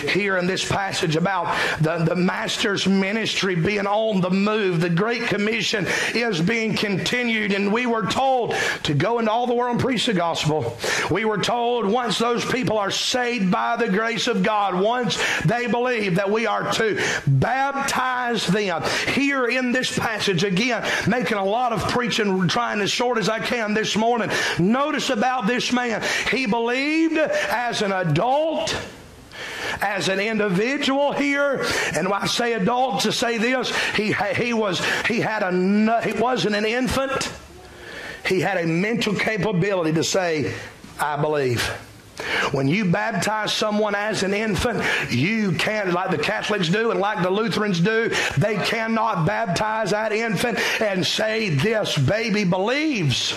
Here 0.08 0.36
in 0.36 0.46
this 0.46 0.66
passage 0.66 1.16
about 1.16 1.56
the, 1.80 1.98
the 1.98 2.16
Master's 2.16 2.86
ministry 2.86 3.54
being 3.54 3.86
on 3.86 4.20
the 4.20 4.30
move, 4.30 4.80
the 4.80 4.90
Great 4.90 5.22
Commission 5.22 5.86
is 6.14 6.40
being 6.40 6.74
continued, 6.74 7.52
and 7.52 7.72
we 7.72 7.86
were 7.86 8.06
told 8.06 8.54
to 8.84 8.94
go 8.94 9.18
into 9.18 9.30
all 9.30 9.46
the 9.46 9.54
world 9.54 9.72
and 9.72 9.80
preach 9.80 10.06
the 10.06 10.14
gospel. 10.14 10.76
We 11.10 11.24
were 11.24 11.38
told 11.38 11.86
once 11.86 12.18
those 12.18 12.44
people 12.44 12.78
are 12.78 12.90
saved 12.90 13.50
by 13.50 13.76
the 13.76 13.88
grace 13.88 14.26
of 14.26 14.42
God, 14.42 14.80
once 14.80 15.18
they 15.44 15.66
believe 15.66 16.16
that 16.16 16.30
we 16.30 16.46
are 16.46 16.70
to 16.72 17.02
baptize 17.26 18.46
them. 18.46 18.82
Here 19.08 19.46
in 19.46 19.72
this 19.72 19.96
passage, 19.96 20.44
again, 20.44 20.88
making 21.08 21.38
a 21.38 21.44
lot 21.44 21.72
of 21.72 21.88
preaching, 21.88 22.48
trying 22.48 22.80
as 22.80 22.90
short 22.90 23.18
as 23.18 23.28
I 23.28 23.40
can 23.40 23.74
this 23.74 23.96
morning. 23.96 24.30
Notice 24.58 25.10
about 25.10 25.46
this 25.46 25.72
man. 25.72 26.02
He 26.30 26.46
believed 26.46 27.16
as 27.16 27.82
an 27.82 27.92
adult 28.00 28.76
as 29.80 30.08
an 30.08 30.20
individual 30.20 31.12
here, 31.12 31.64
and 31.94 32.08
I 32.08 32.26
say 32.26 32.54
adult 32.54 33.02
to 33.02 33.12
say 33.12 33.38
this, 33.38 33.74
he 33.94 34.12
he 34.12 34.52
was 34.52 34.84
he 35.06 35.20
had 35.20 35.42
a 35.42 36.00
he 36.02 36.12
wasn't 36.12 36.56
an 36.56 36.64
infant. 36.64 37.32
He 38.26 38.40
had 38.40 38.56
a 38.56 38.66
mental 38.66 39.14
capability 39.14 39.92
to 39.92 40.04
say, 40.04 40.52
"I 40.98 41.16
believe." 41.16 41.70
When 42.52 42.68
you 42.68 42.84
baptize 42.84 43.52
someone 43.52 43.94
as 43.94 44.22
an 44.22 44.32
infant, 44.32 44.82
you 45.10 45.52
can't, 45.52 45.92
like 45.92 46.10
the 46.10 46.18
Catholics 46.18 46.68
do 46.68 46.90
and 46.90 47.00
like 47.00 47.22
the 47.22 47.30
Lutherans 47.30 47.80
do, 47.80 48.10
they 48.38 48.56
cannot 48.56 49.26
baptize 49.26 49.90
that 49.90 50.12
infant 50.12 50.58
and 50.80 51.06
say, 51.06 51.50
This 51.50 51.96
baby 51.96 52.44
believes. 52.44 53.34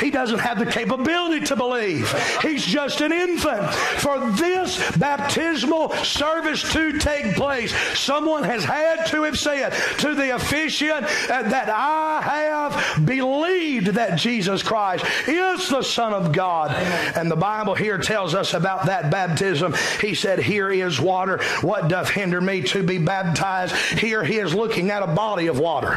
He 0.00 0.10
doesn't 0.10 0.38
have 0.38 0.58
the 0.58 0.66
capability 0.66 1.44
to 1.46 1.56
believe. 1.56 2.10
He's 2.40 2.64
just 2.64 3.00
an 3.00 3.12
infant. 3.12 3.72
For 3.74 4.18
this 4.32 4.96
baptismal 4.96 5.90
service 5.96 6.62
to 6.72 6.98
take 6.98 7.34
place, 7.36 7.74
someone 7.98 8.44
has 8.44 8.64
had 8.64 9.06
to 9.06 9.22
have 9.24 9.38
said 9.38 9.70
to 9.98 10.14
the 10.14 10.34
officiant 10.34 11.06
that 11.28 11.68
I 11.68 12.22
have 12.22 13.06
believed 13.06 13.88
that 13.88 14.18
Jesus 14.18 14.62
Christ 14.62 15.04
is 15.28 15.68
the 15.68 15.82
Son 15.82 16.12
of 16.12 16.32
God. 16.32 16.70
And 17.16 17.30
the 17.30 17.36
Bible 17.36 17.74
here 17.74 17.98
tells 17.98 18.13
tells 18.14 18.32
us 18.32 18.54
about 18.54 18.86
that 18.86 19.10
baptism. 19.10 19.74
He 20.00 20.14
said, 20.14 20.38
Here 20.38 20.70
is 20.70 21.00
water. 21.00 21.42
What 21.62 21.88
doth 21.88 22.08
hinder 22.08 22.40
me 22.40 22.62
to 22.62 22.84
be 22.84 22.98
baptized? 22.98 23.74
Here 23.74 24.22
he 24.22 24.36
is 24.36 24.54
looking 24.54 24.92
at 24.92 25.02
a 25.02 25.08
body 25.08 25.48
of 25.48 25.58
water. 25.58 25.96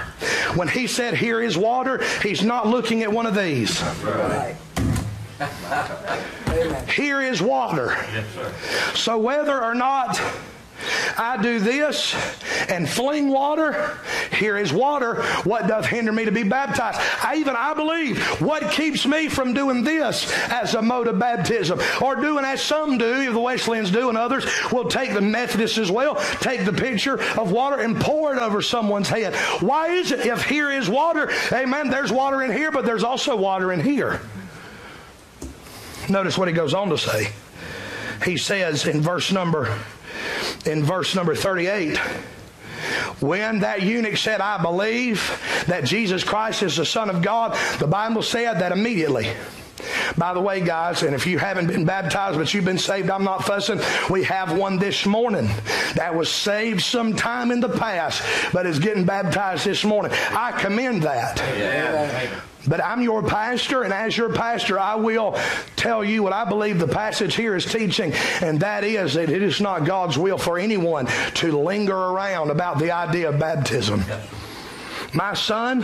When 0.56 0.68
he 0.68 0.88
said, 0.88 1.14
Here 1.14 1.44
is 1.44 1.56
water, 1.56 2.04
he's 2.24 2.44
not 2.44 2.66
looking 2.66 3.04
at 3.04 3.14
one 3.14 3.28
of 3.28 3.36
these. 3.36 3.80
Here 6.92 7.22
is 7.22 7.40
water. 7.40 7.96
so 8.96 9.20
whether 9.20 9.64
or 9.64 9.76
not 9.76 10.20
I 11.18 11.42
do 11.42 11.60
this 11.60 12.14
and 12.70 12.88
fling 12.88 13.30
water. 13.30 13.98
Here 14.34 14.58
is 14.58 14.72
water. 14.72 15.24
What 15.44 15.68
doth 15.68 15.86
hinder 15.86 16.12
me 16.12 16.26
to 16.26 16.32
be 16.32 16.44
baptized? 16.44 17.00
I 17.24 17.38
even 17.38 17.56
I 17.56 17.74
believe 17.74 18.20
what 18.40 18.70
keeps 18.72 19.06
me 19.06 19.28
from 19.28 19.54
doing 19.54 19.84
this 19.84 20.32
as 20.50 20.76
a 20.76 20.82
mode 20.82 21.08
of 21.08 21.18
baptism 21.18 21.80
or 22.02 22.16
doing 22.16 22.46
as 22.46 22.62
some 22.62 22.98
do, 22.98 23.22
if 23.22 23.34
the 23.34 23.40
Wesleyans 23.40 23.92
do, 23.92 24.10
and 24.10 24.18
others 24.18 24.46
will 24.72 24.86
take 24.86 25.14
the 25.14 25.22
Methodists 25.22 25.78
as 25.78 25.90
well, 25.90 26.16
take 26.40 26.66
the 26.66 26.74
pitcher 26.74 27.20
of 27.40 27.52
water 27.52 27.82
and 27.82 28.00
pour 28.00 28.36
it 28.36 28.40
over 28.40 28.62
someone's 28.62 29.10
head. 29.10 29.36
Why 29.62 29.88
is 29.88 30.12
it 30.12 30.26
if 30.26 30.44
here 30.44 30.70
is 30.70 30.90
water, 30.90 31.32
amen, 31.52 31.90
there's 31.90 32.12
water 32.12 32.44
in 32.44 32.52
here, 32.52 32.72
but 32.72 32.86
there's 32.86 33.04
also 33.04 33.36
water 33.36 33.74
in 33.74 33.80
here? 33.80 34.22
Notice 36.10 36.38
what 36.38 36.48
he 36.48 36.54
goes 36.54 36.74
on 36.74 36.90
to 36.90 36.98
say. 36.98 37.32
He 38.24 38.38
says 38.38 38.88
in 38.88 39.02
verse 39.02 39.32
number 39.32 39.78
in 40.68 40.84
verse 40.84 41.16
number 41.16 41.36
38 41.36 42.00
when 43.20 43.60
that 43.60 43.82
eunuch 43.82 44.18
said, 44.18 44.42
I 44.42 44.62
believe 44.62 45.42
that 45.68 45.84
Jesus 45.84 46.24
Christ 46.24 46.64
is 46.64 46.78
the 46.78 46.86
Son 46.86 47.10
of 47.10 47.22
God, 47.22 47.58
the 47.80 47.88
Bible 47.88 48.22
said 48.22 48.60
that 48.60 48.72
immediately. 48.72 49.32
By 50.18 50.34
the 50.34 50.42
way, 50.42 50.62
guys, 50.62 51.04
and 51.04 51.14
if 51.14 51.28
you 51.28 51.38
haven't 51.38 51.68
been 51.68 51.86
baptized 51.86 52.38
but 52.38 52.54
you've 52.54 52.66
been 52.66 52.78
saved, 52.78 53.10
I'm 53.10 53.24
not 53.24 53.46
fussing. 53.46 53.80
We 54.10 54.24
have 54.24 54.58
one 54.58 54.78
this 54.78 55.06
morning 55.06 55.50
that 55.96 56.16
was 56.16 56.32
saved 56.32 56.82
sometime 56.82 57.52
in 57.52 57.60
the 57.60 57.70
past 57.70 58.24
but 58.54 58.66
is 58.66 58.80
getting 58.80 59.06
baptized 59.06 59.66
this 59.66 59.84
morning. 59.84 60.12
I 60.32 60.52
commend 60.52 61.04
that. 61.04 61.38
Yeah. 61.58 62.40
But 62.68 62.84
I'm 62.84 63.02
your 63.02 63.24
pastor, 63.24 63.84
and 63.84 63.94
as 63.94 64.18
your 64.18 64.34
pastor, 64.34 64.80
I 64.80 64.96
will 64.96 65.40
tell 65.76 66.04
you 66.04 66.24
what 66.24 66.34
I 66.34 66.46
believe 66.46 66.80
the 66.80 66.88
passage 66.88 67.36
here 67.36 67.56
is 67.56 67.66
teaching, 67.66 68.14
and 68.42 68.60
that 68.60 68.84
is 68.84 69.14
that 69.14 69.30
it 69.30 69.42
is 69.42 69.62
not 69.62 69.86
God's 69.86 70.18
will 70.18 70.38
for 70.38 70.60
anyone 70.60 71.08
to 71.36 71.58
linger 71.58 71.96
around 71.96 72.52
about 72.52 72.80
the 72.80 72.92
idea 72.92 73.30
of 73.30 73.40
baptism. 73.40 74.04
My 75.14 75.34
son, 75.34 75.84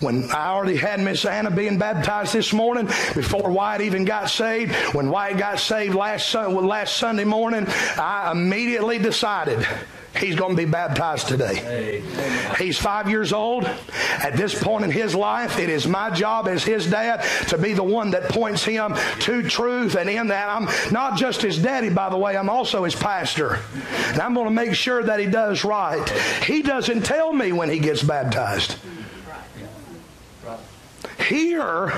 when 0.00 0.30
I 0.32 0.48
already 0.48 0.76
had 0.76 1.00
Miss 1.00 1.24
Anna 1.24 1.50
being 1.50 1.78
baptized 1.78 2.32
this 2.32 2.52
morning, 2.52 2.86
before 3.14 3.50
Wyatt 3.50 3.82
even 3.82 4.04
got 4.04 4.30
saved, 4.30 4.74
when 4.94 5.10
Wyatt 5.10 5.38
got 5.38 5.60
saved 5.60 5.94
last, 5.94 6.34
last 6.34 6.96
Sunday 6.96 7.24
morning, 7.24 7.66
I 7.96 8.32
immediately 8.32 8.98
decided 8.98 9.64
He's 10.16 10.34
going 10.34 10.56
to 10.56 10.56
be 10.56 10.68
baptized 10.68 11.28
today. 11.28 12.02
He's 12.58 12.78
five 12.78 13.08
years 13.08 13.32
old. 13.32 13.64
At 13.64 14.36
this 14.36 14.60
point 14.60 14.84
in 14.84 14.90
his 14.90 15.14
life, 15.14 15.58
it 15.58 15.68
is 15.68 15.86
my 15.86 16.10
job 16.10 16.48
as 16.48 16.64
his 16.64 16.90
dad 16.90 17.22
to 17.48 17.58
be 17.58 17.72
the 17.72 17.84
one 17.84 18.10
that 18.10 18.24
points 18.24 18.64
him 18.64 18.94
to 19.20 19.42
truth. 19.48 19.94
And 19.94 20.10
in 20.10 20.28
that, 20.28 20.48
I'm 20.48 20.68
not 20.92 21.18
just 21.18 21.42
his 21.42 21.58
daddy, 21.58 21.90
by 21.90 22.08
the 22.08 22.16
way, 22.16 22.36
I'm 22.36 22.48
also 22.48 22.84
his 22.84 22.96
pastor. 22.96 23.60
And 24.08 24.20
I'm 24.20 24.34
going 24.34 24.46
to 24.46 24.52
make 24.52 24.74
sure 24.74 25.02
that 25.02 25.20
he 25.20 25.26
does 25.26 25.64
right. 25.64 26.08
He 26.44 26.62
doesn't 26.62 27.02
tell 27.02 27.32
me 27.32 27.52
when 27.52 27.68
he 27.68 27.78
gets 27.78 28.02
baptized. 28.02 28.76
Here, 31.28 31.92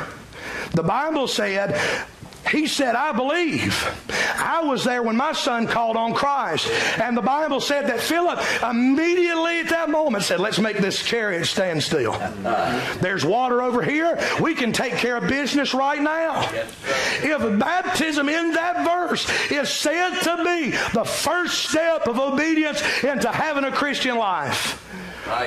the 0.72 0.82
Bible 0.82 1.28
said, 1.28 1.80
He 2.48 2.66
said, 2.66 2.94
I 2.94 3.12
believe. 3.12 3.86
I 4.36 4.62
was 4.62 4.82
there 4.84 5.02
when 5.02 5.16
my 5.16 5.32
son 5.32 5.66
called 5.66 5.96
on 5.96 6.14
Christ. 6.14 6.68
And 6.98 7.16
the 7.16 7.22
Bible 7.22 7.60
said 7.60 7.86
that 7.88 8.00
Philip 8.00 8.40
immediately 8.62 9.60
at 9.60 9.68
that 9.68 9.90
moment 9.90 10.24
said, 10.24 10.40
Let's 10.40 10.58
make 10.58 10.78
this 10.78 11.02
chariot 11.02 11.44
stand 11.46 11.82
still. 11.82 12.12
There's 13.00 13.24
water 13.24 13.62
over 13.62 13.82
here. 13.82 14.18
We 14.40 14.54
can 14.54 14.72
take 14.72 14.94
care 14.94 15.16
of 15.16 15.28
business 15.28 15.74
right 15.74 16.00
now. 16.00 16.48
If 17.22 17.58
baptism 17.58 18.28
in 18.28 18.52
that 18.52 18.84
verse 18.84 19.28
is 19.50 19.68
said 19.68 20.20
to 20.20 20.42
be 20.42 20.70
the 20.92 21.04
first 21.04 21.68
step 21.68 22.08
of 22.08 22.18
obedience 22.18 22.82
into 23.04 23.30
having 23.30 23.64
a 23.64 23.72
Christian 23.72 24.16
life, 24.16 24.72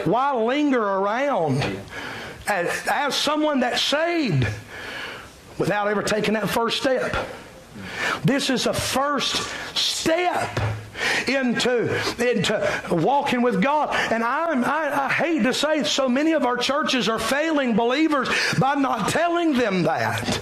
why 0.06 0.34
linger 0.34 0.82
around 0.82 1.62
as, 2.48 2.70
as 2.90 3.16
someone 3.16 3.60
that's 3.62 3.82
saved? 3.82 4.48
Without 5.58 5.88
ever 5.88 6.04
taking 6.04 6.34
that 6.34 6.50
first 6.50 6.82
step. 6.82 7.16
This 8.24 8.50
is 8.50 8.66
a 8.66 8.74
first 8.74 9.36
step 9.76 10.60
into, 11.28 11.94
into 12.20 12.82
walking 12.92 13.42
with 13.42 13.62
God. 13.62 13.96
And 14.12 14.24
I, 14.24 14.62
I, 14.62 15.06
I 15.06 15.10
hate 15.10 15.44
to 15.44 15.54
say 15.54 15.84
so 15.84 16.08
many 16.08 16.34
of 16.34 16.46
our 16.46 16.58
churches 16.58 17.10
are 17.10 17.20
failing 17.20 17.76
believers 17.76 18.30
by 18.60 18.76
not 18.76 19.10
telling 19.10 19.54
them 19.54 19.84
that. 19.84 20.42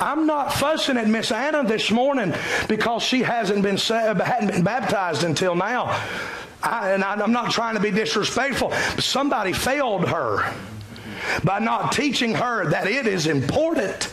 I'm 0.00 0.26
not 0.26 0.52
fussing 0.52 0.96
at 0.96 1.08
Miss 1.08 1.32
Anna 1.32 1.64
this 1.64 1.90
morning 1.90 2.32
because 2.68 3.02
she 3.02 3.22
hasn't 3.22 3.62
been 3.62 3.78
uh, 3.90 4.14
hadn't 4.22 4.48
been 4.48 4.62
baptized 4.62 5.24
until 5.24 5.56
now. 5.56 5.86
I, 6.62 6.92
and 6.92 7.02
I, 7.02 7.14
I'm 7.14 7.32
not 7.32 7.50
trying 7.50 7.74
to 7.74 7.80
be 7.80 7.90
disrespectful, 7.90 8.68
but 8.68 9.02
somebody 9.02 9.52
failed 9.52 10.08
her 10.08 10.54
by 11.44 11.58
not 11.58 11.92
teaching 11.92 12.34
her 12.34 12.70
that 12.70 12.86
it 12.86 13.06
is 13.06 13.26
important 13.26 14.10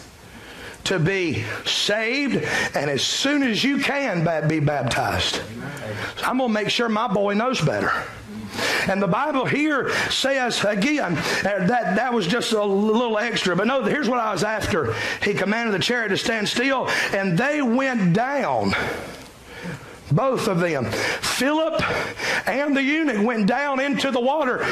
to 0.85 0.99
be 0.99 1.43
saved 1.65 2.35
and 2.75 2.89
as 2.89 3.01
soon 3.01 3.43
as 3.43 3.63
you 3.63 3.79
can 3.79 4.47
be 4.47 4.59
baptized. 4.59 5.41
I'm 6.23 6.37
going 6.37 6.49
to 6.49 6.53
make 6.53 6.69
sure 6.69 6.87
my 6.89 7.07
boy 7.07 7.33
knows 7.33 7.59
better. 7.59 7.91
And 8.87 9.01
the 9.01 9.07
Bible 9.07 9.45
here 9.45 9.89
says 10.09 10.63
again 10.63 11.17
uh, 11.17 11.65
that 11.67 11.95
that 11.95 12.13
was 12.13 12.27
just 12.27 12.53
a 12.53 12.63
little 12.63 13.17
extra. 13.17 13.55
But 13.55 13.67
no, 13.67 13.83
here's 13.83 14.07
what 14.07 14.19
I 14.19 14.31
was 14.31 14.43
after. 14.43 14.95
He 15.23 15.33
commanded 15.33 15.73
the 15.73 15.79
chariot 15.79 16.09
to 16.09 16.17
stand 16.17 16.47
still, 16.47 16.87
and 17.11 17.37
they 17.37 17.61
went 17.61 18.13
down. 18.13 18.73
Both 20.11 20.47
of 20.47 20.59
them, 20.59 20.85
Philip 20.85 21.81
and 22.47 22.77
the 22.77 22.83
eunuch, 22.83 23.25
went 23.25 23.47
down 23.47 23.79
into 23.79 24.11
the 24.11 24.19
water. 24.19 24.63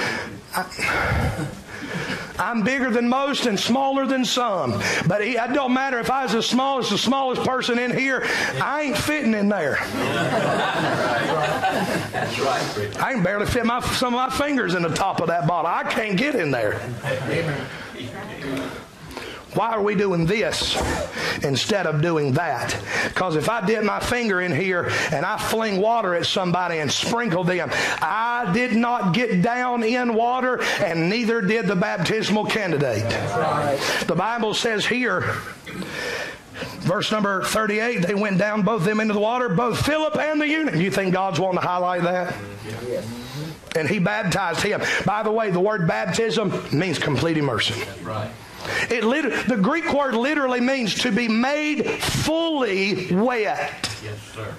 I, 0.56 1.48
I'm 2.40 2.64
bigger 2.64 2.90
than 2.90 3.08
most 3.08 3.46
and 3.46 3.60
smaller 3.60 4.06
than 4.06 4.26
some. 4.26 4.82
But 5.08 5.22
it 5.22 5.36
don't 5.54 5.74
matter 5.74 6.00
if 6.00 6.10
I 6.10 6.24
was 6.24 6.34
the 6.34 6.44
smallest, 6.44 6.90
the 6.92 6.98
smallest 6.98 7.44
person 7.44 7.80
in 7.80 7.96
here, 7.96 8.24
I 8.62 8.84
ain't 8.84 8.98
fitting 8.98 9.34
in 9.34 9.50
there. 9.50 9.78
I 13.00 13.14
can 13.14 13.24
barely 13.24 13.46
fit 13.46 13.66
my, 13.66 13.82
some 13.82 14.14
of 14.16 14.18
my 14.18 14.30
fingers 14.36 14.74
in 14.76 14.82
the 14.82 14.90
top 14.90 15.22
of 15.22 15.28
that 15.28 15.48
bottle. 15.48 15.70
I 15.70 15.84
can't 15.84 16.18
get 16.18 16.36
in 16.36 16.52
there. 16.52 16.82
Amen. 17.04 17.68
Why 19.56 19.70
are 19.70 19.82
we 19.82 19.96
doing 19.96 20.26
this 20.26 20.76
instead 21.44 21.86
of 21.86 22.02
doing 22.02 22.34
that? 22.34 22.78
Because 23.08 23.36
if 23.36 23.50
I 23.50 23.66
dip 23.66 23.84
my 23.84 24.00
finger 24.00 24.42
in 24.42 24.54
here 24.54 24.90
and 25.12 25.26
I 25.26 25.38
fling 25.38 25.80
water 25.80 26.16
at 26.16 26.26
somebody 26.26 26.80
and 26.80 26.92
sprinkle 26.92 27.44
them, 27.44 27.70
I 28.02 28.52
did 28.54 28.76
not 28.76 29.14
get 29.14 29.42
down 29.42 29.84
in 29.84 30.14
water 30.14 30.62
and 30.82 31.10
neither 31.10 31.42
did 31.42 31.68
the 31.68 31.76
baptismal 31.76 32.46
candidate. 32.46 33.10
The 34.08 34.16
Bible 34.16 34.54
says 34.54 34.86
here, 34.86 35.22
verse 36.82 37.12
number 37.12 37.44
38, 37.44 38.08
they 38.08 38.16
went 38.16 38.38
down, 38.38 38.64
both 38.64 38.84
them 38.84 39.00
into 39.00 39.14
the 39.14 39.20
water, 39.20 39.50
both 39.50 39.86
Philip 39.86 40.18
and 40.18 40.42
the 40.42 40.48
eunuch. 40.48 40.76
You 40.76 40.92
think 40.92 41.14
God's 41.14 41.40
wanting 41.40 41.62
to 41.62 41.68
highlight 41.68 42.04
that? 42.04 42.34
And 43.76 43.88
he 43.88 44.00
baptized 44.00 44.62
him. 44.62 44.82
By 45.06 45.24
the 45.24 45.32
way, 45.32 45.50
the 45.50 45.60
word 45.60 45.88
baptism 45.88 46.54
means 46.72 47.00
complete 47.00 47.38
immersion. 47.38 47.78
Right. 48.04 48.30
It 48.90 49.04
lit- 49.04 49.48
the 49.48 49.58
Greek 49.58 49.92
word 49.94 50.16
literally 50.16 50.62
means 50.62 50.96
to 50.96 51.12
be 51.12 51.28
made 51.28 51.90
fully 51.90 53.14
wet. 53.14 53.90
Yes, 54.04 54.20
sir. 54.34 54.54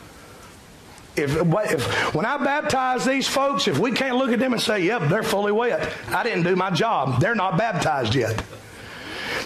If, 1.16 1.36
if, 1.36 2.14
when 2.14 2.26
I 2.26 2.38
baptize 2.38 3.04
these 3.04 3.28
folks, 3.28 3.68
if 3.68 3.78
we 3.78 3.92
can't 3.92 4.16
look 4.16 4.32
at 4.32 4.40
them 4.40 4.52
and 4.52 4.60
say, 4.60 4.80
yep, 4.80 5.08
they're 5.08 5.22
fully 5.22 5.52
wet, 5.52 5.92
I 6.08 6.24
didn't 6.24 6.42
do 6.42 6.56
my 6.56 6.70
job. 6.70 7.20
They're 7.20 7.36
not 7.36 7.56
baptized 7.56 8.16
yet. 8.16 8.42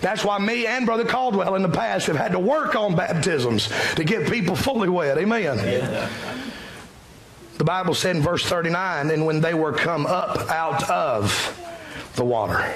That's 0.01 0.25
why 0.25 0.39
me 0.39 0.67
and 0.67 0.87
Brother 0.87 1.05
Caldwell 1.05 1.57
in 1.57 1.63
the 1.63 1.69
past 1.69 2.07
have 2.07 2.17
had 2.17 2.33
to 2.33 2.39
work 2.39 2.75
on 2.75 2.97
baptisms 2.97 3.69
to 3.97 4.05
get 4.05 4.31
people 4.31 4.57
fully 4.57 4.89
wet. 4.89 5.19
Amen. 5.19 5.59
Yeah. 5.59 6.09
The 7.59 7.65
Bible 7.65 7.95
said 7.95 8.17
in 8.17 8.23
verse 8.23 8.45
39, 8.45 9.11
and 9.11 9.27
when 9.27 9.41
they 9.41 9.55
were 9.55 9.73
come 9.73 10.07
up 10.07 10.49
out 10.51 10.89
of 10.89 11.55
the 12.15 12.25
water. 12.25 12.75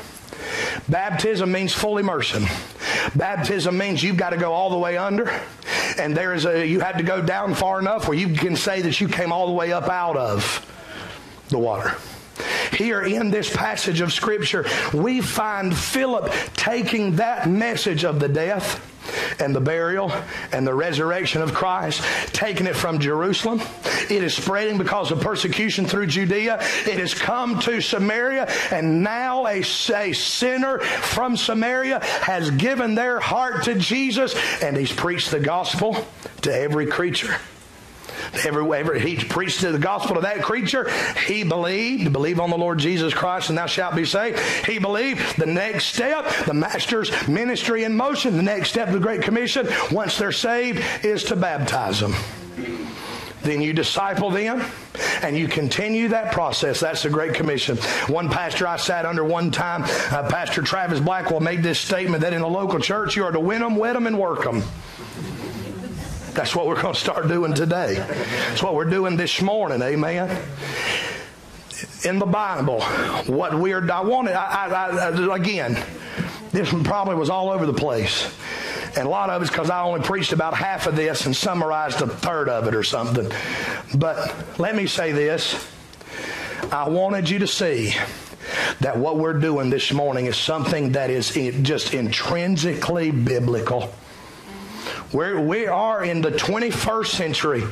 Baptism 0.89 1.51
means 1.51 1.73
full 1.73 1.99
immersion. 1.99 2.45
Baptism 3.15 3.77
means 3.77 4.03
you've 4.03 4.17
got 4.17 4.31
to 4.31 4.37
go 4.37 4.53
all 4.53 4.71
the 4.71 4.79
way 4.79 4.97
under, 4.97 5.31
and 5.99 6.17
there 6.17 6.35
is 6.35 6.45
a 6.45 6.67
you 6.67 6.81
have 6.81 6.97
to 6.99 7.03
go 7.03 7.23
down 7.23 7.55
far 7.55 7.79
enough 7.79 8.09
where 8.09 8.17
you 8.17 8.35
can 8.35 8.57
say 8.57 8.83
that 8.83 9.01
you 9.01 9.09
came 9.09 9.33
all 9.33 9.47
the 9.47 9.53
way 9.53 9.73
up 9.73 9.89
out 9.89 10.17
of 10.17 10.67
the 11.49 11.59
water. 11.59 11.95
Here 12.73 13.03
in 13.03 13.31
this 13.31 13.55
passage 13.55 14.01
of 14.01 14.13
Scripture, 14.13 14.65
we 14.95 15.21
find 15.21 15.77
Philip 15.77 16.33
taking 16.55 17.17
that 17.17 17.49
message 17.49 18.05
of 18.05 18.19
the 18.19 18.29
death 18.29 18.81
and 19.39 19.55
the 19.55 19.61
burial 19.61 20.13
and 20.53 20.67
the 20.67 20.75
resurrection 20.75 21.43
of 21.43 21.55
Christ, 21.55 22.03
taking 22.29 22.67
it 22.67 22.77
from 22.77 22.99
Jerusalem. 22.99 23.61
It 24.11 24.23
is 24.23 24.35
spreading 24.35 24.79
because 24.79 25.11
of 25.11 25.21
persecution 25.21 25.87
through 25.87 26.07
Judea. 26.07 26.59
It 26.87 26.99
has 26.99 27.15
come 27.15 27.59
to 27.61 27.81
Samaria, 27.81 28.49
and 28.71 29.03
now 29.03 29.47
a, 29.47 29.61
a 29.61 30.13
sinner 30.13 30.79
from 30.81 31.37
Samaria 31.37 32.01
has 32.01 32.51
given 32.51 32.95
their 32.95 33.21
heart 33.21 33.65
to 33.65 33.75
Jesus, 33.75 34.35
and 34.63 34.77
he's 34.77 34.93
preached 34.93 35.31
the 35.31 35.41
gospel 35.41 36.07
to 36.43 36.55
every 36.55 36.87
creature. 36.87 37.37
Every, 38.45 38.79
every, 38.79 39.01
he 39.01 39.17
preached 39.17 39.61
the 39.61 39.79
gospel 39.79 40.17
to 40.17 40.23
that 40.23 40.43
creature. 40.43 40.91
He 41.27 41.45
believed, 41.45 42.13
believe 42.13 42.41
on 42.41 42.51
the 42.51 42.59
Lord 42.59 42.79
Jesus 42.79 43.15
Christ 43.15 43.49
and 43.49 43.59
thou 43.59 43.67
shalt 43.67 43.95
be 43.95 44.05
saved. 44.05 44.39
He 44.67 44.79
believed 44.79 45.37
the 45.37 45.47
next 45.47 45.87
step, 45.87 46.27
the 46.47 46.55
master's 46.55 47.11
ministry 47.29 47.85
in 47.85 47.97
motion, 47.97 48.37
the 48.37 48.43
next 48.43 48.71
step 48.71 48.89
of 48.89 48.95
the 48.95 49.01
Great 49.01 49.23
Commission, 49.23 49.69
once 49.91 50.19
they're 50.19 50.33
saved, 50.33 50.83
is 51.05 51.25
to 51.25 51.37
baptize 51.37 52.01
them. 52.01 52.15
Then 53.43 53.61
you 53.61 53.73
disciple 53.73 54.31
them 54.31 54.65
and 55.23 55.37
you 55.37 55.49
continue 55.49 56.09
that 56.09 56.33
process. 56.33 56.81
That's 56.81 57.03
the 57.03 57.11
Great 57.11 57.35
Commission. 57.35 57.77
One 58.07 58.29
pastor 58.29 58.67
I 58.67 58.77
sat 58.77 59.05
under 59.05 59.25
one 59.25 59.51
time, 59.51 59.83
uh, 59.83 60.29
Pastor 60.29 60.63
Travis 60.63 61.01
Blackwell, 61.01 61.41
made 61.41 61.63
this 61.63 61.79
statement 61.79 62.23
that 62.23 62.33
in 62.33 62.43
a 62.43 62.47
local 62.47 62.79
church 62.79 63.17
you 63.17 63.25
are 63.25 63.33
to 63.33 63.41
win 63.41 63.61
them, 63.61 63.77
wet 63.77 63.95
them, 63.95 64.07
and 64.07 64.19
work 64.19 64.45
them. 64.45 64.63
That's 66.35 66.57
what 66.57 66.67
we're 66.67 66.81
going 66.81 66.95
to 66.95 67.01
start 67.01 67.29
doing 67.29 67.53
today. 67.53 67.95
That's 67.95 68.63
what 68.63 68.75
we're 68.75 68.89
doing 68.89 69.17
this 69.17 69.43
morning. 69.43 69.83
Amen. 69.83 70.43
In 72.05 72.19
the 72.19 72.27
Bible, 72.27 72.81
what 73.27 73.59
we're, 73.59 73.91
I 73.91 74.01
wanted, 74.01 74.33
I, 74.33 74.67
I, 74.67 75.09
I, 75.11 75.37
again, 75.37 75.79
this 76.51 76.73
probably 76.85 77.17
was 77.17 77.29
all 77.29 77.51
over 77.51 77.67
the 77.67 77.75
place. 77.75 78.35
And 78.97 79.07
a 79.07 79.11
lot 79.11 79.29
of 79.29 79.43
it's 79.43 79.51
because 79.51 79.69
I 79.69 79.83
only 79.83 80.01
preached 80.01 80.33
about 80.33 80.55
half 80.55 80.87
of 80.87 80.97
this 80.97 81.27
and 81.27 81.37
summarized 81.37 82.01
a 82.01 82.07
third 82.07 82.49
of 82.49 82.67
it 82.67 82.75
or 82.75 82.83
something. 82.83 83.31
But 83.95 84.59
let 84.59 84.75
me 84.75 84.87
say 84.87 85.13
this 85.13 85.67
I 86.71 86.89
wanted 86.89 87.29
you 87.29 87.41
to 87.41 87.47
see 87.47 87.95
that 88.81 88.97
what 88.99 89.19
we're 89.19 89.39
doing 89.39 89.69
this 89.69 89.93
morning 89.93 90.27
is 90.27 90.37
something 90.37 90.93
that 90.93 91.11
is 91.11 91.31
just 91.63 91.93
intrinsically 91.93 93.11
biblical. 93.11 93.93
We're, 95.13 95.41
we 95.41 95.67
are 95.67 96.05
in 96.05 96.23
the 96.23 96.31
21st 96.31 97.07
century 97.07 97.65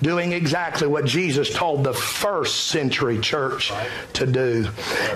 doing 0.00 0.32
exactly 0.32 0.86
what 0.86 1.04
Jesus 1.04 1.52
told 1.52 1.84
the 1.84 1.92
first 1.92 2.68
century 2.68 3.18
church 3.18 3.72
to 4.14 4.26
do. 4.26 4.68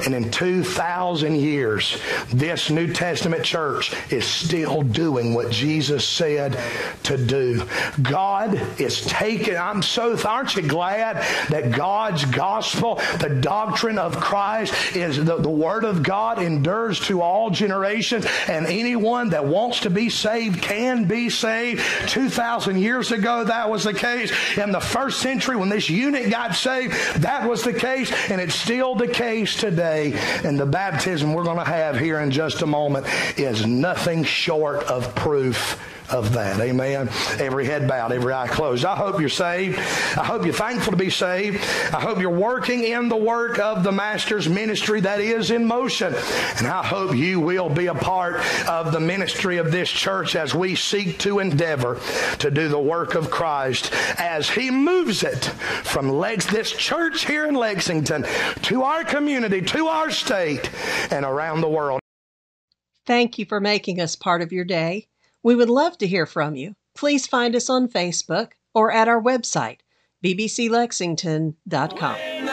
And 0.05 0.15
in 0.15 0.31
2,000 0.31 1.37
years, 1.37 2.01
this 2.33 2.71
New 2.71 2.93
Testament 2.93 3.45
church 3.45 3.95
is 4.11 4.27
still 4.27 4.83
doing 4.83 5.35
what 5.35 5.51
Jesus 5.51 6.07
said 6.07 6.59
to 7.05 7.17
do. 7.17 7.63
God 8.03 8.55
is 8.81 9.03
taking, 9.03 9.57
I'm 9.57 9.83
so, 9.83 10.19
aren't 10.27 10.57
you 10.57 10.63
glad 10.63 11.17
that 11.51 11.73
God's 11.77 12.25
gospel, 12.25 12.97
the 13.21 13.39
doctrine 13.41 13.99
of 13.99 14.17
Christ, 14.17 14.75
is 14.97 15.25
the, 15.25 15.37
the 15.37 15.49
Word 15.49 15.85
of 15.85 16.03
God 16.03 16.43
endures 16.43 16.99
to 17.07 17.23
all 17.23 17.51
generations, 17.51 18.27
and 18.49 18.67
anyone 18.67 19.31
that 19.31 19.45
wants 19.45 19.81
to 19.81 19.91
be 19.91 20.11
saved 20.11 20.61
can 20.63 21.05
be 21.05 21.31
saved 21.31 21.38
saved. 21.39 21.83
2,000 22.09 22.79
years 22.79 23.13
ago, 23.13 23.45
that 23.45 23.71
was 23.71 23.85
the 23.85 23.95
case. 23.95 24.33
In 24.57 24.73
the 24.73 24.81
first 24.81 25.21
century, 25.21 25.57
when 25.57 25.69
this 25.69 25.89
eunuch 25.89 26.31
got 26.31 26.55
saved, 26.55 26.95
that 27.23 27.49
was 27.49 27.63
the 27.63 27.73
case, 27.73 28.13
and 28.31 28.41
it's 28.41 28.55
still 28.55 28.95
the 28.95 29.09
case 29.09 29.57
today. 29.57 30.13
And 30.45 30.59
the 30.59 30.67
baptism 30.67 31.33
we're 31.33 31.45
going 31.45 31.59
to 31.59 31.65
have 31.65 31.99
here 31.99 32.21
in 32.21 32.31
just 32.31 32.63
a 32.63 32.67
moment 32.67 33.07
is 33.39 33.67
nothing 33.67 34.25
short 34.25 34.85
of 34.85 35.15
proof 35.15 35.79
of 36.11 36.33
that. 36.35 36.61
Amen. 36.61 37.09
Every 37.39 37.65
head 37.65 37.87
bowed, 37.87 38.13
every 38.13 38.33
eye 38.33 38.49
closed. 38.49 38.85
I 38.85 38.97
hope 38.97 39.21
you're 39.21 39.29
saved. 39.29 39.79
I 39.79 40.25
hope 40.25 40.45
you're 40.45 40.55
thankful 40.55 40.93
to 40.93 40.97
be 40.97 41.11
saved. 41.11 41.63
I 41.93 42.01
hope 42.01 42.21
you're 42.21 42.31
working 42.31 42.85
in 42.85 43.09
the 43.09 43.17
work 43.17 43.59
of 43.59 43.83
the 43.83 43.93
Master's 43.93 44.49
ministry 44.49 45.01
that 45.01 45.21
is 45.21 45.51
in 45.51 45.65
motion. 45.65 46.15
And 46.57 46.67
I 46.67 46.85
hope 46.85 47.15
you 47.15 47.41
will 47.41 47.69
be 47.69 47.87
a 47.87 47.95
part 47.95 48.37
of 48.69 48.93
the 48.93 49.01
ministry 49.01 49.59
of 49.59 49.71
this 49.71 49.91
church 49.91 50.37
as 50.37 50.55
we 50.55 50.75
seek 50.75 51.19
to 51.21 51.39
endeavor 51.39 52.01
to 52.39 52.51
do 52.51 52.69
the 52.69 52.79
work 52.79 53.15
of 53.15 53.31
Christ 53.31 53.93
as 54.19 54.49
He 54.49 54.71
moves 54.71 55.23
it 55.23 55.45
from 55.85 56.09
Lex- 56.09 56.47
this 56.47 56.73
church 56.73 57.27
here 57.27 57.47
in 57.47 57.55
Lexington 57.55 58.25
to 58.63 58.83
our 58.83 59.05
community, 59.05 59.63
to 59.63 59.87
our 59.87 60.11
state, 60.11 60.71
and 61.11 61.25
around 61.25 61.61
the 61.61 61.69
world. 61.69 62.01
Thank 63.07 63.39
you 63.39 63.47
for 63.47 63.61
making 63.61 64.01
us 64.01 64.17
part 64.17 64.43
of 64.43 64.53
your 64.53 64.65
day. 64.65 65.07
We 65.43 65.55
would 65.55 65.71
love 65.71 65.97
to 65.99 66.07
hear 66.07 66.27
from 66.27 66.57
you. 66.57 66.75
Please 66.95 67.27
find 67.27 67.55
us 67.55 67.71
on 67.71 67.89
Facebook 67.89 68.53
or 68.75 68.93
at 68.93 69.09
our 69.09 69.23
website, 69.23 69.79
bbclexington.com. 70.25 72.48